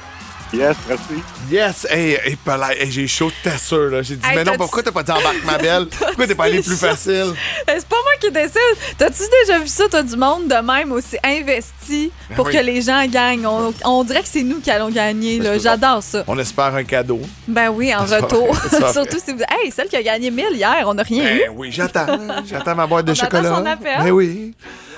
Yes, 0.54 0.76
merci. 0.88 1.24
Yes! 1.49 1.88
Hey, 1.89 2.12
hey, 2.24 2.38
hey, 2.80 2.91
j'ai 2.91 3.08
chaud, 3.08 3.32
t'es 3.43 3.58
sûr, 3.58 3.89
là. 3.89 4.04
J'ai 4.04 4.16
dit, 4.18 4.26
Hey, 4.28 4.36
mais 4.36 4.43
non, 4.43 4.54
pourquoi 4.56 4.84
t'as 4.84 4.91
pas 4.91 5.01
dit 5.01 5.12
embarque 5.12 5.43
ma 5.45 5.58
belle? 5.58 5.88
Pourquoi 5.88 6.28
t'es 6.28 6.36
pas 6.36 6.43
allé 6.43 6.62
plus 6.62 6.78
facile? 6.80 7.34
C'est 7.68 7.88
pas 7.88 7.95
moi 7.95 8.12
qui 8.22 8.30
décide. 8.32 8.95
T'as-tu 8.97 9.24
déjà 9.41 9.58
vu 9.60 9.68
ça, 9.68 9.86
t'as 9.89 10.04
du 10.04 10.16
monde 10.16 10.47
de 10.47 10.56
même 10.56 10.91
aussi 10.91 11.18
investi 11.24 12.12
Ben 12.30 12.36
pour 12.36 12.45
oui. 12.45 12.54
que 12.54 12.60
les 12.60 12.82
gens 12.84 13.04
gagnent? 13.08 13.47
On, 13.47 13.74
on 13.84 14.04
dirait 14.04 14.22
que 14.22 14.28
c'est 14.28 14.43
nous 14.43 14.60
qui 14.60 14.70
allons 14.70 14.89
gagner. 14.91 15.39
là. 15.39 15.58
J'adore 15.58 16.04
ça. 16.04 16.24
On 16.28 16.38
espère 16.38 16.76
un 16.76 16.84
cadeau. 16.84 17.20
Ben 17.47 17.70
oui, 17.70 17.93
en 17.95 18.06
retour. 18.06 18.56
Surtout 18.91 19.18
si 19.26 19.34
vous. 19.34 19.41
Hey, 19.49 19.72
celle 19.72 19.88
qui 19.88 19.95
a 19.95 20.04
gagné 20.04 20.30
1000 20.30 20.45
hier, 20.54 20.84
on 20.86 20.93
n'a 20.93 21.04
rien 21.04 21.34
eu. 21.36 21.39
Ben 21.39 21.51
oui, 21.56 21.72
j'attends. 21.72 22.06
J'attends 22.47 22.76
ma 22.76 22.86
boîte 22.86 23.06
de 23.06 23.12
On 23.12 23.14
attend 23.16 23.24
chocolat. 23.26 23.56
son 23.56 23.66
appel. 23.66 23.97
Ben 24.04 24.12
oui. 24.12 24.54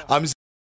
En 0.10 0.20